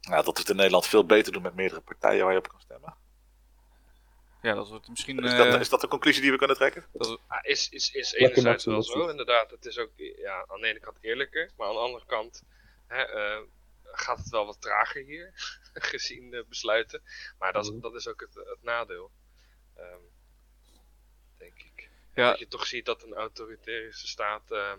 Nou, 0.00 0.24
dat 0.24 0.34
we 0.34 0.40
het 0.40 0.48
in 0.48 0.56
Nederland 0.56 0.86
veel 0.86 1.06
beter 1.06 1.32
doen 1.32 1.42
met 1.42 1.54
meerdere 1.54 1.80
partijen 1.80 2.24
waar 2.24 2.32
je 2.32 2.38
op 2.38 2.48
kan 2.48 2.60
stemmen. 2.60 2.94
Ja, 4.42 4.54
dat 4.54 4.68
wordt 4.68 4.88
misschien. 4.88 5.18
Is 5.18 5.32
eh, 5.32 5.38
dat, 5.38 5.60
is 5.60 5.68
dat 5.68 5.80
de 5.80 5.88
conclusie 5.88 6.22
die 6.22 6.30
we 6.30 6.36
kunnen 6.38 6.56
trekken? 6.56 6.84
dat 6.92 7.08
we- 7.08 7.18
Ja, 7.28 7.42
is, 7.42 7.68
is, 7.68 7.92
is 7.92 8.12
enerzijds 8.12 8.64
wel 8.64 8.82
zo, 8.82 9.08
inderdaad. 9.08 9.50
Het 9.50 9.64
is 9.64 9.78
ook 9.78 9.90
ja, 9.96 10.44
aan 10.48 10.60
de 10.60 10.66
ene 10.66 10.80
kant 10.80 10.96
eerlijker, 11.00 11.50
maar 11.56 11.68
aan 11.68 11.74
de 11.74 11.80
andere 11.80 12.04
kant 12.06 12.42
hè, 12.86 13.02
eh, 13.02 13.40
gaat 13.92 14.18
het 14.18 14.28
wel 14.28 14.46
wat 14.46 14.60
trager 14.60 15.02
hier, 15.04 15.32
gezien 15.92 16.30
de 16.30 16.44
besluiten. 16.48 17.02
Maar 17.38 17.52
dat 17.52 17.64
is, 17.64 17.70
Mhm. 17.70 17.80
dat 17.80 17.94
is 17.94 18.08
ook 18.08 18.20
het, 18.20 18.34
het 18.34 18.62
nadeel, 18.62 19.10
Ehm, 19.76 20.00
denk 21.38 21.58
ik. 21.62 21.90
Ja. 22.14 22.30
Dat 22.30 22.38
je 22.38 22.48
toch 22.48 22.66
ziet 22.66 22.84
dat 22.84 23.02
een 23.02 23.14
autoritarische 23.14 24.06
staat 24.08 24.50
eh, 24.50 24.72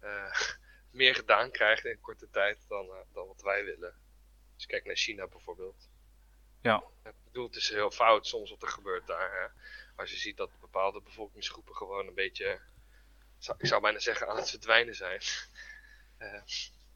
eh, 0.00 0.30
meer 0.90 1.14
gedaan 1.14 1.50
krijgen 1.50 1.90
in 1.90 2.00
korte 2.00 2.30
tijd 2.30 2.64
dan, 2.68 2.86
eh, 2.86 3.00
dan 3.12 3.26
wat 3.26 3.40
wij 3.42 3.64
willen. 3.64 3.94
Dus 4.56 4.66
kijk 4.66 4.84
naar 4.84 4.96
China 4.96 5.26
bijvoorbeeld. 5.26 5.88
Ja. 6.62 6.82
Ik 7.04 7.12
bedoel, 7.24 7.46
het 7.46 7.56
is 7.56 7.68
heel 7.68 7.90
fout 7.90 8.26
soms 8.26 8.50
wat 8.50 8.62
er 8.62 8.68
gebeurt 8.68 9.06
daar. 9.06 9.40
Hè? 9.42 9.62
Als 9.96 10.10
je 10.10 10.16
ziet 10.16 10.36
dat 10.36 10.60
bepaalde 10.60 11.00
bevolkingsgroepen 11.00 11.76
gewoon 11.76 12.06
een 12.06 12.14
beetje, 12.14 12.60
zou- 13.38 13.58
ik 13.60 13.66
zou 13.66 13.80
bijna 13.82 13.98
zeggen, 13.98 14.28
aan 14.28 14.36
het 14.36 14.50
verdwijnen 14.50 14.94
zijn. 14.94 15.20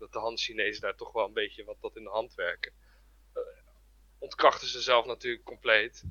Dat 0.02 0.12
de 0.12 0.18
hand-Chinezen 0.18 0.82
daar 0.82 0.94
toch 0.96 1.12
wel 1.12 1.26
een 1.26 1.32
beetje 1.32 1.64
wat 1.64 1.76
dat 1.80 1.96
in 1.96 2.02
de 2.04 2.10
hand 2.10 2.34
werken. 2.34 2.72
Eh, 3.32 3.42
ontkrachten 4.18 4.68
ze 4.68 4.80
zelf 4.80 5.06
natuurlijk 5.06 5.44
compleet. 5.44 6.04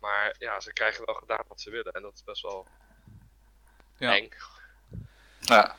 Maar 0.00 0.34
ja, 0.38 0.60
ze 0.60 0.72
krijgen 0.72 1.06
wel 1.06 1.14
gedaan 1.14 1.44
wat 1.48 1.60
ze 1.60 1.70
willen. 1.70 1.92
En 1.92 2.02
dat 2.02 2.14
is 2.14 2.24
best 2.24 2.42
wel 2.42 2.66
Ja. 3.98 4.16
eng. 4.16 4.28
Ja, 5.40 5.76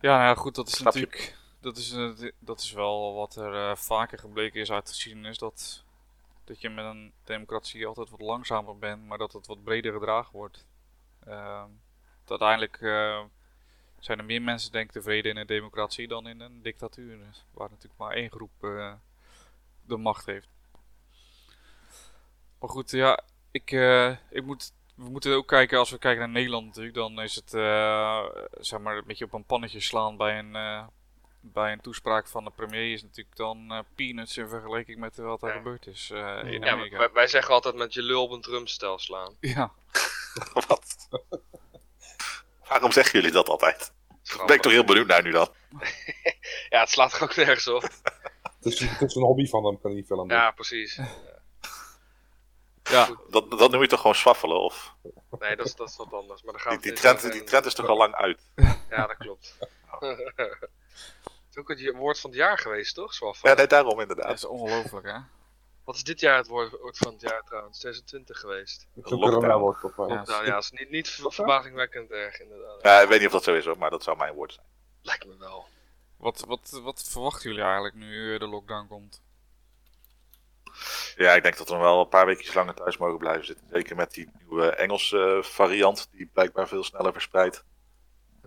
Ja, 0.00 0.16
nou 0.16 0.22
ja, 0.28 0.34
goed, 0.34 0.54
dat 0.54 0.68
is 0.68 0.76
Snap 0.76 0.92
je. 0.94 1.00
natuurlijk. 1.00 1.36
Dat 1.60 1.76
is, 1.76 1.94
dat 2.38 2.60
is 2.60 2.72
wel 2.72 3.14
wat 3.14 3.36
er 3.36 3.54
eh, 3.70 3.76
vaker 3.76 4.18
gebleken 4.18 4.60
is 4.60 4.70
uit 4.70 4.86
de 4.86 4.92
geschiedenis. 4.92 5.38
Dat, 5.38 5.84
dat 6.44 6.60
je 6.60 6.68
met 6.70 6.84
een 6.84 7.12
democratie 7.24 7.86
altijd 7.86 8.10
wat 8.10 8.20
langzamer 8.20 8.78
bent, 8.78 9.04
maar 9.06 9.18
dat 9.18 9.32
het 9.32 9.46
wat 9.46 9.64
breder 9.64 9.92
gedragen 9.92 10.32
wordt. 10.32 10.66
Ehm, 11.24 11.68
dat 12.24 12.40
uiteindelijk 12.40 12.80
eh, 12.80 13.24
zijn 13.98 14.18
er 14.18 14.24
meer 14.24 14.42
mensen, 14.42 14.72
denk 14.72 14.84
ik, 14.86 14.92
tevreden 14.92 15.30
in 15.30 15.36
een 15.36 15.46
democratie 15.46 16.08
dan 16.08 16.26
in 16.28 16.40
een 16.40 16.62
dictatuur. 16.62 17.18
Waar 17.50 17.68
natuurlijk 17.70 17.98
maar 18.00 18.12
één 18.12 18.30
groep 18.30 18.50
eh, 18.60 18.92
de 19.86 19.96
macht 19.96 20.26
heeft. 20.26 20.48
Maar 22.60 22.70
goed, 22.70 22.90
ja, 22.90 23.20
ik, 23.50 23.70
eh, 23.72 24.16
ik 24.30 24.44
moet 24.44 24.72
we 24.94 25.08
moeten 25.08 25.34
ook 25.36 25.46
kijken, 25.48 25.78
als 25.78 25.90
we 25.90 25.98
kijken 25.98 26.20
naar 26.20 26.28
Nederland 26.32 26.66
natuurlijk, 26.66 26.94
dan 26.94 27.20
is 27.20 27.34
het 27.34 27.54
eh, 27.54 28.24
zeg 28.60 28.80
maar 28.80 28.96
een 28.96 29.04
beetje 29.06 29.24
op 29.24 29.32
een 29.32 29.44
pannetje 29.44 29.80
slaan 29.80 30.16
bij 30.16 30.38
een, 30.38 30.56
eh, 30.56 30.86
bij 31.40 31.72
een 31.72 31.80
toespraak 31.80 32.28
van 32.28 32.44
de 32.44 32.50
premier 32.50 32.92
is 32.92 33.02
natuurlijk 33.02 33.36
dan 33.36 33.72
eh, 33.72 33.78
peanuts 33.94 34.36
in 34.36 34.48
vergelijking 34.48 34.98
met 34.98 35.16
wat 35.16 35.42
er 35.42 35.48
Ja. 35.48 35.54
gebeurd 35.54 35.86
is 35.86 36.10
eh, 36.10 36.40
in 36.44 36.62
Ja, 36.62 36.72
Amerika. 36.72 36.98
wij, 36.98 37.12
wij 37.12 37.26
zeggen 37.26 37.54
altijd 37.54 37.74
met 37.74 37.94
je 37.94 38.02
lul 38.02 38.22
op 38.22 38.30
een 38.30 38.40
drumstel 38.40 38.98
slaan. 38.98 39.36
Ja, 39.40 39.72
wat? 40.68 41.08
Waarom 42.68 42.92
zeggen 42.92 43.18
jullie 43.18 43.34
dat 43.34 43.48
altijd? 43.48 43.92
Ben 44.46 44.56
ik 44.56 44.62
toch 44.62 44.72
heel 44.72 44.84
benieuwd 44.84 45.06
naar 45.06 45.22
nu 45.22 45.30
dan. 45.30 45.48
Ja, 46.68 46.80
het 46.80 46.90
slaat 46.90 47.12
er 47.12 47.22
ook 47.22 47.36
nergens 47.36 47.68
op. 47.68 47.82
Het 47.82 47.92
is, 48.72 48.78
het 48.80 49.00
is 49.08 49.14
een 49.14 49.22
hobby 49.22 49.46
van 49.48 49.64
hem, 49.64 49.80
kan 49.80 49.90
hij 49.90 50.00
niet 50.00 50.06
veel 50.06 50.20
aan 50.20 50.28
doen. 50.28 50.36
Ja, 50.36 50.50
precies. 50.50 50.98
ja, 52.82 53.08
Dat, 53.30 53.50
dat 53.50 53.70
noem 53.70 53.80
je 53.82 53.86
toch 53.88 54.00
gewoon 54.00 54.14
swaffelen? 54.16 54.60
Of? 54.60 54.94
Nee, 55.38 55.56
dat 55.56 55.66
is, 55.66 55.74
dat 55.74 55.88
is 55.88 55.96
wat 55.96 56.12
anders. 56.12 56.42
Maar 56.42 56.52
dan 56.52 56.62
gaan 56.62 56.78
Die, 56.78 56.92
trend, 56.92 57.32
die 57.32 57.44
trend 57.44 57.66
is 57.66 57.74
toch 57.74 57.86
al 57.88 57.96
lang 57.96 58.14
uit? 58.14 58.40
Ja, 58.90 59.06
dat 59.06 59.16
klopt. 59.16 59.56
het 60.36 60.68
is 61.50 61.56
ook 61.56 61.68
het 61.68 61.92
woord 61.96 62.20
van 62.20 62.30
het 62.30 62.38
jaar 62.38 62.58
geweest, 62.58 62.94
toch? 62.94 63.14
Zwaf? 63.14 63.42
Ja, 63.42 63.54
nee, 63.54 63.66
daarom 63.66 63.90
dat 63.98 64.00
inderdaad. 64.08 64.34
is 64.36 64.44
ongelooflijk 64.44 65.06
hè. 65.06 65.18
Wat 65.88 65.96
is 65.96 66.04
dit 66.04 66.20
jaar 66.20 66.36
het 66.36 66.46
woord, 66.46 66.70
woord 66.80 66.96
van 66.98 67.12
het 67.12 67.20
jaar 67.20 67.42
trouwens? 67.44 67.78
2020 67.78 68.40
geweest. 68.40 68.86
Lockdown. 68.94 69.58
woord 69.58 69.80
toch 69.80 69.96
wel. 69.96 70.08
Ja. 70.08 70.24
Ja, 70.44 70.56
is 70.56 70.70
niet, 70.70 70.90
niet 70.90 71.08
ver- 71.08 71.32
verbazingwekkend 71.32 72.10
erg 72.10 72.40
inderdaad. 72.40 72.82
Ja, 72.82 73.00
ik 73.00 73.08
weet 73.08 73.18
niet 73.18 73.26
of 73.26 73.32
dat 73.32 73.44
zo 73.44 73.54
is 73.54 73.64
hoor, 73.64 73.78
maar 73.78 73.90
dat 73.90 74.02
zou 74.02 74.16
mijn 74.16 74.34
woord 74.34 74.52
zijn. 74.52 74.66
Lijkt 75.02 75.26
me 75.26 75.36
wel. 75.38 75.66
Wat, 76.16 76.44
wat, 76.46 76.80
wat 76.82 77.02
verwachten 77.02 77.48
jullie 77.50 77.64
eigenlijk 77.64 77.94
nu 77.94 78.34
eh, 78.34 78.38
de 78.40 78.46
lockdown 78.46 78.86
komt? 78.88 79.22
Ja, 81.16 81.32
ik 81.32 81.42
denk 81.42 81.56
dat 81.56 81.68
we 81.68 81.76
wel 81.76 82.00
een 82.00 82.08
paar 82.08 82.26
weken 82.26 82.54
langer 82.54 82.74
thuis 82.74 82.96
mogen 82.96 83.18
blijven 83.18 83.44
zitten. 83.44 83.66
Zeker 83.72 83.96
met 83.96 84.10
die 84.14 84.30
nieuwe 84.38 84.70
Engelse 84.70 85.40
variant, 85.44 86.08
die 86.12 86.26
blijkbaar 86.32 86.68
veel 86.68 86.84
sneller 86.84 87.12
verspreidt. 87.12 87.64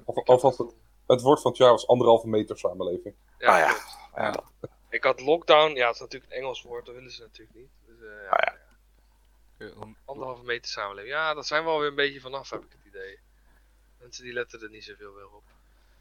Of, 0.05 0.15
of 0.15 0.41
het, 0.41 0.73
het 1.07 1.21
woord 1.21 1.41
van 1.41 1.51
het 1.51 1.59
jaar 1.59 1.71
was 1.71 1.87
anderhalve 1.87 2.27
meter 2.27 2.57
samenleving. 2.57 3.15
Ja, 3.37 3.65
Ah. 3.65 3.75
Ja, 4.15 4.23
Ja. 4.23 4.43
Dat- 4.91 4.99
Ik 4.99 5.03
had 5.03 5.21
lockdown, 5.21 5.75
ja, 5.75 5.85
het 5.85 5.95
is 5.95 6.01
natuurlijk 6.01 6.31
een 6.31 6.37
Engels 6.37 6.61
woord, 6.61 6.85
dat 6.85 6.95
willen 6.95 7.11
ze 7.11 7.21
natuurlijk 7.21 7.57
niet. 7.57 7.69
Dus, 7.85 7.97
eh, 8.09 8.23
ja, 8.23 8.29
Ah, 8.29 8.53
ja. 8.53 8.59
Anderhalve 10.05 10.43
meter 10.43 10.71
samenleving. 10.71 11.13
Ja, 11.13 11.33
daar 11.33 11.43
zijn 11.43 11.63
we 11.63 11.69
alweer 11.69 11.87
een 11.89 11.95
beetje 11.95 12.19
vanaf, 12.19 12.49
heb 12.49 12.63
ik 12.63 12.71
het 12.71 12.85
idee. 12.85 13.19
Mensen 13.99 14.23
die 14.23 14.33
letten 14.33 14.61
er 14.61 14.69
niet 14.69 14.83
zoveel 14.83 15.11
meer 15.13 15.25
op. 15.33 15.43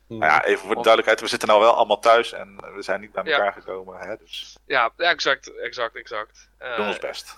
Nou 0.07 0.22
ja, 0.24 0.45
even 0.45 0.59
voor 0.61 0.68
de 0.74 0.74
duidelijkheid, 0.82 1.20
we 1.20 1.26
zitten 1.26 1.49
nou 1.49 1.61
wel 1.61 1.74
allemaal 1.74 1.99
thuis 1.99 2.32
en 2.32 2.74
we 2.74 2.82
zijn 2.82 3.01
niet 3.01 3.12
bij 3.12 3.24
Ja. 3.24 3.30
elkaar 3.30 3.53
gekomen. 3.53 3.99
Hè, 3.99 4.16
dus 4.16 4.57
Ja, 4.66 4.93
ja 4.97 5.11
exact, 5.11 5.57
exact, 5.57 5.97
exact. 5.97 6.49
we 6.59 6.64
Eh, 6.64 6.76
doen 6.76 6.86
ons 6.86 6.99
best. 6.99 7.36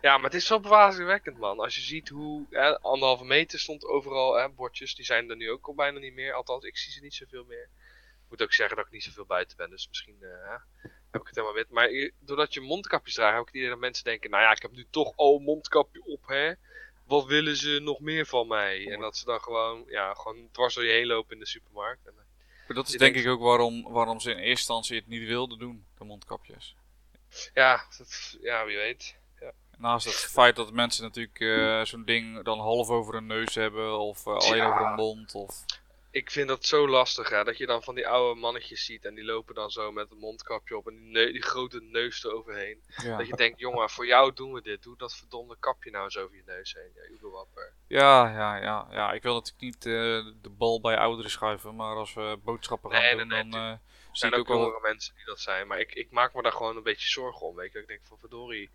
Ja, 0.00 0.16
maar 0.16 0.24
het 0.30 0.34
is 0.34 0.48
wel 0.48 0.60
verbazingwekkend, 0.60 1.38
man. 1.38 1.58
Als 1.60 1.74
je 1.74 1.80
ziet 1.80 2.08
hoe 2.08 2.46
hè, 2.50 2.80
anderhalve 2.80 3.24
meter 3.24 3.58
stond 3.58 3.84
overal, 3.84 4.34
hè, 4.34 4.48
bordjes, 4.48 4.94
die 4.94 5.04
zijn 5.04 5.30
er 5.30 5.36
nu 5.36 5.50
ook 5.50 5.66
al 5.66 5.74
bijna 5.74 5.98
niet 5.98 6.14
meer. 6.14 6.32
Althans, 6.32 6.64
ik 6.64 6.76
zie 6.76 6.92
ze 6.92 7.00
niet 7.00 7.14
zoveel 7.14 7.44
meer. 7.44 7.68
Ik 8.30 8.38
moet 8.38 8.42
ook 8.48 8.54
zeggen 8.54 8.76
dat 8.76 8.86
ik 8.86 8.92
niet 8.92 9.02
zoveel 9.02 9.24
buiten 9.24 9.56
ben, 9.56 9.70
dus 9.70 9.88
misschien 9.88 10.16
eh, 10.20 10.54
heb 11.10 11.20
ik 11.20 11.26
het 11.26 11.34
helemaal 11.36 11.54
wit. 11.54 11.70
Maar 11.70 12.10
doordat 12.18 12.54
je 12.54 12.60
mondkapjes 12.60 13.14
draagt, 13.14 13.32
heb 13.32 13.40
ik 13.40 13.46
het 13.46 13.56
idee 13.56 13.68
dat 13.68 13.78
mensen 13.78 14.04
denken, 14.04 14.30
nou 14.30 14.42
ja, 14.42 14.50
ik 14.50 14.62
heb 14.62 14.72
nu 14.72 14.86
toch 14.90 15.12
al 15.16 15.36
een 15.36 15.42
mondkapje 15.42 16.02
op, 16.04 16.26
hè. 16.26 16.52
Wat 17.06 17.24
willen 17.26 17.56
ze 17.56 17.78
nog 17.82 18.00
meer 18.00 18.26
van 18.26 18.46
mij? 18.46 18.90
En 18.90 19.00
dat 19.00 19.16
ze 19.16 19.24
dan 19.24 19.40
gewoon, 19.40 19.84
ja, 19.86 20.14
gewoon 20.14 20.48
dwars 20.52 20.74
door 20.74 20.84
je 20.84 20.90
heen 20.92 21.06
lopen 21.06 21.32
in 21.34 21.38
de 21.38 21.46
supermarkt. 21.46 22.06
En, 22.06 22.12
eh, 22.12 22.24
Maar 22.66 22.76
dat 22.76 22.84
is 22.88 22.90
denk 22.90 23.12
denkt- 23.12 23.28
ik 23.28 23.32
ook 23.32 23.40
waarom, 23.40 23.82
waarom 23.92 24.20
ze 24.20 24.30
in 24.30 24.36
eerste 24.36 24.50
instantie 24.50 24.96
het 24.96 25.06
niet 25.06 25.26
wilden 25.26 25.58
doen, 25.58 25.84
de 25.98 26.04
mondkapjes. 26.04 26.74
ja, 27.54 27.84
dat, 27.98 28.36
ja, 28.40 28.64
wie 28.66 28.76
weet. 28.76 29.18
Naast 29.76 30.06
het 30.06 30.14
feit 30.14 30.56
dat 30.56 30.72
mensen 30.72 31.02
natuurlijk 31.02 31.40
eh, 31.40 31.84
zo'n 31.84 32.04
ding 32.04 32.42
dan 32.44 32.58
half 32.58 32.88
over 32.88 33.14
hun 33.14 33.26
neus 33.26 33.54
hebben 33.54 33.98
of 33.98 34.26
alleen 34.26 34.56
Ja. 34.56 34.68
over 34.72 34.86
hun 34.86 34.94
mond. 34.94 35.34
Of... 35.34 35.64
Ik 36.12 36.30
vind 36.30 36.48
dat 36.48 36.64
zo 36.64 36.88
lastig, 36.88 37.28
hè, 37.28 37.44
dat 37.44 37.58
je 37.58 37.66
dan 37.66 37.82
van 37.82 37.94
die 37.94 38.08
oude 38.08 38.40
mannetjes 38.40 38.84
ziet 38.84 39.04
en 39.04 39.14
die 39.14 39.24
lopen 39.24 39.54
dan 39.54 39.70
zo 39.70 39.92
met 39.92 40.10
een 40.10 40.18
mondkapje 40.18 40.76
op 40.76 40.86
en 40.86 41.12
die, 41.12 41.32
die 41.32 41.42
grote 41.42 41.80
neus 41.80 42.24
eroverheen. 42.24 42.82
Ja. 43.02 43.16
Dat 43.16 43.26
je 43.26 43.36
denkt, 43.36 43.58
jongen, 43.58 43.90
voor 43.90 44.06
jou 44.06 44.32
doen 44.32 44.52
we 44.52 44.62
dit. 44.62 44.82
Doe 44.82 44.96
dat 44.96 45.14
verdomde 45.14 45.56
kapje 45.60 45.90
nou 45.90 46.04
eens 46.04 46.18
over 46.18 46.36
je 46.36 46.42
neus 46.46 46.74
heen. 46.74 46.90
Ja, 46.94 47.08
joedelwapper. 47.10 47.72
Ja, 47.86 48.28
ja, 48.28 48.56
ja, 48.56 48.86
ja. 48.90 49.12
Ik 49.12 49.22
wil 49.22 49.34
natuurlijk 49.34 49.62
niet 49.62 49.86
eh, 49.86 49.92
de 50.42 50.50
bal 50.50 50.80
bij 50.80 50.96
ouderen 50.96 51.30
schuiven, 51.30 51.76
maar 51.76 51.96
als 51.96 52.14
we 52.14 52.38
boodschappen 52.44 52.90
gaan 52.90 53.00
Nee, 53.00 53.16
doen, 53.16 53.28
nee, 53.28 53.42
dan 53.42 53.60
eh, 53.60 53.70
Er 53.70 53.80
zijn 54.12 54.34
ook 54.34 54.48
jongere 54.48 54.80
mensen 54.82 55.14
die 55.14 55.24
dat 55.24 55.40
zijn. 55.40 55.66
Maar 55.66 55.80
ik, 55.80 55.94
ik 55.94 56.10
maak 56.10 56.34
me 56.34 56.42
daar 56.42 56.52
gewoon 56.52 56.76
een 56.76 56.82
beetje 56.82 57.08
zorgen 57.08 57.46
om. 57.46 57.56
Weet 57.56 57.72
je, 57.72 57.78
ik 57.78 57.86
denk 57.86 58.00
van 58.02 58.18
verdorie, 58.18 58.70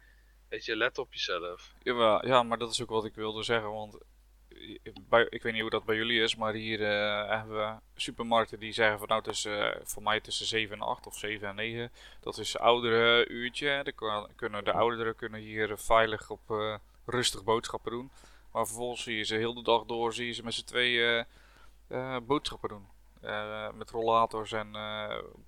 weet 0.50 0.66
je, 0.66 0.76
let 0.76 0.98
op 0.98 1.14
jezelf. 1.14 1.74
Jawel, 1.84 2.26
ja, 2.26 2.44
maar 2.44 2.58
dat 2.58 2.72
is 2.72 2.82
ook 2.82 2.90
wat 2.90 3.06
ik 3.06 3.16
wilde 3.16 3.44
zeggen, 3.44 3.72
want 3.72 3.98
ik 5.30 5.44
weet 5.44 5.54
niet 5.54 5.62
hoe 5.62 5.70
dat 5.70 5.86
bij 5.86 5.96
jullie 5.96 6.22
is, 6.22 6.36
maar 6.36 6.54
hier 6.54 6.82
eh, 6.82 7.30
hebben 7.30 7.58
we 7.58 8.02
supermarkten 8.02 8.60
die 8.60 8.74
zeggen 8.74 9.00
van 9.00 9.08
nou 9.08 9.24
eh, 9.44 9.82
voor 9.84 10.04
mij 10.04 10.20
tussen 10.20 10.46
7 10.46 10.76
en 10.76 10.82
8 10.82 11.08
of 11.08 11.18
7 11.18 11.48
en 11.48 11.56
9, 11.56 11.92
dat 12.20 12.38
is 12.38 12.58
oudere 12.58 13.28
uurtje. 13.28 13.84
Dan 13.84 14.30
kunnen 14.36 14.64
de 14.64 14.72
ouderen 14.72 15.16
kunnen 15.16 15.40
hier 15.40 15.78
veilig 15.78 16.30
op 16.30 16.52
eh, 16.52 16.76
rustig 17.06 17.44
boodschappen 17.44 17.92
doen. 17.92 18.12
Maar 18.52 18.66
vervolgens 18.66 19.04
zie 19.04 19.18
je 19.18 19.24
ze 19.24 19.36
heel 19.36 19.54
de 19.54 19.64
dag 19.64 19.86
door, 19.86 20.14
zie 20.14 20.26
je 20.26 20.34
ze 20.34 20.44
met 20.44 20.54
z'n 20.54 20.66
tweeën 20.66 21.26
boodschappen 22.24 22.70
doen. 22.70 22.88
Met 23.78 23.90
rollators 23.90 24.52
en 24.52 24.76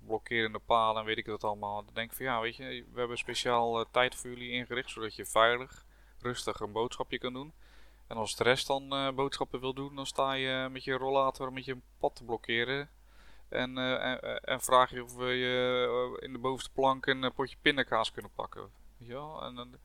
blokkerende 0.06 0.58
palen 0.58 1.00
en 1.00 1.06
weet 1.06 1.18
ik 1.18 1.26
wat 1.26 1.44
allemaal. 1.44 1.84
Dan 1.84 1.94
denk 1.94 2.10
ik 2.10 2.16
van 2.16 2.26
ja, 2.26 2.40
weet 2.40 2.56
je, 2.56 2.84
we 2.92 2.98
hebben 2.98 3.18
speciaal 3.18 3.90
tijd 3.90 4.14
voor 4.14 4.30
jullie 4.30 4.50
ingericht, 4.50 4.90
zodat 4.90 5.14
je 5.14 5.24
veilig, 5.26 5.84
rustig 6.20 6.60
een 6.60 6.72
boodschapje 6.72 7.18
kan 7.18 7.32
doen. 7.32 7.52
En 8.08 8.16
als 8.16 8.36
de 8.36 8.44
rest 8.44 8.66
dan 8.66 8.92
eh, 8.92 9.10
boodschappen 9.10 9.60
wil 9.60 9.74
doen, 9.74 9.96
dan 9.96 10.06
sta 10.06 10.32
je 10.32 10.68
met 10.70 10.84
je 10.84 10.92
rollator 10.92 11.52
met 11.52 11.64
je 11.64 11.76
pad 11.98 12.16
te 12.16 12.24
blokkeren. 12.24 12.90
En, 13.48 13.78
eh, 13.78 14.04
en, 14.04 14.20
eh, 14.20 14.52
en 14.52 14.60
vraag 14.60 14.90
je 14.90 15.04
of 15.04 15.14
we 15.14 15.26
je 15.26 15.86
eh, 16.18 16.26
in 16.26 16.32
de 16.32 16.38
bovenste 16.38 16.70
plank 16.70 17.06
een 17.06 17.24
eh, 17.24 17.30
potje 17.34 17.56
pindakaas 17.62 18.12
kunnen 18.12 18.30
pakken. 18.34 18.70
Ja, 18.96 19.38
en 19.40 19.54
dan 19.54 19.76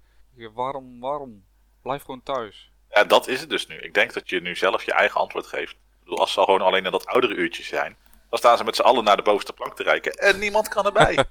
waarom, 0.54 1.00
waarom? 1.00 1.46
Blijf 1.82 2.02
gewoon 2.02 2.24
thuis. 2.24 2.72
Ja, 2.90 3.04
dat 3.04 3.28
is 3.28 3.40
het 3.40 3.50
dus 3.50 3.68
nu. 3.68 3.76
Ik 3.76 3.94
denk 3.94 4.14
dat 4.14 4.30
je 4.30 4.42
nu 4.42 4.56
zelf 4.56 4.84
je 4.84 4.94
eigen 4.94 5.20
antwoord 5.20 5.48
geeft. 5.48 5.72
Ik 5.72 6.00
bedoel, 6.00 6.20
als 6.20 6.34
ze 6.34 6.40
al 6.40 6.46
gewoon 6.46 6.62
alleen 6.62 6.84
naar 6.84 6.92
dat 6.92 7.06
oudere 7.06 7.36
uurtje 7.36 7.64
zijn, 7.64 7.98
dan 8.30 8.40
staan 8.40 8.58
ze 8.58 8.64
met 8.64 8.76
z'n 8.76 8.82
allen 8.82 9.04
naar 9.04 9.16
de 9.16 9.22
bovenste 9.22 9.54
plank 9.54 9.76
te 9.76 9.84
reiken 9.84 10.12
en 10.12 10.40
niemand 10.40 10.68
kan 10.68 10.86
erbij. 10.86 11.14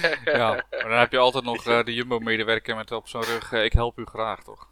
Ja, 0.24 0.48
maar 0.70 0.88
dan 0.88 0.98
heb 0.98 1.12
je 1.12 1.18
altijd 1.18 1.44
nog 1.44 1.66
eh, 1.66 1.84
de 1.84 1.94
Jumbo-medewerker 1.94 2.76
met 2.76 2.92
op 2.92 3.08
zijn 3.08 3.22
rug, 3.22 3.52
eh, 3.52 3.64
ik 3.64 3.72
help 3.72 3.98
u 3.98 4.04
graag 4.04 4.42
toch? 4.42 4.68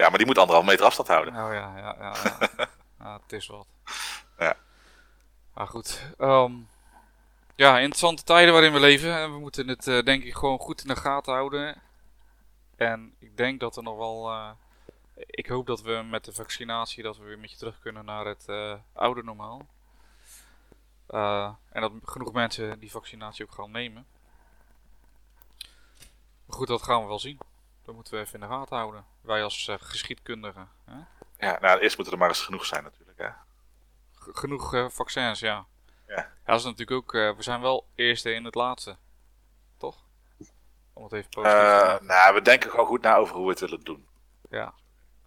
Ja, 0.00 0.08
maar 0.08 0.18
die 0.18 0.26
moet 0.26 0.38
anderhalf 0.38 0.66
meter 0.66 0.84
afstand 0.84 1.08
houden. 1.08 1.32
Nou 1.32 1.54
ja, 1.54 1.76
ja, 1.76 1.96
ja. 1.98 2.14
ja. 2.24 2.48
ja 3.00 3.20
het 3.22 3.32
is 3.32 3.46
wat. 3.46 3.66
Ja. 4.38 4.56
Maar 5.54 5.66
goed. 5.66 6.14
ehm, 6.18 6.52
ja, 7.54 7.78
interessante 7.78 8.22
tijden 8.22 8.52
waarin 8.52 8.72
we 8.72 8.80
leven. 8.80 9.16
En 9.16 9.32
we 9.32 9.38
moeten 9.38 9.68
het 9.68 9.86
eh, 9.86 10.02
denk 10.02 10.24
ik 10.24 10.34
gewoon 10.34 10.58
goed 10.58 10.82
in 10.82 10.88
de 10.88 10.96
gaten 10.96 11.32
houden. 11.32 11.82
En 12.76 13.14
ik 13.18 13.36
denk 13.36 13.60
dat 13.60 13.76
er 13.76 13.82
nog 13.82 13.96
wel... 13.96 14.30
eh, 14.30 14.50
ik 15.14 15.46
hoop 15.46 15.66
dat 15.66 15.80
we 15.80 16.02
met 16.10 16.24
de 16.24 16.32
vaccinatie 16.32 17.02
dat 17.02 17.16
we 17.16 17.24
weer 17.24 17.34
een 17.34 17.40
beetje 17.40 17.56
terug 17.56 17.78
kunnen 17.78 18.04
naar 18.04 18.26
het 18.26 18.44
eh, 18.48 18.74
oude 18.92 19.22
normaal. 19.22 19.66
En 21.70 21.80
dat 21.80 21.92
genoeg 22.04 22.32
mensen 22.32 22.78
die 22.78 22.90
vaccinatie 22.90 23.44
ook 23.44 23.52
gaan 23.52 23.70
nemen. 23.70 24.06
Maar 26.46 26.56
goed, 26.56 26.68
dat 26.68 26.82
gaan 26.82 27.00
we 27.00 27.06
wel 27.06 27.18
zien. 27.18 27.38
Dat 27.90 27.98
moeten 27.98 28.18
we 28.18 28.24
even 28.26 28.40
in 28.40 28.48
de 28.48 28.54
gaten 28.54 28.76
houden. 28.76 29.04
Wij 29.20 29.42
als 29.42 29.68
eh, 29.68 29.74
geschiedkundigen. 29.78 30.68
Hè? 30.84 30.96
Ja, 31.46 31.58
nou, 31.60 31.80
eerst 31.80 31.96
moeten 31.96 32.14
er 32.14 32.20
maar 32.20 32.28
eens 32.28 32.42
genoeg 32.42 32.64
zijn 32.64 32.82
natuurlijk. 32.82 33.18
Hè. 33.18 33.28
Genoeg 34.32 34.74
eh, 34.74 34.88
vaccins, 34.88 35.40
ja. 35.40 35.66
Ja, 36.06 36.32
dat 36.44 36.58
is 36.58 36.64
natuurlijk 36.64 36.90
ook, 36.90 37.14
eh, 37.14 37.36
we 37.36 37.42
zijn 37.42 37.60
wel 37.60 37.86
eerste 37.94 38.32
in 38.32 38.44
het 38.44 38.54
laatste. 38.54 38.96
Toch? 39.78 39.96
Om 40.92 41.02
het 41.04 41.12
even 41.12 41.30
positief 41.30 41.58
te 41.58 41.64
Eh, 41.66 41.82
maken. 41.88 42.06
nou, 42.06 42.34
we 42.34 42.42
denken 42.42 42.70
gewoon 42.70 42.86
goed 42.86 43.02
na 43.02 43.16
over 43.16 43.34
hoe 43.36 43.44
we 43.44 43.50
het 43.50 43.60
willen 43.60 43.80
doen. 43.84 44.06
Ja. 44.50 44.74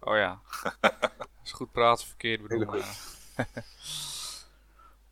Oh 0.00 0.16
ja. 0.16 0.40
Dat 0.80 1.28
is 1.44 1.52
goed 1.52 1.72
praten, 1.72 2.06
verkeerd 2.06 2.42
bedoelen. 2.42 2.84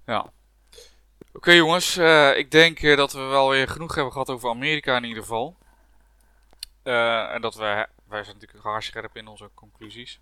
Ja. 0.06 0.32
Oké 1.32 1.50
jongens, 1.52 1.96
eh, 1.96 2.36
ik 2.36 2.50
denk 2.50 2.96
dat 2.96 3.12
we 3.12 3.20
wel 3.20 3.48
weer 3.48 3.68
genoeg 3.68 3.94
hebben 3.94 4.12
gehad 4.12 4.30
over 4.30 4.50
Amerika 4.50 4.96
in 4.96 5.04
ieder 5.04 5.22
geval. 5.22 5.56
Eh, 6.82 7.34
en 7.34 7.40
dat 7.40 7.54
wij, 7.54 7.86
wij 8.04 8.24
zijn 8.24 8.36
natuurlijk 8.36 8.64
haarscherp 8.64 9.16
in 9.16 9.26
onze 9.26 9.50
conclusies. 9.54 10.20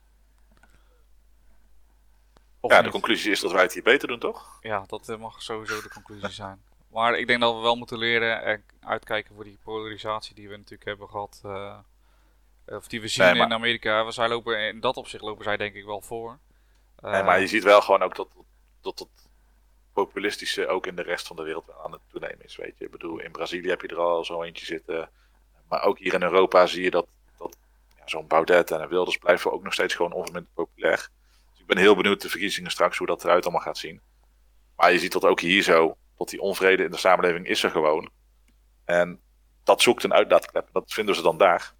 Of 2.61 2.72
ja, 2.72 2.82
de 2.82 2.90
conclusie 2.90 3.30
is 3.30 3.40
dat 3.40 3.52
wij 3.52 3.62
het 3.62 3.72
hier 3.74 3.82
beter 3.82 4.08
doen, 4.08 4.18
toch? 4.18 4.58
Ja, 4.61 4.84
dat 4.86 5.08
eh, 5.08 5.16
mag 5.16 5.42
sowieso 5.42 5.82
de 5.82 5.88
conclusie 5.88 6.28
zijn. 6.28 6.62
Maar 6.90 7.18
ik 7.18 7.26
denk 7.26 7.40
dat 7.40 7.54
we 7.54 7.61
wel 7.61 7.76
moeten 7.76 7.98
leren 7.98 8.42
en 8.42 8.64
uitkijken 8.80 9.34
voor 9.34 9.44
die 9.44 9.58
polarisatie 9.62 10.34
die 10.34 10.48
we 10.48 10.56
natuurlijk 10.56 10.84
hebben 10.84 11.08
gehad. 11.08 11.40
eh, 11.44 11.78
of 12.64 12.88
die 12.88 13.00
we 13.00 13.08
zien 13.08 13.24
Nee, 13.24 13.34
maar- 13.34 13.46
in 13.46 13.52
Amerika. 13.52 14.04
We 14.04 14.11
zij 14.12 14.28
lopen, 14.28 14.58
in 14.68 14.80
dat 14.80 14.96
opzicht 14.96 15.22
lopen 15.22 15.44
zij 15.44 15.56
denk 15.56 15.74
ik 15.74 15.84
wel 15.84 16.00
voor. 16.00 16.38
Nee, 17.00 17.22
maar 17.22 17.40
je 17.40 17.46
ziet 17.46 17.62
wel 17.62 17.80
gewoon 17.80 18.02
ook 18.02 18.16
dat, 18.16 18.28
dat 18.80 18.98
het 18.98 19.28
populistische 19.92 20.66
ook 20.68 20.86
in 20.86 20.96
de 20.96 21.02
rest 21.02 21.26
van 21.26 21.36
de 21.36 21.42
wereld 21.42 21.70
aan 21.84 21.92
het 21.92 22.00
toenemen 22.08 22.44
is. 22.44 22.56
Weet 22.56 22.78
je. 22.78 22.84
Ik 22.84 22.90
bedoel, 22.90 23.18
in 23.20 23.32
Brazilië 23.32 23.68
heb 23.68 23.80
je 23.80 23.88
er 23.88 23.98
al 23.98 24.24
zo 24.24 24.42
eentje 24.42 24.64
zitten. 24.64 25.11
Maar 25.70 25.82
ook 25.82 25.98
hier 25.98 26.14
in 26.14 26.22
Europa 26.22 26.66
zie 26.66 26.82
je 26.82 26.90
dat, 26.90 27.06
dat 27.38 27.56
zo'n 28.04 28.26
Baudet 28.26 28.70
en 28.70 28.88
Wilders 28.88 29.16
blijven 29.16 29.52
ook 29.52 29.62
nog 29.62 29.72
steeds 29.72 29.94
gewoon 29.94 30.12
onverminderd 30.12 30.54
populair. 30.54 31.08
Dus 31.50 31.60
ik 31.60 31.66
ben 31.66 31.78
heel 31.78 31.96
benieuwd 31.96 32.22
de 32.22 32.28
verkiezingen 32.28 32.70
straks 32.70 32.98
hoe 32.98 33.06
dat 33.06 33.24
eruit 33.24 33.44
allemaal 33.44 33.62
gaat 33.62 33.78
zien. 33.78 34.00
Maar 34.76 34.92
je 34.92 34.98
ziet 34.98 35.12
dat 35.12 35.24
ook 35.24 35.40
hier 35.40 35.62
zo, 35.62 35.96
dat 36.16 36.28
die 36.28 36.40
onvrede 36.40 36.84
in 36.84 36.90
de 36.90 36.96
samenleving 36.96 37.46
is 37.46 37.62
er 37.62 37.70
gewoon. 37.70 38.10
En 38.84 39.20
dat 39.64 39.82
zoekt 39.82 40.04
een 40.04 40.12
uitlaatklep. 40.12 40.68
Dat 40.72 40.92
vinden 40.92 41.14
ze 41.14 41.22
dan 41.22 41.38
daar. 41.38 41.74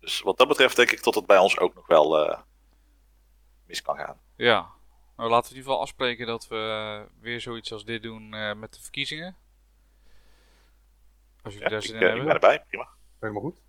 Dus 0.00 0.20
wat 0.20 0.38
dat 0.38 0.48
betreft 0.48 0.76
denk 0.76 0.90
ik 0.90 1.02
dat 1.02 1.14
het 1.14 1.26
bij 1.26 1.38
ons 1.38 1.58
ook 1.58 1.74
nog 1.74 1.86
wel 1.86 2.28
eh, 2.28 2.38
mis 3.66 3.82
kan 3.82 3.96
gaan. 3.96 4.20
Ja, 4.36 4.70
nou, 5.16 5.30
laten 5.30 5.52
we 5.52 5.54
in 5.54 5.56
ieder 5.56 5.70
geval 5.70 5.80
afspreken 5.80 6.26
dat 6.26 6.48
we 6.48 6.56
eh, 6.56 7.22
weer 7.22 7.40
zoiets 7.40 7.72
als 7.72 7.84
dit 7.84 8.02
doen 8.02 8.34
eh, 8.34 8.54
met 8.54 8.74
de 8.74 8.80
verkiezingen. 8.80 9.36
Als 11.42 11.54
jullie 11.54 11.68
Ja, 11.68 11.68
daar 11.68 11.78
ik, 11.78 11.84
zin 11.84 11.94
eh, 11.94 12.00
in 12.00 12.06
ik 12.06 12.16
hebben, 12.16 12.24
ben 12.24 12.34
erbij, 12.34 12.64
prima. 12.68 12.88
Helemaal 13.18 13.42
goed. 13.42 13.60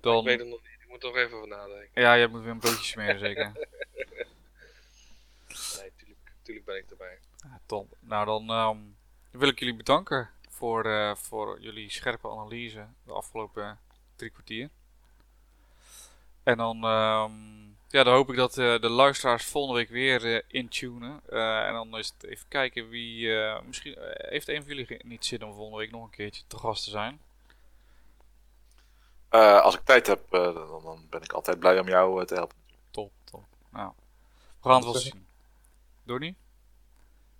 dan... 0.00 0.18
Ik 0.18 0.24
weet 0.24 0.38
het 0.38 0.48
nog 0.48 0.62
niet. 0.62 0.70
Ik 0.80 0.88
moet 0.88 1.02
er 1.02 1.08
nog 1.08 1.18
even 1.18 1.36
over 1.36 1.48
nadenken. 1.48 2.02
Ja, 2.02 2.16
jij 2.16 2.26
moet 2.26 2.40
weer 2.42 2.50
een 2.50 2.58
broodje 2.58 2.84
smeren 2.84 3.18
zeker. 3.18 3.52
Nee, 5.78 5.92
tuurlijk, 5.96 6.32
tuurlijk 6.42 6.66
ben 6.66 6.76
ik 6.76 6.90
erbij. 6.90 7.18
Ja, 7.36 7.60
top. 7.66 7.96
Nou, 8.00 8.26
dan 8.26 8.48
ehm, 8.48 8.78
wil 9.30 9.48
ik 9.48 9.58
jullie 9.58 9.74
bedanken 9.76 10.30
voor, 10.48 10.84
eh, 10.84 11.14
voor 11.14 11.60
jullie 11.60 11.90
scherpe 11.90 12.30
analyse 12.30 12.86
de 13.04 13.12
afgelopen 13.12 13.78
drie 14.16 14.30
kwartier. 14.30 14.70
En 16.42 16.56
dan, 16.56 16.84
ehm, 16.84 17.32
ja, 17.92 18.02
dan 18.04 18.14
hoop 18.14 18.30
ik 18.30 18.36
dat 18.36 18.58
eh, 18.58 18.80
de 18.80 18.88
luisteraars 18.88 19.44
volgende 19.44 19.78
week 19.78 19.88
weer 19.88 20.34
eh, 20.34 20.42
intunen. 20.48 21.20
Eh, 21.28 21.66
en 21.66 21.72
dan 21.72 21.98
is 21.98 22.12
het 22.18 22.24
even 22.30 22.48
kijken 22.48 22.88
wie. 22.88 23.36
eh, 23.40 23.62
misschien 23.62 23.96
heeft 24.12 24.48
een 24.48 24.62
van 24.64 24.74
jullie 24.76 25.00
niet 25.04 25.24
zin 25.26 25.44
om 25.44 25.54
volgende 25.54 25.78
week 25.78 25.90
nog 25.90 26.04
een 26.04 26.10
keertje 26.10 26.42
te 26.46 26.58
gast 26.58 26.84
te 26.84 26.90
zijn. 26.90 27.20
Eh, 29.28 29.60
als 29.60 29.74
ik 29.74 29.80
tijd 29.84 30.06
heb, 30.06 30.32
eh, 30.32 30.54
dan, 30.54 30.82
dan 30.82 31.06
ben 31.10 31.22
ik 31.22 31.32
altijd 31.32 31.58
blij 31.58 31.78
om 31.80 31.88
jou 31.88 32.26
te 32.26 32.34
helpen. 32.34 32.56
Top, 32.90 33.12
top. 33.24 33.44
Nou, 33.70 33.92
we 34.60 34.68
gaan 34.68 34.74
het 34.74 34.84
wel 34.84 34.94
zien. 34.94 35.26
Donnie? 36.04 36.36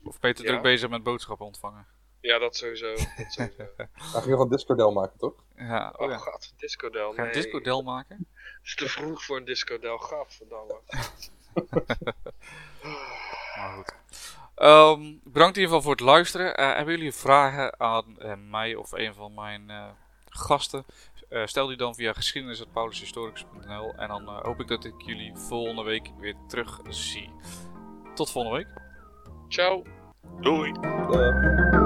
Of 0.04 0.18
Peter 0.20 0.44
Ja. 0.44 0.50
druk 0.50 0.62
bezig 0.62 0.88
met 0.90 1.02
boodschappen 1.02 1.46
ontvangen? 1.46 1.86
Ja, 2.22 2.38
dat 2.38 2.56
sowieso. 2.56 2.88
Dat 2.94 3.06
sowieso. 3.28 3.62
Hij 4.12 4.20
ging 4.20 4.26
nog 4.26 4.40
een 4.40 4.48
Discordel 4.48 4.92
maken, 4.92 5.18
toch? 5.18 5.34
Ja, 5.56 5.92
oh 5.96 6.00
Oh 6.06 6.10
ja. 6.10 6.16
god, 6.18 6.52
discodel. 6.56 7.12
Ga 7.12 7.22
je 7.22 7.28
Nee, 7.28 7.36
een 7.36 7.42
discodel 7.42 7.82
maken? 7.82 8.16
Het 8.36 8.60
is 8.62 8.74
te 8.74 8.88
vroeg 8.88 9.24
voor 9.24 9.36
een 9.36 9.44
discodel. 9.44 9.98
Gadverdamme. 9.98 10.80
Maar 13.56 13.72
goed. 13.76 13.94
Ehm, 14.54 15.00
bedankt 15.24 15.56
in 15.56 15.62
ieder 15.62 15.76
geval 15.76 15.82
voor 15.82 15.90
het 15.90 16.00
luisteren. 16.00 16.56
Eh, 16.56 16.74
hebben 16.74 16.96
jullie 16.96 17.12
vragen 17.12 17.80
aan 17.80 18.18
eh, 18.18 18.32
mij 18.50 18.74
of 18.74 18.92
een 18.92 19.14
van 19.14 19.34
mijn 19.34 19.70
eh, 19.70 19.84
gasten? 20.28 20.84
Stel 21.44 21.66
die 21.66 21.76
dan 21.76 21.94
via 21.94 22.12
geschiedenis.paulushistoricus.nl 22.12 23.94
en 23.96 24.08
dan 24.08 24.26
eh, 24.28 24.40
hoop 24.42 24.60
ik 24.60 24.68
dat 24.68 24.84
ik 24.84 24.94
jullie 25.02 25.36
volgende 25.36 25.82
week 25.82 26.10
weer 26.18 26.34
terug 26.48 26.80
zie. 26.88 27.30
Tot 28.14 28.30
volgende 28.30 28.56
week. 28.56 28.68
Ciao. 29.48 29.82
Doei! 30.40 30.72
Eh, 30.72 31.81